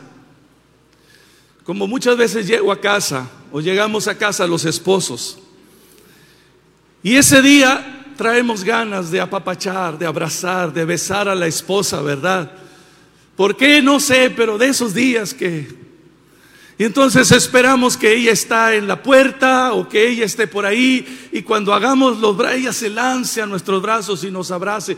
como 1.65 1.87
muchas 1.87 2.17
veces 2.17 2.47
llego 2.47 2.73
a 2.73 2.81
casa 2.81 3.29
o 3.53 3.61
llegamos 3.61 4.09
a 4.09 4.17
casa 4.17 4.47
los 4.47 4.65
esposos. 4.65 5.39
Y 7.03 7.17
ese 7.17 7.43
día 7.43 8.05
traemos 8.17 8.65
ganas 8.65 9.11
de 9.11 9.21
apapachar, 9.21 9.99
de 9.99 10.07
abrazar, 10.07 10.73
de 10.73 10.85
besar 10.85 11.29
a 11.29 11.35
la 11.35 11.47
esposa, 11.47 12.01
¿verdad? 12.03 12.53
¿Por 13.37 13.57
qué? 13.57 13.83
No 13.83 13.99
sé, 13.99 14.31
pero 14.31 14.59
de 14.59 14.69
esos 14.69 14.95
días 14.95 15.35
que 15.35 15.83
y 16.79 16.85
entonces 16.85 17.31
esperamos 17.31 17.97
que 17.97 18.13
ella 18.13 18.33
está 18.33 18.75
en 18.75 18.89
la 18.89 19.03
puerta 19.03 19.73
o 19.73 19.89
que 19.89 20.09
ella 20.09 20.25
esté 20.25 20.47
por 20.47 20.67
ahí 20.67 21.29
y 21.31 21.43
cuando 21.43 21.73
hagamos 21.73 22.19
los 22.19 22.37
brazos, 22.37 22.59
ella 22.59 22.73
se 22.73 22.89
lance 22.89 23.41
a 23.43 23.47
nuestros 23.47 23.81
brazos 23.81 24.25
y 24.25 24.33
nos 24.33 24.51
abrace. 24.51 24.97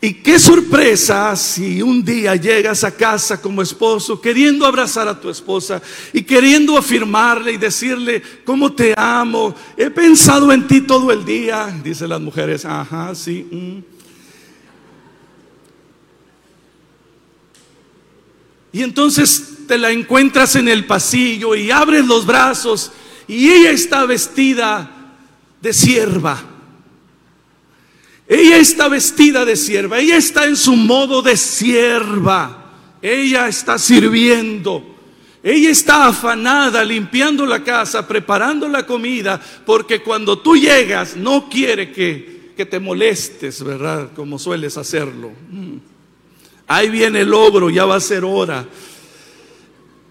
Y 0.00 0.14
qué 0.14 0.38
sorpresa 0.38 1.34
si 1.34 1.82
un 1.82 2.04
día 2.04 2.36
llegas 2.36 2.84
a 2.84 2.94
casa 2.94 3.42
como 3.42 3.62
esposo 3.62 4.20
queriendo 4.20 4.64
abrazar 4.64 5.08
a 5.08 5.20
tu 5.20 5.28
esposa 5.28 5.82
y 6.12 6.22
queriendo 6.22 6.78
afirmarle 6.78 7.52
y 7.52 7.56
decirle, 7.56 8.22
cómo 8.44 8.72
te 8.72 8.94
amo, 8.96 9.56
he 9.76 9.90
pensado 9.90 10.52
en 10.52 10.68
ti 10.68 10.82
todo 10.82 11.10
el 11.10 11.24
día, 11.24 11.74
dicen 11.82 12.10
las 12.10 12.20
mujeres, 12.20 12.64
ajá, 12.64 13.12
sí. 13.16 13.44
Mm". 13.50 13.98
Y 18.72 18.82
entonces 18.82 19.66
te 19.66 19.78
la 19.78 19.90
encuentras 19.90 20.54
en 20.54 20.68
el 20.68 20.86
pasillo 20.86 21.56
y 21.56 21.72
abres 21.72 22.06
los 22.06 22.24
brazos 22.24 22.92
y 23.26 23.50
ella 23.50 23.72
está 23.72 24.06
vestida 24.06 24.88
de 25.60 25.72
sierva. 25.72 26.57
Ella 28.28 28.58
está 28.58 28.88
vestida 28.88 29.44
de 29.44 29.56
sierva, 29.56 29.98
ella 29.98 30.18
está 30.18 30.44
en 30.44 30.56
su 30.56 30.76
modo 30.76 31.22
de 31.22 31.36
sierva. 31.36 32.58
Ella 33.00 33.48
está 33.48 33.78
sirviendo. 33.78 34.96
Ella 35.42 35.70
está 35.70 36.08
afanada 36.08 36.84
limpiando 36.84 37.46
la 37.46 37.62
casa, 37.62 38.06
preparando 38.06 38.68
la 38.68 38.84
comida, 38.84 39.40
porque 39.64 40.02
cuando 40.02 40.38
tú 40.40 40.56
llegas 40.56 41.16
no 41.16 41.48
quiere 41.48 41.92
que, 41.92 42.52
que 42.56 42.66
te 42.66 42.80
molestes, 42.80 43.62
¿verdad? 43.62 44.10
Como 44.14 44.38
sueles 44.38 44.76
hacerlo. 44.76 45.30
Mm. 45.50 45.76
Ahí 46.66 46.90
viene 46.90 47.20
el 47.20 47.32
ogro, 47.32 47.70
ya 47.70 47.86
va 47.86 47.96
a 47.96 48.00
ser 48.00 48.24
hora. 48.24 48.66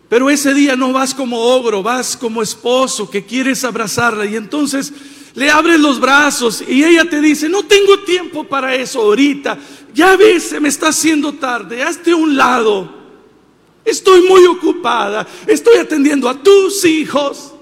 Pero 0.09 0.30
ese 0.30 0.53
día 0.53 0.76
no 0.76 0.93
vas 0.93 1.13
como 1.13 1.38
ogro, 1.38 1.84
vas 1.84 2.15
como 2.15 2.41
esposo 2.41 3.09
que 3.09 3.26
quieres 3.26 3.63
abrazarla 3.65 4.26
y 4.26 4.38
entonces 4.38 4.93
le 5.38 5.51
abres 5.51 5.79
los 5.79 5.99
brazos 5.99 6.63
y 6.67 6.83
ella 6.83 7.07
te 7.07 7.21
dice, 7.21 7.47
no 7.47 7.61
tengo 7.61 7.99
tiempo 7.99 8.43
para 8.45 8.73
eso 8.73 9.01
ahorita, 9.01 9.55
ya 9.93 10.17
ves, 10.17 10.49
se 10.49 10.59
me 10.59 10.67
está 10.67 10.88
haciendo 10.88 11.33
tarde, 11.33 11.83
hazte 11.83 12.11
un 12.11 12.35
lado, 12.35 12.91
estoy 13.85 14.27
muy 14.27 14.47
ocupada, 14.47 15.27
estoy 15.45 15.77
atendiendo 15.77 16.27
a 16.27 16.41
tus 16.41 16.83
hijos. 16.85 17.53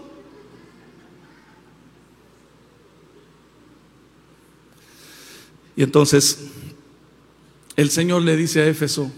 Y 5.76 5.84
entonces 5.84 6.46
el 7.76 7.90
Señor 7.92 8.22
le 8.22 8.38
dice 8.38 8.62
a 8.62 8.68
Éfeso, 8.68 9.12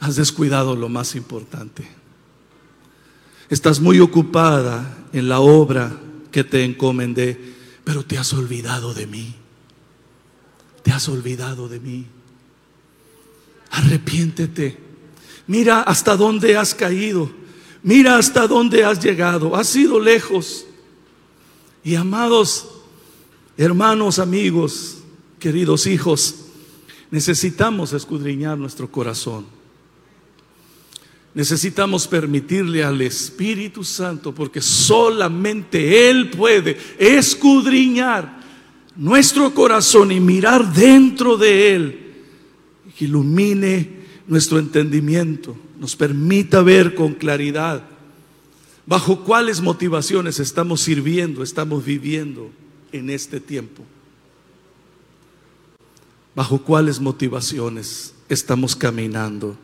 has 0.00 0.16
descuidado 0.16 0.74
lo 0.74 0.88
más 0.88 1.14
importante. 1.14 1.86
Estás 3.50 3.80
muy 3.80 4.00
ocupada 4.00 4.96
en 5.12 5.28
la 5.28 5.40
obra 5.40 6.00
que 6.36 6.44
te 6.44 6.62
encomendé, 6.62 7.40
pero 7.82 8.04
te 8.04 8.18
has 8.18 8.34
olvidado 8.34 8.92
de 8.92 9.06
mí. 9.06 9.34
Te 10.82 10.92
has 10.92 11.08
olvidado 11.08 11.66
de 11.66 11.80
mí. 11.80 12.04
Arrepiéntete. 13.70 14.76
Mira 15.46 15.80
hasta 15.80 16.14
dónde 16.14 16.58
has 16.58 16.74
caído. 16.74 17.30
Mira 17.82 18.18
hasta 18.18 18.46
dónde 18.46 18.84
has 18.84 19.02
llegado. 19.02 19.56
Has 19.56 19.74
ido 19.76 19.98
lejos. 19.98 20.66
Y 21.82 21.94
amados 21.94 22.68
hermanos, 23.56 24.18
amigos, 24.18 24.98
queridos 25.38 25.86
hijos, 25.86 26.34
necesitamos 27.10 27.94
escudriñar 27.94 28.58
nuestro 28.58 28.92
corazón. 28.92 29.46
Necesitamos 31.36 32.08
permitirle 32.08 32.82
al 32.82 33.02
Espíritu 33.02 33.84
Santo, 33.84 34.34
porque 34.34 34.62
solamente 34.62 36.08
Él 36.08 36.30
puede 36.30 36.78
escudriñar 36.98 38.40
nuestro 38.96 39.52
corazón 39.52 40.12
y 40.12 40.18
mirar 40.18 40.72
dentro 40.72 41.36
de 41.36 41.74
Él, 41.74 42.14
que 42.96 43.04
ilumine 43.04 43.96
nuestro 44.26 44.58
entendimiento, 44.58 45.54
nos 45.78 45.94
permita 45.94 46.62
ver 46.62 46.94
con 46.94 47.12
claridad 47.12 47.82
bajo 48.86 49.22
cuáles 49.22 49.60
motivaciones 49.60 50.40
estamos 50.40 50.80
sirviendo, 50.80 51.42
estamos 51.42 51.84
viviendo 51.84 52.50
en 52.92 53.10
este 53.10 53.40
tiempo. 53.40 53.82
Bajo 56.34 56.62
cuáles 56.62 56.98
motivaciones 56.98 58.14
estamos 58.30 58.74
caminando 58.74 59.58